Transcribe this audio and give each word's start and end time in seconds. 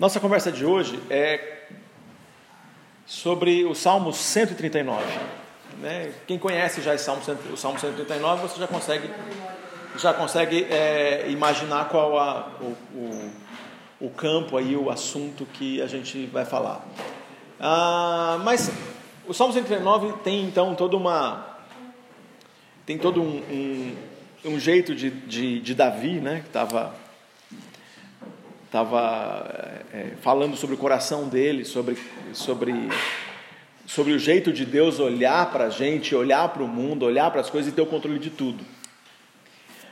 Nossa 0.00 0.18
conversa 0.18 0.50
de 0.50 0.64
hoje 0.64 0.98
é 1.10 1.66
sobre 3.04 3.66
o 3.66 3.74
Salmo 3.74 4.14
139. 4.14 5.04
Né? 5.78 6.14
Quem 6.26 6.38
conhece 6.38 6.80
já 6.80 6.94
o 6.94 6.98
Salmo 6.98 7.22
139, 7.22 8.40
você 8.40 8.58
já 8.58 8.66
consegue, 8.66 9.10
já 9.98 10.14
consegue 10.14 10.64
é, 10.70 11.26
imaginar 11.28 11.90
qual 11.90 12.18
a, 12.18 12.48
o, 12.62 12.76
o, 12.96 13.30
o, 14.06 14.08
campo 14.08 14.56
aí, 14.56 14.74
o 14.74 14.88
assunto 14.88 15.44
que 15.44 15.82
a 15.82 15.86
gente 15.86 16.24
vai 16.28 16.46
falar. 16.46 16.82
Ah, 17.60 18.40
mas 18.42 18.72
o 19.28 19.34
Salmo 19.34 19.52
139 19.52 20.14
tem 20.24 20.44
então 20.44 20.74
toda 20.74 20.96
uma 20.96 21.58
tem 22.86 22.96
todo 22.96 23.20
um, 23.20 23.36
um, 23.36 23.96
um 24.46 24.58
jeito 24.58 24.94
de, 24.94 25.10
de, 25.10 25.60
de 25.60 25.74
Davi, 25.74 26.20
né, 26.20 26.40
que 26.40 26.46
estava 26.46 26.94
estava 28.64 29.79
é, 29.92 30.12
falando 30.20 30.56
sobre 30.56 30.74
o 30.74 30.78
coração 30.78 31.28
dele, 31.28 31.64
sobre, 31.64 31.98
sobre, 32.32 32.72
sobre 33.86 34.12
o 34.12 34.18
jeito 34.18 34.52
de 34.52 34.64
Deus 34.64 35.00
olhar 35.00 35.50
para 35.50 35.64
a 35.64 35.70
gente, 35.70 36.14
olhar 36.14 36.48
para 36.48 36.62
o 36.62 36.68
mundo, 36.68 37.04
olhar 37.04 37.30
para 37.30 37.40
as 37.40 37.50
coisas 37.50 37.72
e 37.72 37.74
ter 37.74 37.82
o 37.82 37.86
controle 37.86 38.18
de 38.18 38.30
tudo. 38.30 38.64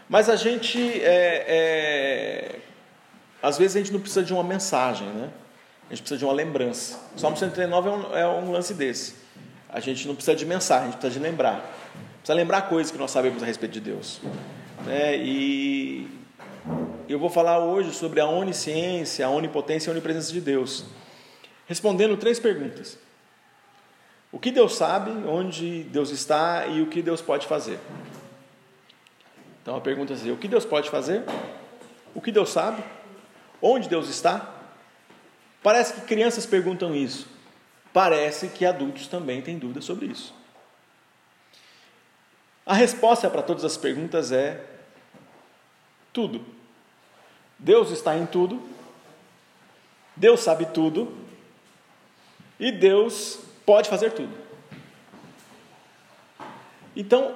Mas 0.09 0.29
a 0.29 0.37
gente, 0.37 0.81
é, 1.03 1.45
é, 1.49 2.59
às 3.43 3.59
vezes 3.59 3.77
a 3.77 3.79
gente 3.81 3.93
não 3.93 4.01
precisa 4.01 4.23
de 4.23 4.33
uma 4.33 4.45
mensagem, 4.45 5.07
né? 5.09 5.29
A 5.91 5.95
gente 5.95 6.03
precisa 6.03 6.19
de 6.19 6.25
uma 6.25 6.35
lembrança. 6.35 6.99
O 7.17 7.19
Salmo 7.19 7.37
139 7.37 7.89
é 7.89 7.93
um, 7.93 8.17
é 8.17 8.29
um 8.29 8.53
lance 8.53 8.75
desse. 8.75 9.17
A 9.69 9.81
gente 9.81 10.07
não 10.07 10.15
precisa 10.15 10.37
de 10.37 10.47
mensagem, 10.47 10.89
a 10.89 10.91
gente 10.91 11.01
precisa 11.01 11.21
de 11.21 11.27
lembrar. 11.27 11.61
Precisa 12.19 12.35
lembrar 12.35 12.63
coisas 12.63 12.91
que 12.91 12.99
nós 12.99 13.11
sabemos 13.11 13.43
a 13.43 13.47
respeito 13.47 13.73
de 13.73 13.81
Deus. 13.81 14.21
Né? 14.85 15.17
E, 15.17 16.09
eu 17.09 17.19
vou 17.19 17.31
falar 17.31 17.59
hoje 17.59 17.93
sobre 17.93 18.21
a 18.21 18.27
onisciência, 18.27 19.27
a 19.27 19.31
onipotência 19.31 19.89
e 19.89 19.91
a 19.91 19.93
onipresença 19.93 20.33
de 20.33 20.41
Deus, 20.41 20.85
respondendo 21.67 22.17
três 22.17 22.39
perguntas. 22.39 22.99
O 24.31 24.39
que 24.39 24.51
Deus 24.51 24.75
sabe, 24.75 25.11
onde 25.27 25.85
Deus 25.85 26.11
está 26.11 26.67
e 26.67 26.83
o 26.83 26.87
que 26.87 27.01
Deus 27.01 27.23
pode 27.23 27.47
fazer? 27.47 27.79
Então 29.63 29.75
a 29.75 29.81
pergunta 29.81 30.13
é 30.13 30.17
assim: 30.17 30.31
o 30.31 30.37
que 30.37 30.49
Deus 30.49 30.67
pode 30.67 30.91
fazer? 30.91 31.25
O 32.15 32.21
que 32.21 32.31
Deus 32.31 32.51
sabe? 32.51 32.85
Onde 33.61 33.89
Deus 33.89 34.09
está? 34.09 34.55
Parece 35.63 35.95
que 35.95 36.01
crianças 36.03 36.45
perguntam 36.45 36.95
isso. 36.95 37.27
Parece 37.93 38.49
que 38.49 38.67
adultos 38.67 39.09
também 39.09 39.41
têm 39.41 39.59
dúvidas 39.59 39.85
sobre 39.85 40.07
isso. 40.07 40.35
A 42.67 42.75
resposta 42.75 43.31
para 43.31 43.43
todas 43.43 43.65
as 43.65 43.79
perguntas 43.79 44.31
é 44.31 44.63
tudo. 46.13 46.58
Deus 47.59 47.91
está 47.91 48.17
em 48.17 48.27
tudo, 48.27 48.63
Deus 50.15 50.41
sabe 50.41 50.67
tudo 50.67 51.13
e 52.59 52.71
Deus 52.71 53.41
pode 53.67 53.89
fazer 53.89 54.13
tudo. 54.13 54.33
Então, 56.95 57.35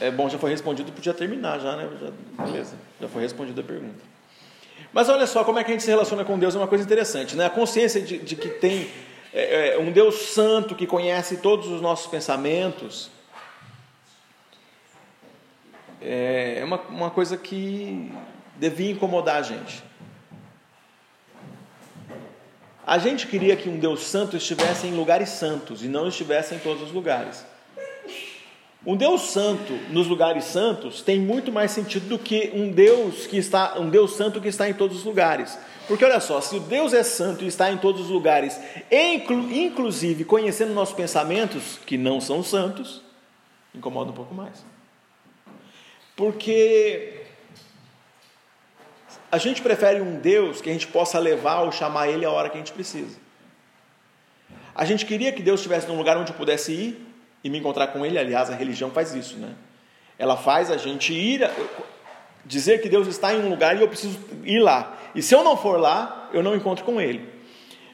é 0.00 0.10
bom, 0.10 0.28
já 0.28 0.38
foi 0.38 0.50
respondido, 0.50 0.92
podia 0.92 1.12
terminar 1.12 1.58
já, 1.60 1.76
né? 1.76 1.88
Já, 2.00 2.44
beleza, 2.44 2.76
já 3.00 3.08
foi 3.08 3.22
respondida 3.22 3.60
a 3.60 3.64
pergunta. 3.64 4.02
Mas 4.92 5.08
olha 5.08 5.26
só 5.26 5.44
como 5.44 5.58
é 5.58 5.64
que 5.64 5.70
a 5.70 5.74
gente 5.74 5.82
se 5.82 5.90
relaciona 5.90 6.24
com 6.24 6.38
Deus, 6.38 6.54
é 6.54 6.58
uma 6.58 6.68
coisa 6.68 6.84
interessante, 6.84 7.36
né? 7.36 7.46
A 7.46 7.50
consciência 7.50 8.00
de, 8.00 8.18
de 8.18 8.36
que 8.36 8.48
tem 8.48 8.88
é, 9.32 9.74
é, 9.74 9.78
um 9.78 9.92
Deus 9.92 10.14
santo 10.14 10.74
que 10.74 10.86
conhece 10.86 11.38
todos 11.38 11.68
os 11.68 11.80
nossos 11.80 12.06
pensamentos 12.06 13.10
é, 16.00 16.58
é 16.60 16.64
uma, 16.64 16.80
uma 16.82 17.10
coisa 17.10 17.36
que 17.36 18.10
devia 18.58 18.90
incomodar 18.90 19.36
a 19.36 19.42
gente. 19.42 19.82
A 22.86 22.98
gente 22.98 23.26
queria 23.26 23.54
que 23.54 23.68
um 23.68 23.78
Deus 23.78 24.04
santo 24.04 24.36
estivesse 24.36 24.86
em 24.86 24.96
lugares 24.96 25.28
santos 25.28 25.84
e 25.84 25.88
não 25.88 26.08
estivesse 26.08 26.54
em 26.54 26.58
todos 26.58 26.82
os 26.82 26.90
lugares. 26.90 27.44
Um 28.86 28.96
Deus 28.96 29.22
santo 29.30 29.74
nos 29.90 30.06
lugares 30.06 30.44
santos 30.44 31.02
tem 31.02 31.20
muito 31.20 31.52
mais 31.52 31.70
sentido 31.72 32.08
do 32.08 32.18
que 32.18 32.50
um 32.54 32.70
Deus 32.70 33.26
que 33.26 33.36
está, 33.36 33.78
um 33.78 33.90
Deus 33.90 34.16
santo 34.16 34.40
que 34.40 34.48
está 34.48 34.68
em 34.68 34.72
todos 34.72 34.98
os 34.98 35.04
lugares. 35.04 35.58
Porque 35.86 36.04
olha 36.04 36.20
só, 36.20 36.40
se 36.40 36.56
o 36.56 36.60
Deus 36.60 36.94
é 36.94 37.02
santo 37.02 37.44
e 37.44 37.48
está 37.48 37.70
em 37.70 37.76
todos 37.76 38.02
os 38.02 38.08
lugares, 38.08 38.58
inclu, 38.90 39.52
inclusive 39.52 40.24
conhecendo 40.24 40.72
nossos 40.72 40.94
pensamentos 40.94 41.78
que 41.84 41.98
não 41.98 42.20
são 42.20 42.42
santos, 42.42 43.02
incomoda 43.74 44.10
um 44.10 44.14
pouco 44.14 44.34
mais. 44.34 44.64
Porque 46.16 47.17
a 49.30 49.38
gente 49.38 49.60
prefere 49.62 50.00
um 50.00 50.16
Deus 50.16 50.60
que 50.60 50.70
a 50.70 50.72
gente 50.72 50.86
possa 50.86 51.18
levar 51.18 51.62
ou 51.62 51.72
chamar 51.72 52.08
Ele 52.08 52.24
a 52.24 52.30
hora 52.30 52.48
que 52.48 52.56
a 52.56 52.58
gente 52.58 52.72
precisa. 52.72 53.16
A 54.74 54.84
gente 54.84 55.04
queria 55.04 55.32
que 55.32 55.42
Deus 55.42 55.60
estivesse 55.60 55.88
num 55.88 55.98
lugar 55.98 56.16
onde 56.16 56.30
eu 56.30 56.36
pudesse 56.36 56.72
ir 56.72 57.06
e 57.42 57.50
me 57.50 57.58
encontrar 57.58 57.88
com 57.88 58.04
Ele. 58.06 58.18
Aliás, 58.18 58.50
a 58.50 58.54
religião 58.54 58.90
faz 58.90 59.14
isso, 59.14 59.36
né? 59.36 59.54
Ela 60.18 60.36
faz 60.36 60.70
a 60.70 60.76
gente 60.76 61.12
ir, 61.12 61.48
dizer 62.44 62.80
que 62.80 62.88
Deus 62.88 63.06
está 63.06 63.34
em 63.34 63.44
um 63.44 63.50
lugar 63.50 63.76
e 63.76 63.80
eu 63.80 63.88
preciso 63.88 64.18
ir 64.44 64.60
lá. 64.60 64.96
E 65.14 65.22
se 65.22 65.34
eu 65.34 65.44
não 65.44 65.56
for 65.56 65.78
lá, 65.78 66.28
eu 66.32 66.42
não 66.42 66.54
encontro 66.54 66.84
com 66.84 67.00
Ele. 67.00 67.28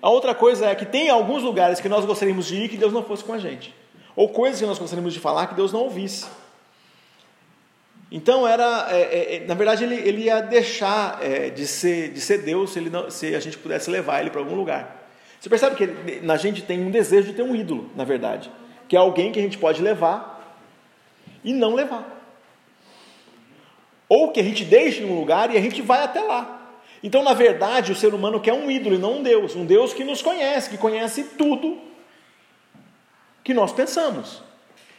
A 0.01 0.11
outra 0.11 0.35
coisa 0.35 0.67
é 0.67 0.75
que 0.75 0.85
tem 0.85 1.09
alguns 1.09 1.43
lugares 1.43 1.81
que 1.81 1.89
nós 1.89 2.05
gostaríamos 2.05 2.47
de 2.47 2.57
ir 2.57 2.69
que 2.69 2.77
Deus 2.77 2.93
não 2.93 3.03
fosse 3.03 3.25
com 3.25 3.33
a 3.33 3.39
gente. 3.39 3.75
Ou 4.15 4.29
coisas 4.29 4.61
que 4.61 4.67
nós 4.67 4.79
gostaríamos 4.79 5.13
de 5.13 5.21
falar 5.21 5.47
que 5.47 5.55
Deus 5.55 5.73
não 5.73 5.81
ouvisse. 5.81 6.27
Então 8.17 8.47
era, 8.47 8.87
é, 8.93 9.01
é, 9.01 9.37
é, 9.37 9.41
na 9.41 9.55
verdade, 9.55 9.83
ele, 9.83 9.97
ele 9.97 10.23
ia 10.23 10.41
deixar 10.41 11.19
é, 11.21 11.51
de, 11.51 11.67
ser, 11.67 12.13
de 12.13 12.21
ser 12.21 12.43
Deus 12.43 12.73
se, 12.73 12.79
ele 12.79 12.89
não, 12.89 13.11
se 13.11 13.35
a 13.35 13.41
gente 13.41 13.59
pudesse 13.59 13.91
levar 13.91 14.21
ele 14.21 14.31
para 14.31 14.41
algum 14.41 14.55
lugar. 14.55 15.09
Você 15.41 15.49
percebe 15.49 15.75
que 15.75 16.21
na 16.21 16.37
gente 16.37 16.63
tem 16.63 16.79
um 16.79 16.93
desejo 16.93 17.27
de 17.27 17.35
ter 17.35 17.43
um 17.43 17.57
ídolo, 17.57 17.91
na 17.97 18.05
verdade, 18.05 18.53
que 18.87 18.95
é 18.95 19.01
alguém 19.01 19.33
que 19.33 19.41
a 19.41 19.43
gente 19.43 19.59
pode 19.59 19.83
levar 19.83 20.57
e 21.43 21.53
não 21.53 21.75
levar, 21.75 22.25
ou 24.09 24.31
que 24.31 24.39
a 24.39 24.45
gente 24.45 24.65
deixe 24.65 25.03
em 25.03 25.11
um 25.11 25.19
lugar 25.19 25.53
e 25.53 25.59
a 25.59 25.61
gente 25.61 25.83
vai 25.83 26.05
até 26.05 26.21
lá. 26.21 26.71
Então, 27.03 27.21
na 27.25 27.35
verdade, 27.35 27.91
o 27.91 27.97
ser 27.97 28.15
humano 28.15 28.39
quer 28.39 28.53
um 28.53 28.71
ídolo 28.71 28.95
e 28.95 28.99
não 28.99 29.19
um 29.19 29.23
Deus, 29.25 29.57
um 29.57 29.67
Deus 29.67 29.93
que 29.93 30.05
nos 30.05 30.23
conhece, 30.23 30.71
que 30.71 30.79
conhece 30.79 31.25
tudo 31.37 31.81
que 33.43 33.53
nós 33.53 33.73
pensamos 33.73 34.41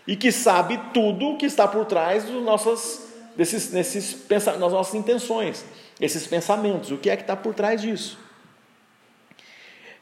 e 0.05 0.17
que 0.17 0.33
sabe 0.33 0.77
tudo 0.93 1.37
que 1.37 1.45
está 1.45 1.65
por 1.65 1.85
trás 1.85 2.25
dos 2.25 2.43
nossos 2.43 3.04
desses, 3.35 3.71
nesses, 3.71 4.25
nas 4.29 4.71
nossas 4.71 4.95
intenções, 4.95 5.65
esses 5.99 6.25
pensamentos, 6.27 6.91
o 6.91 6.97
que 6.97 7.09
é 7.09 7.15
que 7.15 7.23
está 7.23 7.35
por 7.35 7.53
trás 7.53 7.81
disso. 7.81 8.17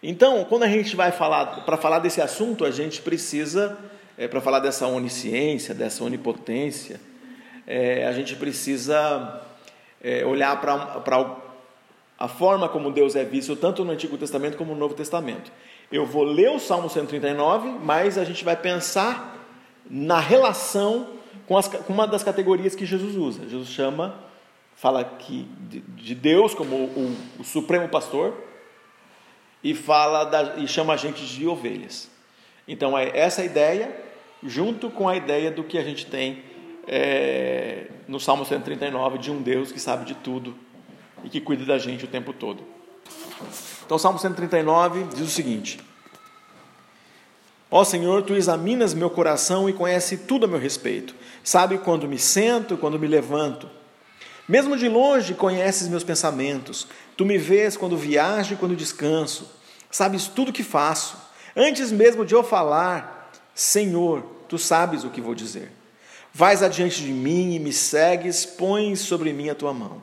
Então, 0.02 0.44
quando 0.46 0.64
a 0.64 0.68
gente 0.68 0.96
vai 0.96 1.12
falar, 1.12 1.64
para 1.64 1.78
falar 1.78 2.00
desse 2.00 2.22
assunto, 2.22 2.66
a 2.66 2.72
gente 2.72 3.02
precisa, 3.02 3.78
é, 4.18 4.28
para 4.28 4.42
falar 4.42 4.60
dessa 4.60 4.86
onisciência, 4.86 5.74
dessa 5.74 6.04
onipotência, 6.04 7.00
é, 7.66 8.06
a 8.06 8.12
gente 8.12 8.36
precisa 8.36 9.42
é, 10.04 10.26
olhar 10.26 10.60
para 10.60 11.38
a 12.20 12.28
forma 12.28 12.68
como 12.68 12.92
Deus 12.92 13.16
é 13.16 13.24
visto, 13.24 13.56
tanto 13.56 13.86
no 13.86 13.92
Antigo 13.92 14.18
Testamento 14.18 14.58
como 14.58 14.74
no 14.74 14.80
Novo 14.80 14.94
Testamento. 14.94 15.50
Eu 15.90 16.06
vou 16.06 16.24
ler 16.24 16.50
o 16.50 16.60
Salmo 16.60 16.90
139, 16.90 17.70
mas 17.82 18.18
a 18.18 18.26
gente 18.26 18.44
vai 18.44 18.58
pensar 18.58 19.38
na 19.90 20.20
relação 20.20 21.08
com, 21.48 21.58
as, 21.58 21.68
com, 21.68 21.94
uma 21.94 22.08
das 22.08 22.24
categorias 22.24 22.76
que 22.76 22.86
Jesus 22.86 23.16
usa. 23.16 23.48
Jesus 23.48 23.70
chama, 23.70 24.16
fala 24.76 25.04
que 25.04 25.48
de, 25.62 25.80
de 25.82 26.16
Deus 26.16 26.54
como 26.54 26.76
o, 26.76 27.18
o, 27.40 27.44
supremo 27.44 27.88
pastor 27.90 28.34
e 29.64 29.74
fala 29.74 30.24
da, 30.24 30.58
e 30.58 30.68
chama 30.68 30.94
a 30.94 30.98
gente 30.98 31.26
de 31.26 31.48
ovelhas. 31.48 32.10
Então 32.68 32.98
é 32.98 33.12
essa 33.18 33.44
ideia 33.44 33.96
junto 34.42 34.90
com 34.90 35.08
a 35.08 35.16
ideia 35.16 35.52
do 35.52 35.64
que 35.64 35.78
a 35.78 35.84
gente 35.84 36.06
tem 36.06 36.44
é, 36.88 37.88
no 38.08 38.20
Salmo 38.20 38.46
139 38.46 39.18
de 39.18 39.32
um 39.32 39.42
Deus 39.42 39.72
que 39.72 39.80
sabe 39.80 40.06
de 40.06 40.16
tudo 40.16 40.56
e 41.24 41.30
que 41.30 41.40
cuida 41.40 41.66
da 41.66 41.78
gente 41.78 42.06
o 42.06 42.08
tempo 42.08 42.34
todo. 42.34 42.64
Então, 43.86 43.98
Salmo 43.98 44.20
139 44.20 45.04
diz 45.14 45.22
o 45.22 45.28
seguinte: 45.28 45.80
Ó 47.76 47.84
Senhor, 47.84 48.22
tu 48.22 48.36
examinas 48.36 48.94
meu 48.94 49.10
coração 49.10 49.68
e 49.68 49.74
conhece 49.74 50.16
tudo 50.16 50.46
a 50.46 50.48
meu 50.48 50.60
respeito. 50.60 51.16
Sabe 51.44 51.80
quando 51.80 52.08
me 52.08 52.20
sento, 52.20 52.78
quando 52.78 53.00
me 53.00 53.08
levanto. 53.08 53.68
Mesmo 54.48 54.78
de 54.78 54.88
longe 54.88 55.34
conheces 55.34 55.88
meus 55.88 56.04
pensamentos. 56.04 56.88
Tu 57.18 57.26
me 57.26 57.36
vês 57.36 57.76
quando 57.76 57.98
viajo 57.98 58.54
e 58.54 58.58
quando 58.58 58.76
descanso. 58.76 59.50
Sabes 59.90 60.28
tudo 60.28 60.50
o 60.50 60.54
que 60.54 60.62
faço. 60.62 61.18
Antes 61.56 61.92
mesmo 61.92 62.24
de 62.24 62.36
eu 62.36 62.44
falar, 62.44 63.32
Senhor, 63.56 64.22
tu 64.48 64.60
sabes 64.60 65.04
o 65.04 65.10
que 65.10 65.20
vou 65.20 65.34
dizer. 65.34 65.72
Vais 66.32 66.62
adiante 66.62 67.02
de 67.02 67.12
mim 67.12 67.56
e 67.56 67.60
me 67.60 67.74
segues, 67.74 68.46
pões 68.46 69.00
sobre 69.00 69.34
mim 69.34 69.50
a 69.50 69.56
tua 69.56 69.74
mão. 69.74 70.00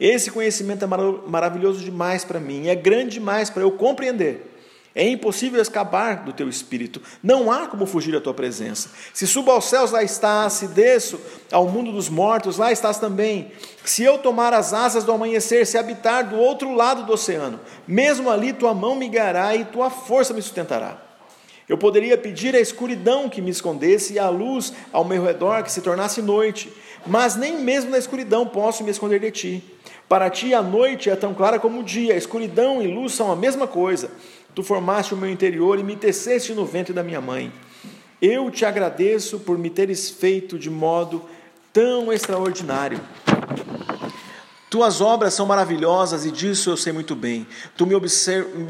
Esse 0.00 0.30
conhecimento 0.30 0.86
é 0.86 0.88
maravilhoso 1.28 1.84
demais 1.84 2.24
para 2.24 2.40
mim, 2.40 2.68
é 2.68 2.74
grande 2.74 3.16
demais 3.16 3.50
para 3.50 3.62
eu 3.62 3.72
compreender. 3.72 4.53
É 4.94 5.08
impossível 5.08 5.60
escapar 5.60 6.24
do 6.24 6.32
teu 6.32 6.48
espírito. 6.48 7.02
Não 7.20 7.50
há 7.50 7.66
como 7.66 7.84
fugir 7.84 8.12
da 8.12 8.20
tua 8.20 8.32
presença. 8.32 8.90
Se 9.12 9.26
subo 9.26 9.50
aos 9.50 9.64
céus, 9.64 9.90
lá 9.90 10.04
estás. 10.04 10.52
Se 10.52 10.68
desço 10.68 11.20
ao 11.50 11.68
mundo 11.68 11.90
dos 11.90 12.08
mortos, 12.08 12.58
lá 12.58 12.70
estás 12.70 12.98
também. 12.98 13.50
Se 13.84 14.04
eu 14.04 14.18
tomar 14.18 14.54
as 14.54 14.72
asas 14.72 15.02
do 15.02 15.10
amanhecer, 15.10 15.66
se 15.66 15.76
habitar 15.76 16.28
do 16.28 16.36
outro 16.36 16.72
lado 16.72 17.04
do 17.04 17.12
oceano, 17.12 17.58
mesmo 17.88 18.30
ali 18.30 18.52
tua 18.52 18.72
mão 18.72 18.94
me 18.94 19.08
guiará 19.08 19.56
e 19.56 19.64
tua 19.64 19.90
força 19.90 20.32
me 20.32 20.40
sustentará. 20.40 21.02
Eu 21.68 21.76
poderia 21.76 22.16
pedir 22.16 22.54
a 22.54 22.60
escuridão 22.60 23.28
que 23.28 23.40
me 23.40 23.50
escondesse 23.50 24.12
e 24.12 24.18
a 24.18 24.28
luz 24.28 24.72
ao 24.92 25.04
meu 25.04 25.24
redor 25.24 25.62
que 25.64 25.72
se 25.72 25.80
tornasse 25.80 26.20
noite, 26.22 26.72
mas 27.06 27.36
nem 27.36 27.58
mesmo 27.58 27.90
na 27.90 27.98
escuridão 27.98 28.46
posso 28.46 28.84
me 28.84 28.90
esconder 28.90 29.18
de 29.18 29.30
ti. 29.30 29.64
Para 30.08 30.28
ti 30.28 30.52
a 30.52 30.62
noite 30.62 31.08
é 31.08 31.16
tão 31.16 31.32
clara 31.32 31.58
como 31.58 31.80
o 31.80 31.82
dia, 31.82 32.12
a 32.14 32.16
escuridão 32.16 32.82
e 32.82 32.86
luz 32.86 33.14
são 33.14 33.32
a 33.32 33.36
mesma 33.36 33.66
coisa. 33.66 34.10
Tu 34.54 34.62
formaste 34.62 35.14
o 35.14 35.16
meu 35.16 35.30
interior 35.30 35.78
e 35.78 35.82
me 35.82 35.96
teceste 35.96 36.52
no 36.52 36.64
ventre 36.64 36.92
da 36.92 37.02
minha 37.02 37.20
mãe. 37.20 37.52
Eu 38.22 38.50
te 38.50 38.64
agradeço 38.64 39.40
por 39.40 39.58
me 39.58 39.68
teres 39.68 40.08
feito 40.08 40.58
de 40.58 40.70
modo 40.70 41.22
tão 41.72 42.12
extraordinário. 42.12 43.00
Tuas 44.70 45.00
obras 45.00 45.34
são 45.34 45.46
maravilhosas 45.46 46.24
e 46.24 46.32
disso 46.32 46.70
eu 46.70 46.76
sei 46.76 46.92
muito 46.92 47.14
bem. 47.14 47.46
Tu 47.76 47.86
me, 47.86 47.94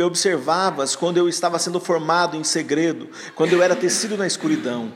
observavas 0.05 0.95
quando 0.95 1.17
eu 1.17 1.29
estava 1.29 1.59
sendo 1.59 1.81
formado 1.81 2.37
em 2.37 2.45
segredo, 2.45 3.09
quando 3.35 3.53
eu 3.53 3.63
era 3.63 3.77
tecido 3.77 4.17
na 4.17 4.27
escuridão. 4.27 4.93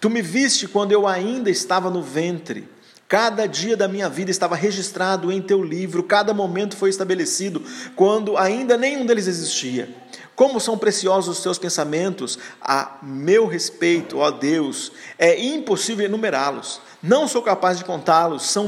Tu 0.00 0.10
me 0.10 0.20
viste 0.20 0.68
quando 0.68 0.92
eu 0.92 1.06
ainda 1.06 1.48
estava 1.48 1.88
no 1.88 2.02
ventre. 2.02 2.68
Cada 3.14 3.46
dia 3.46 3.76
da 3.76 3.86
minha 3.86 4.08
vida 4.08 4.32
estava 4.32 4.56
registrado 4.56 5.30
em 5.30 5.40
teu 5.40 5.62
livro, 5.62 6.02
cada 6.02 6.34
momento 6.34 6.76
foi 6.76 6.90
estabelecido, 6.90 7.62
quando 7.94 8.36
ainda 8.36 8.76
nenhum 8.76 9.06
deles 9.06 9.28
existia. 9.28 9.88
Como 10.34 10.58
são 10.58 10.76
preciosos 10.76 11.36
os 11.36 11.40
teus 11.40 11.56
pensamentos 11.56 12.36
a 12.60 12.98
meu 13.00 13.46
respeito, 13.46 14.18
ó 14.18 14.32
Deus, 14.32 14.90
é 15.16 15.40
impossível 15.40 16.06
enumerá-los. 16.06 16.80
Não 17.00 17.28
sou 17.28 17.40
capaz 17.40 17.78
de 17.78 17.84
contá-los, 17.84 18.50
são 18.50 18.66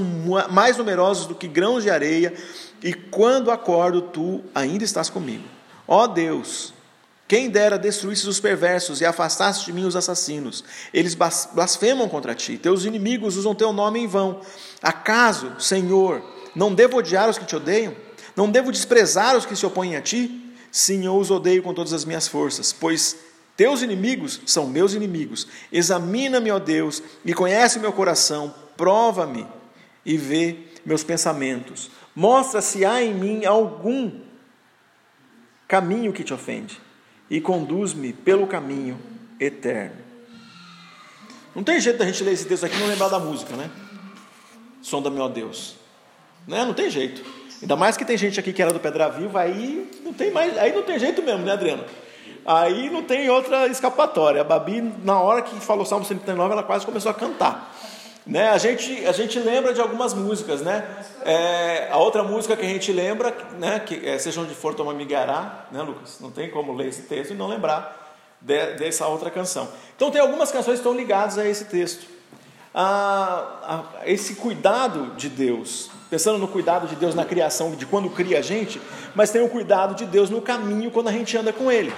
mais 0.48 0.76
numerosos 0.76 1.26
do 1.26 1.34
que 1.34 1.48
grãos 1.48 1.82
de 1.82 1.90
areia, 1.90 2.32
e 2.84 2.94
quando 2.94 3.50
acordo, 3.50 4.00
tu 4.00 4.44
ainda 4.54 4.84
estás 4.84 5.10
comigo. 5.10 5.42
Ó 5.88 6.06
Deus, 6.06 6.72
quem 7.28 7.50
dera 7.50 7.76
destruísse 7.76 8.28
os 8.28 8.38
perversos 8.38 9.00
e 9.00 9.04
afastasse 9.04 9.64
de 9.64 9.72
mim 9.72 9.84
os 9.84 9.96
assassinos. 9.96 10.62
Eles 10.94 11.14
blasfemam 11.14 12.08
contra 12.08 12.34
ti, 12.34 12.56
teus 12.56 12.84
inimigos 12.84 13.36
usam 13.36 13.54
teu 13.54 13.72
nome 13.72 14.00
em 14.00 14.06
vão. 14.06 14.40
Acaso, 14.80 15.60
Senhor, 15.60 16.22
não 16.54 16.72
devo 16.72 16.98
odiar 16.98 17.28
os 17.28 17.36
que 17.36 17.44
te 17.44 17.56
odeiam? 17.56 17.96
Não 18.36 18.48
devo 18.50 18.70
desprezar 18.70 19.36
os 19.36 19.44
que 19.44 19.56
se 19.56 19.66
opõem 19.66 19.96
a 19.96 20.02
ti? 20.02 20.54
Sim, 20.70 21.06
eu 21.06 21.16
os 21.16 21.30
odeio 21.30 21.62
com 21.62 21.74
todas 21.74 21.92
as 21.92 22.04
minhas 22.04 22.28
forças, 22.28 22.72
pois 22.72 23.16
teus 23.56 23.82
inimigos 23.82 24.40
são 24.46 24.68
meus 24.68 24.94
inimigos. 24.94 25.48
Examina-me, 25.72 26.50
ó 26.50 26.60
Deus, 26.60 27.02
e 27.24 27.34
conhece 27.34 27.80
meu 27.80 27.92
coração, 27.92 28.54
prova-me 28.76 29.46
e 30.04 30.16
vê 30.16 30.58
meus 30.84 31.02
pensamentos. 31.02 31.90
Mostra 32.14 32.60
se 32.60 32.84
há 32.84 33.02
em 33.02 33.14
mim 33.14 33.44
algum 33.44 34.20
caminho 35.66 36.12
que 36.12 36.22
te 36.22 36.32
ofende 36.32 36.85
e 37.30 37.40
conduz-me 37.40 38.12
pelo 38.12 38.46
caminho 38.46 38.98
eterno. 39.38 39.96
Não 41.54 41.64
tem 41.64 41.80
jeito 41.80 41.98
da 41.98 42.04
gente 42.04 42.22
ler 42.22 42.32
esse 42.32 42.44
texto 42.44 42.64
aqui 42.64 42.76
e 42.76 42.78
não 42.78 42.86
lembrar 42.86 43.08
da 43.08 43.18
música, 43.18 43.56
né? 43.56 43.70
Sonda 44.82 45.10
meu 45.10 45.28
Deus. 45.28 45.76
Né? 46.46 46.64
Não 46.64 46.74
tem 46.74 46.90
jeito. 46.90 47.24
Ainda 47.60 47.74
mais 47.76 47.96
que 47.96 48.04
tem 48.04 48.16
gente 48.16 48.38
aqui 48.38 48.52
que 48.52 48.60
era 48.60 48.72
do 48.72 48.78
Pedra 48.78 49.08
Viva, 49.08 49.40
aí 49.40 49.90
não 50.04 50.12
tem 50.12 50.30
mais, 50.30 50.56
aí 50.58 50.72
não 50.72 50.82
tem 50.82 50.98
jeito 50.98 51.22
mesmo, 51.22 51.44
né, 51.44 51.52
Adriano? 51.52 51.84
Aí 52.44 52.90
não 52.90 53.02
tem 53.02 53.28
outra 53.28 53.66
escapatória. 53.66 54.40
A 54.40 54.44
Babi, 54.44 54.80
na 55.02 55.18
hora 55.20 55.42
que 55.42 55.58
falou 55.58 55.84
Salmo 55.84 56.04
139, 56.04 56.52
ela 56.52 56.62
quase 56.62 56.86
começou 56.86 57.10
a 57.10 57.14
cantar. 57.14 57.74
Né? 58.26 58.48
A, 58.48 58.58
gente, 58.58 59.06
a 59.06 59.12
gente 59.12 59.38
lembra 59.38 59.72
de 59.72 59.80
algumas 59.80 60.12
músicas, 60.12 60.60
né? 60.60 60.84
É, 61.24 61.88
a 61.92 61.96
outra 61.98 62.24
música 62.24 62.56
que 62.56 62.66
a 62.66 62.68
gente 62.68 62.90
lembra, 62.90 63.32
né? 63.56 63.78
Que 63.78 64.04
é 64.04 64.18
Seja 64.18 64.40
onde 64.40 64.52
for, 64.52 64.74
toma 64.74 64.92
migará, 64.92 65.66
né, 65.70 65.80
Lucas? 65.80 66.18
Não 66.20 66.32
tem 66.32 66.50
como 66.50 66.72
ler 66.72 66.88
esse 66.88 67.02
texto 67.02 67.30
e 67.30 67.36
não 67.36 67.46
lembrar 67.46 68.16
de, 68.40 68.74
dessa 68.74 69.06
outra 69.06 69.30
canção. 69.30 69.68
Então 69.94 70.10
tem 70.10 70.20
algumas 70.20 70.50
canções 70.50 70.74
que 70.74 70.80
estão 70.80 70.94
ligadas 70.94 71.38
a 71.38 71.46
esse 71.46 71.66
texto. 71.66 72.04
A, 72.74 73.84
a, 74.02 74.10
esse 74.10 74.34
cuidado 74.34 75.14
de 75.16 75.28
Deus, 75.28 75.88
pensando 76.10 76.36
no 76.36 76.48
cuidado 76.48 76.88
de 76.88 76.96
Deus 76.96 77.14
na 77.14 77.24
criação, 77.24 77.76
de 77.76 77.86
quando 77.86 78.10
cria 78.10 78.40
a 78.40 78.42
gente, 78.42 78.82
mas 79.14 79.30
tem 79.30 79.40
o 79.40 79.48
cuidado 79.48 79.94
de 79.94 80.04
Deus 80.04 80.30
no 80.30 80.42
caminho 80.42 80.90
quando 80.90 81.08
a 81.08 81.12
gente 81.12 81.36
anda 81.38 81.52
com 81.52 81.70
Ele. 81.70 81.94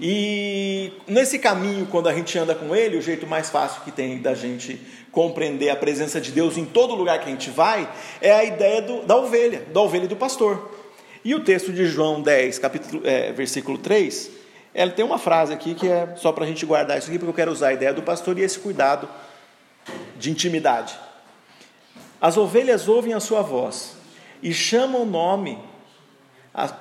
E 0.00 0.92
nesse 1.08 1.38
caminho, 1.38 1.86
quando 1.86 2.08
a 2.08 2.14
gente 2.14 2.38
anda 2.38 2.54
com 2.54 2.74
Ele, 2.74 2.96
o 2.96 3.02
jeito 3.02 3.26
mais 3.26 3.50
fácil 3.50 3.82
que 3.82 3.90
tem 3.90 4.18
da 4.18 4.32
gente 4.32 4.80
compreender 5.10 5.70
a 5.70 5.76
presença 5.76 6.20
de 6.20 6.30
Deus 6.30 6.56
em 6.56 6.64
todo 6.64 6.94
lugar 6.94 7.18
que 7.18 7.28
a 7.28 7.32
gente 7.32 7.50
vai 7.50 7.90
é 8.20 8.32
a 8.32 8.44
ideia 8.44 8.80
do, 8.80 9.04
da 9.04 9.16
ovelha, 9.16 9.64
da 9.72 9.80
ovelha 9.80 10.04
e 10.04 10.08
do 10.08 10.14
pastor. 10.14 10.70
E 11.24 11.34
o 11.34 11.40
texto 11.40 11.72
de 11.72 11.84
João 11.86 12.22
10, 12.22 12.60
capítulo, 12.60 13.02
é, 13.04 13.32
versículo 13.32 13.76
3, 13.76 14.30
ela 14.72 14.92
tem 14.92 15.04
uma 15.04 15.18
frase 15.18 15.52
aqui 15.52 15.74
que 15.74 15.88
é 15.88 16.14
só 16.16 16.30
para 16.30 16.44
a 16.44 16.46
gente 16.46 16.64
guardar 16.64 16.96
isso 16.96 17.08
aqui, 17.08 17.18
porque 17.18 17.30
eu 17.30 17.34
quero 17.34 17.50
usar 17.50 17.68
a 17.68 17.72
ideia 17.72 17.92
do 17.92 18.02
pastor 18.02 18.38
e 18.38 18.42
esse 18.42 18.60
cuidado 18.60 19.08
de 20.16 20.30
intimidade. 20.30 20.96
As 22.20 22.36
ovelhas 22.36 22.86
ouvem 22.86 23.14
a 23.14 23.20
sua 23.20 23.42
voz 23.42 23.96
e 24.40 24.54
chamam 24.54 25.02
o 25.02 25.06
nome, 25.06 25.58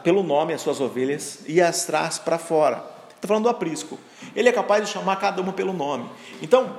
pelo 0.04 0.22
nome 0.22 0.54
as 0.54 0.62
suas 0.62 0.80
ovelhas 0.80 1.40
e 1.48 1.60
as 1.60 1.86
traz 1.86 2.19
para 2.19 2.38
fora. 2.38 2.97
Está 3.28 3.34
falando 3.34 3.44
do 3.44 3.50
aprisco. 3.50 4.00
Ele 4.34 4.48
é 4.48 4.52
capaz 4.54 4.86
de 4.86 4.90
chamar 4.90 5.18
cada 5.18 5.42
uma 5.42 5.52
pelo 5.52 5.74
nome. 5.74 6.10
Então, 6.42 6.78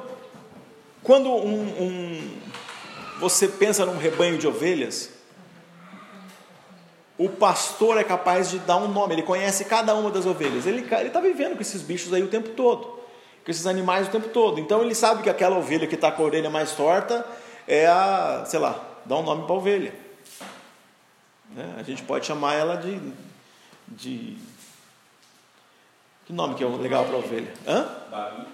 quando 1.03 1.29
um, 1.29 1.61
um, 1.61 2.39
você 3.21 3.47
pensa 3.47 3.85
num 3.85 3.99
rebanho 3.99 4.39
de 4.39 4.49
ovelhas, 4.49 5.11
o 7.19 7.29
pastor 7.29 7.99
é 7.99 8.05
capaz 8.05 8.49
de 8.49 8.61
dar 8.61 8.79
um 8.79 8.89
nome, 8.89 9.15
ele 9.15 9.23
conhece 9.23 9.67
cada 9.67 9.95
uma 9.95 10.11
das 10.11 10.25
ovelhas. 10.25 10.65
Ele 10.65 10.81
está 10.81 11.21
vivendo 11.21 11.55
com 11.55 11.61
esses 11.61 11.83
bichos 11.83 12.15
aí 12.15 12.23
o 12.23 12.29
tempo 12.29 12.49
todo, 12.51 12.99
com 13.45 13.51
esses 13.51 13.67
animais 13.67 14.09
o 14.09 14.11
tempo 14.11 14.29
todo. 14.29 14.59
Então 14.59 14.83
ele 14.83 14.95
sabe 14.95 15.23
que 15.23 15.29
aquela 15.29 15.59
ovelha 15.59 15.87
que 15.87 15.97
está 15.97 16.11
com 16.11 16.23
a 16.23 16.27
orelha 16.27 16.49
mais 16.49 16.73
torta 16.73 17.27
é 17.67 17.87
a, 17.87 18.45
sei 18.47 18.59
lá, 18.59 18.83
dá 19.05 19.17
um 19.17 19.23
nome 19.23 19.45
para 19.45 19.55
a 19.55 19.59
ovelha. 19.59 19.95
Né? 21.51 21.75
A 21.77 21.83
gente 21.83 22.03
pode 22.05 22.25
chamar 22.25 22.55
ela 22.55 22.77
de, 22.77 22.99
de 23.89 24.39
que 26.29 26.33
nome 26.35 26.55
que 26.57 26.63
é 26.63 26.67
legal 26.67 27.07
para 27.07 27.17
ovelha? 27.17 27.51
Hã? 27.67 27.89
Babi. 28.11 28.47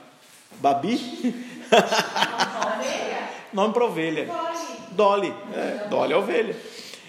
Babi? 0.61 1.47
nome 3.53 3.75
para 3.75 3.85
ovelha. 3.85 4.27
Dolly. 4.93 5.33
Dolly. 5.33 5.35
É, 5.53 5.89
Dolly 5.89 6.13
é 6.13 6.17
ovelha. 6.17 6.57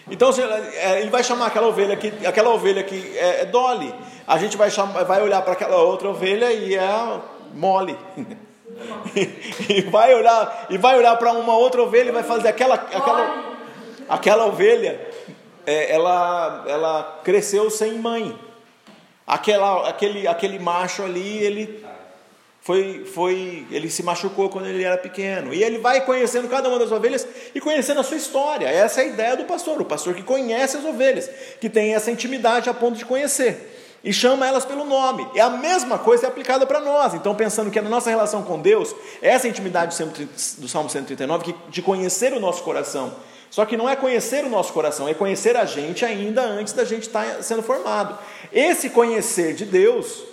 Então 0.09 0.31
é, 0.31 1.01
ele 1.01 1.12
vai 1.12 1.23
chamar 1.23 1.45
aquela 1.45 1.67
ovelha 1.67 1.95
que 1.95 2.25
aquela 2.25 2.50
ovelha 2.50 2.84
que 2.84 3.15
é, 3.15 3.41
é 3.41 3.45
Dolly. 3.45 3.93
A 4.25 4.39
gente 4.39 4.57
vai 4.57 4.72
chamar, 4.72 5.03
vai 5.03 5.22
olhar 5.22 5.43
para 5.43 5.53
aquela 5.53 5.77
outra 5.77 6.10
ovelha 6.10 6.51
e 6.51 6.74
é 6.74 7.22
mole. 7.53 7.95
e 9.69 9.81
vai 9.81 10.15
olhar 10.15 10.65
e 10.72 10.79
vai 10.79 10.98
olhar 10.98 11.15
para 11.17 11.31
uma 11.34 11.55
outra 11.55 11.84
ovelha 11.84 12.10
e 12.10 12.12
vai 12.12 12.24
fazer 12.24 12.48
aquela 12.48 12.74
aquela 12.74 13.55
aquela 14.10 14.45
ovelha 14.48 15.00
é, 15.63 15.93
ela 15.93 16.65
ela 16.67 17.19
cresceu 17.24 17.69
sem 17.69 18.00
mãe. 18.00 18.36
Aquela, 19.27 19.89
aquele, 19.89 20.27
aquele 20.27 20.60
macho 20.60 21.03
ali, 21.03 21.38
ele 21.39 21.84
foi, 22.62 23.05
foi, 23.05 23.65
ele 23.70 23.89
se 23.91 24.01
machucou 24.01 24.50
quando 24.50 24.67
ele 24.67 24.84
era 24.84 24.98
pequeno. 24.98 25.53
E 25.53 25.63
ele 25.63 25.77
vai 25.77 26.01
conhecendo 26.05 26.48
cada 26.48 26.67
uma 26.67 26.79
das 26.79 26.91
ovelhas 26.91 27.27
e 27.53 27.62
conhecendo 27.62 28.00
a 28.00 28.03
sua 28.03 28.17
história. 28.17 28.67
Essa 28.67 29.01
é 29.01 29.03
a 29.03 29.08
ideia 29.08 29.38
do 29.38 29.46
pastor, 29.46 29.79
o 29.79 29.86
pastor 29.86 30.15
que 30.15 30.24
conhece 30.24 30.77
as 30.77 30.84
ovelhas, 30.84 31.29
que 31.62 31.70
tem 31.70 31.94
essa 31.94 32.10
intimidade 32.10 32.70
a 32.70 32.74
ponto 32.74 32.98
de 32.98 33.05
conhecer. 33.05 34.00
E 34.03 34.13
chama 34.13 34.48
elas 34.48 34.65
pelo 34.65 34.84
nome. 34.84 35.27
É 35.36 35.41
a 35.41 35.50
mesma 35.50 35.98
coisa 35.98 36.25
é 36.25 36.29
aplicada 36.29 36.65
para 36.67 36.79
nós. 36.79 37.15
Então, 37.15 37.34
pensando 37.34 37.72
que 37.72 37.79
a 37.79 37.82
nossa 37.82 38.10
relação 38.10 38.44
com 38.44 38.60
Deus, 38.60 38.96
essa 39.22 39.48
intimidade 39.48 39.96
do 40.58 40.67
Salmo 40.67 40.89
139, 40.89 41.55
de 41.70 41.82
conhecer 41.82 42.32
o 42.34 42.39
nosso 42.39 42.63
coração, 42.63 43.15
só 43.55 43.65
que 43.65 43.77
não 43.77 43.88
é 43.88 43.95
conhecer 43.95 44.43
o 44.43 44.50
nosso 44.50 44.74
coração, 44.74 45.07
é 45.07 45.13
conhecer 45.13 45.55
a 45.55 45.63
gente 45.63 46.03
ainda 46.03 46.41
antes 46.41 46.74
da 46.74 46.83
gente 46.83 47.03
estar 47.03 47.25
tá 47.25 47.41
sendo 47.41 47.63
formado. 47.63 48.19
Esse 48.51 48.89
conhecer 48.89 49.55
de 49.55 49.63
Deus, 49.63 50.24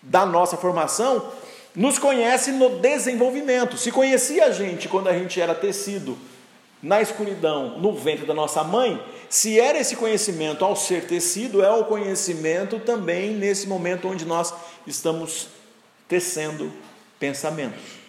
da 0.00 0.24
nossa 0.24 0.56
formação, 0.56 1.30
nos 1.74 1.98
conhece 1.98 2.52
no 2.52 2.78
desenvolvimento. 2.78 3.76
Se 3.76 3.92
conhecia 3.92 4.46
a 4.46 4.50
gente 4.50 4.88
quando 4.88 5.08
a 5.08 5.12
gente 5.12 5.38
era 5.38 5.54
tecido 5.54 6.16
na 6.82 7.02
escuridão, 7.02 7.78
no 7.78 7.92
ventre 7.92 8.24
da 8.24 8.32
nossa 8.32 8.64
mãe, 8.64 8.98
se 9.28 9.60
era 9.60 9.78
esse 9.78 9.94
conhecimento 9.94 10.64
ao 10.64 10.74
ser 10.74 11.06
tecido, 11.06 11.62
é 11.62 11.70
o 11.70 11.84
conhecimento 11.84 12.78
também 12.78 13.34
nesse 13.34 13.68
momento 13.68 14.08
onde 14.08 14.24
nós 14.24 14.54
estamos 14.86 15.48
tecendo 16.08 16.72
pensamentos. 17.20 18.03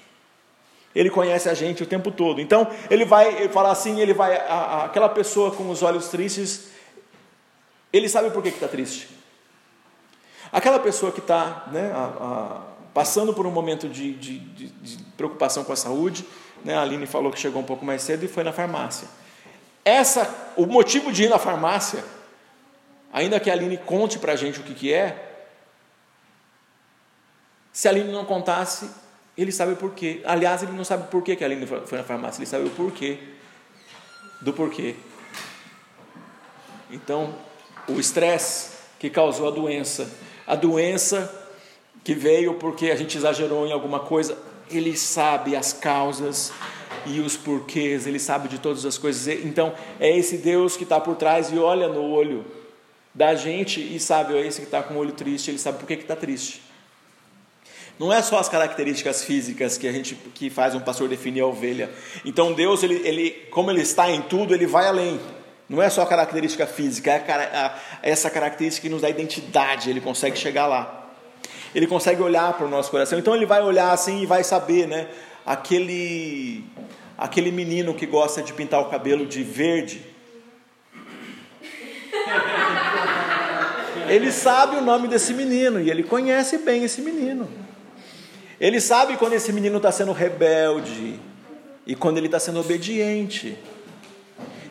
Ele 0.96 1.10
conhece 1.10 1.50
a 1.50 1.54
gente 1.54 1.84
o 1.84 1.86
tempo 1.86 2.10
todo. 2.10 2.40
Então, 2.40 2.68
ele 2.90 3.04
vai 3.04 3.50
falar 3.50 3.72
assim, 3.72 4.00
ele 4.00 4.14
vai, 4.14 4.38
a, 4.38 4.54
a, 4.54 4.86
aquela 4.86 5.10
pessoa 5.10 5.52
com 5.52 5.70
os 5.70 5.84
olhos 5.84 6.08
tristes, 6.08 6.70
ele 7.92 8.08
sabe 8.08 8.32
por 8.32 8.42
que 8.42 8.50
está 8.50 8.68
triste. 8.68 9.10
Aquela 10.52 10.80
pessoa 10.80 11.12
que 11.12 11.20
está 11.20 11.68
né, 11.72 11.92
passando 12.94 13.34
por 13.34 13.46
um 13.46 13.52
momento 13.52 13.90
de, 13.90 14.14
de, 14.14 14.40
de, 14.40 14.68
de, 14.68 15.04
preocupação 15.18 15.66
com 15.66 15.74
a 15.74 15.76
saúde, 15.76 16.26
né, 16.64 16.76
a 16.76 16.82
Aline 16.82 17.06
falou 17.06 17.30
que 17.32 17.40
chegou 17.40 17.62
um 17.62 17.66
pouco 17.66 17.84
mais 17.84 18.02
cedo 18.02 18.24
e 18.24 18.28
foi 18.30 18.44
na 18.44 18.54
farmácia. 18.54 19.08
Essa, 19.84 20.54
o 20.56 20.66
motivo 20.66 21.12
de 21.12 21.24
ir 21.24 21.30
na 21.30 21.38
farmácia, 21.38 22.06
ainda 23.12 23.40
que 23.40 23.50
a 23.50 23.54
Aline 23.54 23.78
conte 23.78 24.18
para 24.18 24.32
a 24.32 24.36
gente 24.38 24.62
o 24.62 24.64
que, 24.64 24.74
que 24.74 24.94
é, 24.94 25.44
se 27.74 27.90
a 27.90 27.92
Aline 27.92 28.14
não 28.14 28.24
contasse, 28.24 28.90
ele 29.38 29.52
sabe 29.52 29.74
o 29.74 29.76
porquê. 29.76 30.22
Aliás, 30.26 30.64
ele 30.64 30.72
não 30.72 30.84
sabe 30.84 31.10
por 31.10 31.22
que 31.22 31.32
a 31.44 31.46
Aline 31.46 31.68
foi 31.68 31.98
na 31.98 32.04
farmácia, 32.04 32.40
ele 32.40 32.46
sabe 32.46 32.66
o 32.66 32.70
porquê 32.72 33.18
do 34.42 34.54
porquê. 34.54 34.96
Então, 36.92 37.34
o 37.88 38.00
estresse 38.00 38.76
que 39.00 39.10
causou 39.10 39.48
a 39.48 39.52
doença, 39.52 40.10
a 40.46 40.56
doença 40.56 41.44
que 42.04 42.14
veio 42.14 42.54
porque 42.56 42.92
a 42.92 42.96
gente 42.96 43.18
exagerou 43.18 43.66
em 43.66 43.72
alguma 43.72 44.00
coisa, 44.00 44.38
ele 44.70 44.96
sabe 44.96 45.56
as 45.56 45.74
causas 45.74 46.52
e 47.06 47.20
os 47.20 47.36
porquês, 47.36 48.08
ele 48.08 48.20
sabe 48.20 48.48
de 48.48 48.60
todas 48.60 48.86
as 48.86 48.98
coisas. 48.98 49.28
Então, 49.44 49.74
é 50.00 50.16
esse 50.16 50.38
Deus 50.38 50.78
que 50.78 50.84
está 50.84 51.00
por 51.00 51.16
trás 51.16 51.52
e 51.52 51.58
olha 51.58 51.88
no 51.88 52.04
olho 52.04 52.46
da 53.14 53.34
gente 53.36 53.80
e 53.80 54.00
sabe, 54.00 54.36
é 54.36 54.46
esse 54.46 54.60
que 54.60 54.68
está 54.68 54.84
com 54.84 54.96
o 54.96 54.98
olho 54.98 55.14
triste, 55.14 55.50
ele 55.50 55.58
sabe 55.58 55.80
por 55.80 55.88
que 55.88 55.94
está 55.94 56.16
triste. 56.16 56.65
Não 57.98 58.12
é 58.12 58.22
só 58.22 58.40
as 58.40 58.50
características 58.50 59.24
físicas 59.24 59.78
que 59.78 59.88
a 59.88 59.92
gente 59.92 60.16
que 60.34 60.50
faz 60.50 60.76
um 60.76 60.82
pastor 60.82 61.08
definir 61.08 61.42
a 61.42 61.48
ovelha. 61.48 61.90
Então 62.26 62.52
Deus, 62.52 62.84
ele, 62.84 62.96
ele, 63.08 63.32
como 63.50 63.72
ele 63.72 63.82
está 63.82 64.10
em 64.10 64.22
tudo, 64.22 64.54
ele 64.54 64.68
vai 64.68 64.88
além. 64.88 65.20
Não 65.70 65.82
é 65.82 65.90
só 65.90 66.02
a 66.02 66.06
característica 66.06 66.68
física, 66.68 67.12
é 67.12 67.32
a, 67.32 67.66
a, 67.66 67.80
essa 68.04 68.30
característica 68.30 68.88
que 68.88 68.94
nos 68.94 69.02
dá 69.02 69.10
identidade, 69.10 69.90
ele 69.90 70.02
consegue 70.02 70.38
chegar 70.38 70.68
lá. 70.68 71.10
Ele 71.74 71.88
consegue 71.88 72.22
olhar 72.22 72.54
para 72.54 72.66
o 72.66 72.70
nosso 72.70 72.92
coração. 72.92 73.18
Então 73.18 73.36
ele 73.36 73.46
vai 73.46 73.62
olhar 73.62 73.92
assim 73.92 74.22
e 74.22 74.26
vai 74.26 74.44
saber, 74.44 74.88
né? 74.88 75.08
Aquele, 75.46 76.64
aquele 77.18 77.52
menino 77.52 77.94
que 77.94 78.06
gosta 78.06 78.42
de 78.42 78.54
pintar 78.54 78.82
o 78.82 78.90
cabelo 78.90 79.26
de 79.26 79.42
verde. 79.42 80.02
Ele 84.08 84.32
sabe 84.32 84.76
o 84.78 84.82
nome 84.82 85.08
desse 85.08 85.34
menino 85.34 85.80
e 85.80 85.90
ele 85.90 86.04
conhece 86.04 86.60
bem 86.60 86.84
esse 86.84 87.02
menino. 87.02 87.65
Ele 88.66 88.82
sabe 88.82 89.16
quando 89.16 89.34
esse 89.34 89.54
menino 89.54 89.78
está 89.78 89.92
sendo 89.92 90.12
rebelde 90.12 91.20
e 91.86 91.96
quando 91.96 92.18
ele 92.18 92.26
está 92.26 92.40
sendo 92.40 92.60
obediente. 92.60 93.56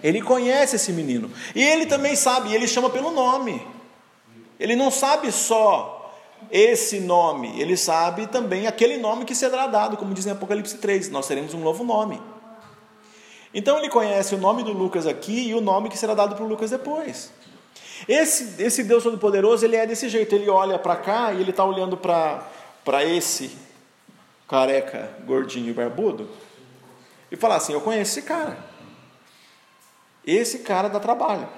Ele 0.02 0.20
conhece 0.20 0.74
esse 0.74 0.92
menino. 0.92 1.30
E 1.54 1.62
ele 1.62 1.86
também 1.86 2.16
sabe, 2.16 2.52
ele 2.52 2.66
chama 2.66 2.90
pelo 2.90 3.12
nome. 3.12 3.64
Ele 4.58 4.74
não 4.74 4.90
sabe 4.90 5.30
só 5.30 6.12
esse 6.50 6.98
nome, 6.98 7.60
ele 7.60 7.76
sabe 7.76 8.26
também 8.26 8.66
aquele 8.66 8.96
nome 8.96 9.24
que 9.24 9.32
será 9.32 9.68
dado, 9.68 9.96
como 9.96 10.12
diz 10.12 10.26
em 10.26 10.32
Apocalipse 10.32 10.76
3, 10.78 11.08
nós 11.10 11.28
teremos 11.28 11.54
um 11.54 11.60
novo 11.60 11.84
nome. 11.84 12.20
Então 13.54 13.78
ele 13.78 13.88
conhece 13.88 14.34
o 14.34 14.38
nome 14.38 14.64
do 14.64 14.72
Lucas 14.72 15.06
aqui 15.06 15.50
e 15.50 15.54
o 15.54 15.60
nome 15.60 15.88
que 15.88 15.96
será 15.96 16.14
dado 16.14 16.34
para 16.34 16.44
o 16.44 16.48
Lucas 16.48 16.72
depois. 16.72 17.30
Esse, 18.08 18.60
esse 18.60 18.82
Deus 18.82 19.04
Todo-Poderoso, 19.04 19.64
ele 19.64 19.76
é 19.76 19.86
desse 19.86 20.08
jeito, 20.08 20.34
ele 20.34 20.50
olha 20.50 20.80
para 20.80 20.96
cá 20.96 21.32
e 21.32 21.40
ele 21.40 21.50
está 21.50 21.64
olhando 21.64 21.96
para 21.96 23.04
esse 23.04 23.62
careca, 24.48 25.10
gordinho 25.24 25.70
e 25.70 25.72
barbudo, 25.72 26.30
e 27.30 27.36
fala 27.36 27.56
assim: 27.56 27.72
Eu 27.72 27.80
conheço 27.80 28.18
esse 28.18 28.22
cara. 28.26 28.56
Esse 30.24 30.60
cara 30.60 30.88
dá 30.88 30.98
trabalho. 30.98 31.48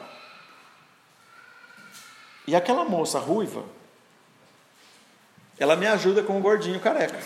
E 2.47 2.55
aquela 2.55 2.85
moça 2.85 3.19
ruiva, 3.19 3.65
ela 5.59 5.77
me 5.77 5.87
ajuda 5.87 6.23
com 6.23 6.39
o 6.39 6.41
gordinho 6.41 6.81
careca. 6.81 7.21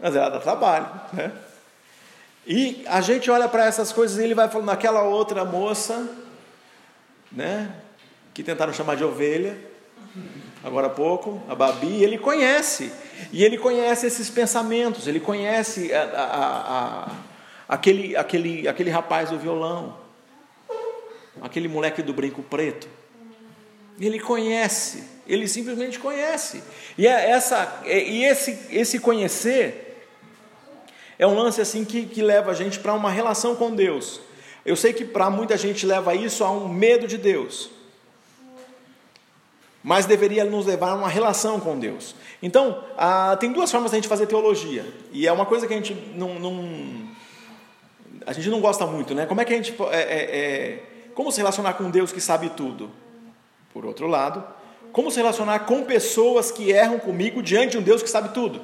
Mas 0.00 0.16
ela 0.16 0.30
dá 0.30 0.40
trabalho, 0.40 0.88
né? 1.12 1.32
E 2.46 2.84
a 2.88 3.00
gente 3.00 3.30
olha 3.30 3.48
para 3.48 3.66
essas 3.66 3.92
coisas 3.92 4.18
e 4.18 4.24
ele 4.24 4.34
vai 4.34 4.48
falando, 4.48 4.70
aquela 4.70 5.02
outra 5.02 5.44
moça, 5.44 6.08
né? 7.30 7.72
Que 8.34 8.42
tentaram 8.42 8.72
chamar 8.72 8.96
de 8.96 9.04
ovelha, 9.04 9.56
agora 10.62 10.86
há 10.86 10.90
pouco, 10.90 11.42
a 11.48 11.54
Babi, 11.54 12.02
ele 12.02 12.18
conhece. 12.18 12.92
E 13.32 13.44
ele 13.44 13.58
conhece 13.58 14.06
esses 14.06 14.28
pensamentos, 14.30 15.06
ele 15.06 15.20
conhece 15.20 15.92
a, 15.92 16.02
a, 16.02 17.08
a 17.08 17.12
aquele, 17.68 18.16
aquele, 18.16 18.68
aquele 18.68 18.90
rapaz 18.90 19.30
do 19.30 19.38
violão, 19.38 19.96
aquele 21.40 21.68
moleque 21.68 22.02
do 22.02 22.12
brinco 22.12 22.42
preto. 22.42 22.88
Ele 24.00 24.18
conhece, 24.18 25.04
ele 25.26 25.46
simplesmente 25.46 25.98
conhece. 25.98 26.62
E, 26.98 27.06
é 27.06 27.30
essa, 27.30 27.80
é, 27.84 28.02
e 28.02 28.24
esse, 28.24 28.58
esse 28.70 28.98
conhecer 28.98 30.06
é 31.18 31.26
um 31.26 31.34
lance 31.34 31.60
assim 31.60 31.84
que, 31.84 32.06
que 32.06 32.22
leva 32.22 32.50
a 32.50 32.54
gente 32.54 32.78
para 32.78 32.92
uma 32.94 33.10
relação 33.10 33.54
com 33.54 33.74
Deus. 33.74 34.20
Eu 34.64 34.76
sei 34.76 34.92
que 34.92 35.04
para 35.04 35.30
muita 35.30 35.56
gente 35.56 35.86
leva 35.86 36.14
isso 36.14 36.44
a 36.44 36.50
um 36.50 36.68
medo 36.68 37.06
de 37.06 37.16
Deus, 37.16 37.70
mas 39.82 40.06
deveria 40.06 40.44
nos 40.44 40.66
levar 40.66 40.90
a 40.90 40.94
uma 40.94 41.08
relação 41.08 41.58
com 41.58 41.78
Deus. 41.78 42.14
Então, 42.42 42.84
ah, 42.96 43.36
tem 43.38 43.52
duas 43.52 43.70
formas 43.70 43.92
a 43.92 43.96
gente 43.96 44.08
fazer 44.08 44.26
teologia, 44.26 44.84
e 45.12 45.26
é 45.26 45.32
uma 45.32 45.46
coisa 45.46 45.66
que 45.66 45.74
a 45.74 45.76
gente 45.76 45.94
não, 46.14 46.38
não 46.38 47.12
a 48.26 48.32
gente 48.32 48.48
não 48.48 48.60
gosta 48.60 48.86
muito, 48.86 49.14
né? 49.14 49.26
Como 49.26 49.40
é 49.40 49.44
que 49.44 49.52
a 49.52 49.56
gente. 49.56 49.74
É, 49.90 49.96
é, 49.96 50.38
é, 50.38 50.82
como 51.14 51.30
se 51.30 51.38
relacionar 51.38 51.74
com 51.74 51.90
Deus 51.90 52.12
que 52.12 52.20
sabe 52.20 52.50
tudo? 52.50 52.90
Por 53.72 53.84
outro 53.84 54.06
lado, 54.06 54.44
como 54.92 55.10
se 55.10 55.16
relacionar 55.16 55.60
com 55.60 55.84
pessoas 55.84 56.50
que 56.50 56.70
erram 56.70 56.98
comigo 56.98 57.42
diante 57.42 57.72
de 57.72 57.78
um 57.78 57.82
Deus 57.82 58.02
que 58.02 58.10
sabe 58.10 58.30
tudo? 58.30 58.60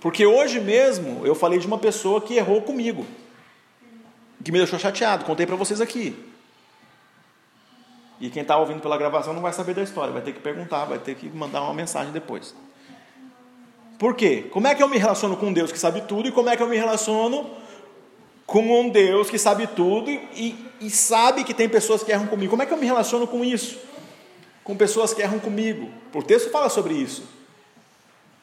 Porque 0.00 0.24
hoje 0.24 0.60
mesmo 0.60 1.26
eu 1.26 1.34
falei 1.34 1.58
de 1.58 1.66
uma 1.66 1.78
pessoa 1.78 2.20
que 2.20 2.34
errou 2.34 2.62
comigo, 2.62 3.04
que 4.44 4.52
me 4.52 4.58
deixou 4.58 4.78
chateado, 4.78 5.24
contei 5.24 5.46
para 5.46 5.56
vocês 5.56 5.80
aqui. 5.80 6.27
E 8.20 8.30
quem 8.30 8.42
está 8.42 8.56
ouvindo 8.56 8.80
pela 8.80 8.96
gravação 8.96 9.32
não 9.32 9.42
vai 9.42 9.52
saber 9.52 9.74
da 9.74 9.82
história, 9.82 10.12
vai 10.12 10.22
ter 10.22 10.32
que 10.32 10.40
perguntar, 10.40 10.84
vai 10.84 10.98
ter 10.98 11.14
que 11.14 11.28
mandar 11.28 11.62
uma 11.62 11.74
mensagem 11.74 12.12
depois. 12.12 12.54
Por 13.98 14.14
quê? 14.14 14.46
Como 14.50 14.66
é 14.66 14.74
que 14.74 14.82
eu 14.82 14.88
me 14.88 14.98
relaciono 14.98 15.36
com 15.36 15.52
Deus 15.52 15.72
que 15.72 15.78
sabe 15.78 16.02
tudo 16.02 16.28
e 16.28 16.32
como 16.32 16.48
é 16.48 16.56
que 16.56 16.62
eu 16.62 16.68
me 16.68 16.76
relaciono 16.76 17.48
com 18.46 18.80
um 18.80 18.88
Deus 18.88 19.28
que 19.28 19.38
sabe 19.38 19.66
tudo 19.66 20.10
e, 20.10 20.56
e 20.80 20.88
sabe 20.88 21.44
que 21.44 21.52
tem 21.52 21.68
pessoas 21.68 22.02
que 22.02 22.10
erram 22.10 22.26
comigo? 22.26 22.50
Como 22.50 22.62
é 22.62 22.66
que 22.66 22.72
eu 22.72 22.78
me 22.78 22.86
relaciono 22.86 23.26
com 23.26 23.44
isso? 23.44 23.78
Com 24.62 24.76
pessoas 24.76 25.12
que 25.12 25.20
erram 25.20 25.38
comigo. 25.38 25.90
O 26.14 26.22
texto 26.22 26.50
fala 26.50 26.68
sobre 26.68 26.94
isso. 26.94 27.24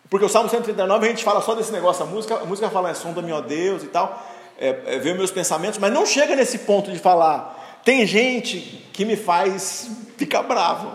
Porque 0.10 0.26
o 0.26 0.30
Salmo 0.30 0.50
139 0.50 1.06
a 1.06 1.10
gente 1.10 1.24
fala 1.24 1.42
só 1.42 1.56
desse 1.56 1.72
negócio, 1.72 2.04
a 2.04 2.06
música, 2.06 2.36
a 2.36 2.46
música 2.46 2.70
fala, 2.70 2.90
é 2.90 2.94
som 2.94 3.14
da 3.14 3.22
meu 3.22 3.42
Deus 3.42 3.84
e 3.84 3.88
tal, 3.88 4.24
é, 4.58 4.82
é, 4.86 5.00
vê 5.00 5.14
meus 5.14 5.32
pensamentos, 5.32 5.80
mas 5.80 5.92
não 5.92 6.06
chega 6.06 6.36
nesse 6.36 6.60
ponto 6.60 6.92
de 6.92 7.00
falar, 7.00 7.55
tem 7.86 8.06
gente 8.06 8.90
que 8.92 9.06
me 9.06 9.16
faz 9.16 9.90
ficar 10.18 10.42
bravo, 10.44 10.94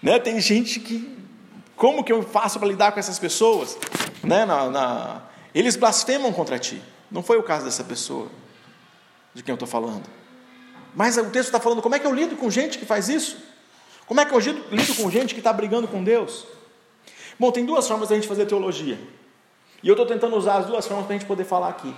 né? 0.00 0.18
tem 0.20 0.40
gente 0.40 0.78
que 0.78 1.12
como 1.76 2.04
que 2.04 2.12
eu 2.12 2.22
faço 2.22 2.58
para 2.58 2.68
lidar 2.68 2.92
com 2.92 3.00
essas 3.00 3.18
pessoas? 3.18 3.76
Né? 4.22 4.44
Na, 4.44 4.70
na... 4.70 5.22
Eles 5.52 5.74
blasfemam 5.74 6.32
contra 6.32 6.56
ti. 6.56 6.80
Não 7.10 7.20
foi 7.20 7.36
o 7.36 7.42
caso 7.42 7.64
dessa 7.64 7.82
pessoa 7.82 8.28
de 9.34 9.42
quem 9.42 9.52
eu 9.52 9.56
estou 9.56 9.66
falando. 9.66 10.04
Mas 10.94 11.16
o 11.16 11.24
texto 11.24 11.48
está 11.48 11.58
falando 11.58 11.82
como 11.82 11.96
é 11.96 11.98
que 11.98 12.06
eu 12.06 12.14
lido 12.14 12.36
com 12.36 12.48
gente 12.48 12.78
que 12.78 12.86
faz 12.86 13.08
isso? 13.08 13.36
Como 14.06 14.20
é 14.20 14.24
que 14.24 14.32
eu 14.32 14.38
lido 14.38 14.94
com 14.94 15.10
gente 15.10 15.34
que 15.34 15.40
está 15.40 15.52
brigando 15.52 15.88
com 15.88 16.04
Deus? 16.04 16.46
Bom, 17.38 17.50
tem 17.50 17.64
duas 17.64 17.88
formas 17.88 18.08
da 18.10 18.14
gente 18.14 18.28
fazer 18.28 18.46
teologia. 18.46 18.98
E 19.82 19.88
eu 19.88 19.94
estou 19.94 20.06
tentando 20.06 20.36
usar 20.36 20.58
as 20.58 20.66
duas 20.66 20.86
formas 20.86 21.06
para 21.06 21.16
a 21.16 21.18
gente 21.18 21.26
poder 21.26 21.44
falar 21.44 21.70
aqui. 21.70 21.92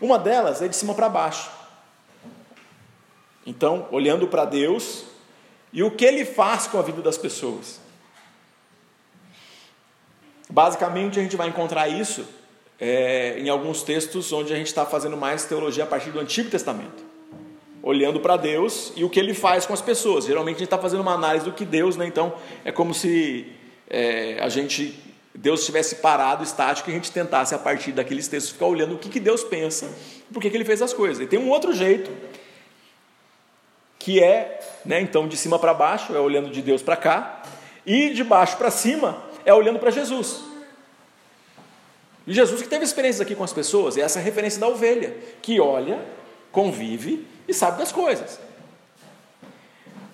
Uma 0.00 0.18
delas 0.18 0.62
é 0.62 0.68
de 0.68 0.74
cima 0.74 0.94
para 0.94 1.10
baixo. 1.10 1.50
Então, 3.46 3.88
olhando 3.90 4.26
para 4.26 4.44
Deus 4.44 5.04
e 5.72 5.82
o 5.82 5.90
que 5.90 6.04
Ele 6.04 6.24
faz 6.24 6.66
com 6.66 6.78
a 6.78 6.82
vida 6.82 7.02
das 7.02 7.18
pessoas. 7.18 7.80
Basicamente, 10.48 11.18
a 11.18 11.22
gente 11.22 11.36
vai 11.36 11.48
encontrar 11.48 11.88
isso 11.88 12.26
é, 12.78 13.38
em 13.38 13.48
alguns 13.48 13.82
textos 13.82 14.32
onde 14.32 14.52
a 14.52 14.56
gente 14.56 14.66
está 14.66 14.84
fazendo 14.84 15.16
mais 15.16 15.44
teologia 15.44 15.84
a 15.84 15.86
partir 15.86 16.10
do 16.10 16.20
Antigo 16.20 16.50
Testamento, 16.50 17.02
olhando 17.82 18.20
para 18.20 18.36
Deus 18.36 18.92
e 18.94 19.02
o 19.02 19.08
que 19.08 19.18
Ele 19.18 19.34
faz 19.34 19.64
com 19.64 19.72
as 19.72 19.80
pessoas. 19.80 20.26
Geralmente 20.26 20.56
a 20.56 20.58
gente 20.58 20.66
está 20.66 20.78
fazendo 20.78 21.00
uma 21.00 21.14
análise 21.14 21.44
do 21.44 21.52
que 21.52 21.64
Deus, 21.64 21.96
né? 21.96 22.06
Então 22.06 22.34
é 22.64 22.70
como 22.70 22.92
se 22.92 23.50
é, 23.88 24.38
a 24.40 24.48
gente 24.48 24.94
Deus 25.34 25.60
estivesse 25.60 25.96
parado, 25.96 26.44
estático, 26.44 26.90
e 26.90 26.92
a 26.92 26.94
gente 26.96 27.10
tentasse 27.10 27.54
a 27.54 27.58
partir 27.58 27.92
daqueles 27.92 28.28
textos 28.28 28.52
ficar 28.52 28.66
olhando 28.66 28.94
o 28.94 28.98
que, 28.98 29.08
que 29.08 29.18
Deus 29.18 29.42
pensa, 29.42 29.90
por 30.32 30.42
que, 30.42 30.50
que 30.50 30.56
Ele 30.56 30.64
fez 30.64 30.82
as 30.82 30.92
coisas. 30.92 31.24
E 31.24 31.26
tem 31.26 31.38
um 31.38 31.48
outro 31.48 31.72
jeito 31.72 32.10
que 34.02 34.22
é, 34.22 34.60
né? 34.84 35.00
Então 35.00 35.28
de 35.28 35.36
cima 35.36 35.58
para 35.60 35.72
baixo 35.72 36.14
é 36.14 36.18
olhando 36.18 36.50
de 36.50 36.60
Deus 36.60 36.82
para 36.82 36.96
cá 36.96 37.42
e 37.86 38.10
de 38.10 38.24
baixo 38.24 38.56
para 38.56 38.68
cima 38.68 39.22
é 39.44 39.54
olhando 39.54 39.78
para 39.78 39.92
Jesus. 39.92 40.42
E 42.26 42.34
Jesus 42.34 42.60
que 42.60 42.68
teve 42.68 42.84
experiências 42.84 43.20
aqui 43.20 43.36
com 43.36 43.44
as 43.44 43.52
pessoas, 43.52 43.96
essa 43.96 44.18
é 44.18 44.22
a 44.22 44.24
referência 44.24 44.60
da 44.60 44.66
ovelha, 44.66 45.16
que 45.40 45.60
olha, 45.60 46.04
convive 46.50 47.26
e 47.46 47.54
sabe 47.54 47.78
das 47.78 47.92
coisas. 47.92 48.40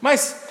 Mas 0.01 0.47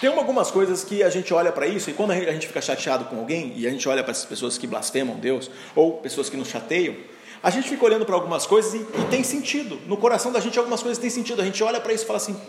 Tem 0.00 0.10
algumas 0.10 0.50
coisas 0.50 0.82
que 0.82 1.00
a 1.00 1.08
gente 1.08 1.32
olha 1.32 1.52
para 1.52 1.64
isso 1.64 1.88
e 1.88 1.92
quando 1.92 2.10
a 2.10 2.32
gente 2.32 2.48
fica 2.48 2.60
chateado 2.60 3.04
com 3.04 3.20
alguém 3.20 3.52
e 3.56 3.68
a 3.68 3.70
gente 3.70 3.88
olha 3.88 4.02
para 4.02 4.10
essas 4.10 4.24
pessoas 4.24 4.58
que 4.58 4.66
blasfemam 4.66 5.14
Deus 5.14 5.48
ou 5.76 5.98
pessoas 5.98 6.28
que 6.28 6.36
nos 6.36 6.48
chateiam, 6.48 6.96
a 7.42 7.50
gente 7.50 7.68
fica 7.68 7.84
olhando 7.84 8.06
para 8.06 8.14
algumas 8.14 8.46
coisas 8.46 8.72
e, 8.74 8.78
e, 8.78 9.06
tem 9.10 9.24
sentido. 9.24 9.80
No 9.86 9.96
coração 9.96 10.30
da 10.30 10.38
gente 10.38 10.58
algumas 10.58 10.80
coisas 10.80 10.98
têm 10.98 11.10
sentido. 11.10 11.42
A 11.42 11.44
gente 11.44 11.62
olha 11.62 11.80
para 11.80 11.92
isso 11.92 12.04
e 12.04 12.06
fala 12.06 12.18
assim: 12.18 12.40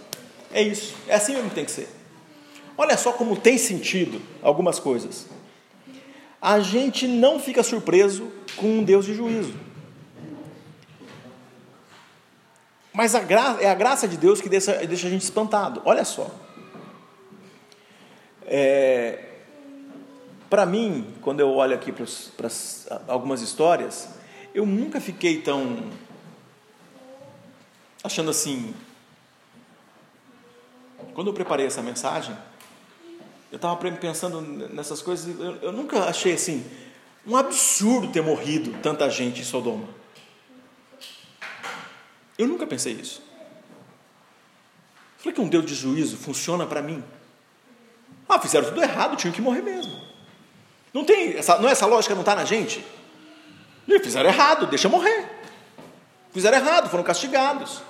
é 0.52 0.62
isso, 0.62 0.96
é 1.08 1.16
assim 1.16 1.34
mesmo 1.34 1.50
que 1.50 1.56
tem 1.56 1.66
que 1.66 1.72
ser. 1.72 1.90
Olha 2.78 2.96
só 2.98 3.12
como 3.12 3.36
tem 3.36 3.58
sentido 3.58 4.22
algumas 4.42 4.80
coisas. 4.80 5.26
A 6.42 6.60
gente 6.60 7.08
não 7.08 7.40
fica 7.40 7.64
surpreso 7.64 8.32
com 8.56 8.68
um 8.68 8.84
Deus 8.84 9.06
de 9.06 9.14
juízo. 9.14 9.54
Mas 12.92 13.16
a 13.16 13.24
é 13.60 13.70
a 13.70 13.74
graça 13.74 14.08
de 14.08 14.18
Deus 14.18 14.40
que 14.40 14.48
deixa, 14.48 14.74
deixa 14.86 15.08
a 15.08 15.10
gente 15.10 15.24
espantado. 15.24 15.82
Olha 15.84 16.06
só. 16.06 16.30
É, 18.46 19.24
para 20.50 20.66
mim, 20.66 21.08
quando 21.22 21.40
eu 21.40 21.50
olho 21.50 21.74
aqui 21.74 21.92
para 21.92 22.06
algumas 23.08 23.42
histórias, 23.42 24.10
eu 24.54 24.66
nunca 24.66 25.02
fiquei 25.02 25.42
tão 25.42 25.90
achando 28.04 28.30
assim. 28.30 28.74
Quando 31.14 31.28
eu 31.28 31.34
preparei 31.34 31.66
essa 31.66 31.82
mensagem, 31.82 32.36
eu 33.52 33.58
estava 33.58 33.76
pensando 33.92 34.42
nessas 34.42 35.02
coisas, 35.02 35.40
eu, 35.40 35.56
eu 35.58 35.72
nunca 35.72 36.06
achei 36.06 36.34
assim 36.34 36.66
um 37.26 37.38
absurdo 37.38 38.12
ter 38.12 38.22
morrido 38.22 38.78
tanta 38.82 39.10
gente 39.10 39.42
em 39.42 39.44
Sodoma. 39.44 39.88
Eu 42.38 42.48
nunca 42.48 42.68
pensei 42.68 42.94
isso. 42.94 43.22
Falei 45.18 45.34
que 45.34 45.40
um 45.40 45.48
Deus 45.48 45.66
de 45.66 45.74
juízo 45.74 46.18
funciona 46.18 46.66
para 46.66 46.82
mim. 46.82 47.04
Ah, 48.28 48.40
fizeram 48.40 48.68
tudo 48.68 48.82
errado, 48.82 49.16
tinham 49.16 49.34
que 49.34 49.42
morrer 49.42 49.62
mesmo. 49.62 50.02
Não 50.94 51.06
tem 51.06 51.38
essa, 51.38 51.58
não 51.60 51.70
é 51.70 51.72
essa 51.72 51.86
lógica 51.86 52.14
não 52.14 52.22
está 52.22 52.36
na 52.36 52.44
gente? 52.44 52.84
E 53.88 54.00
fizeram 54.00 54.30
errado, 54.30 54.68
deixa 54.68 54.90
morrer. 54.90 55.26
Fizeram 56.32 56.58
errado, 56.58 56.90
foram 56.90 57.04
castigados. 57.04 57.82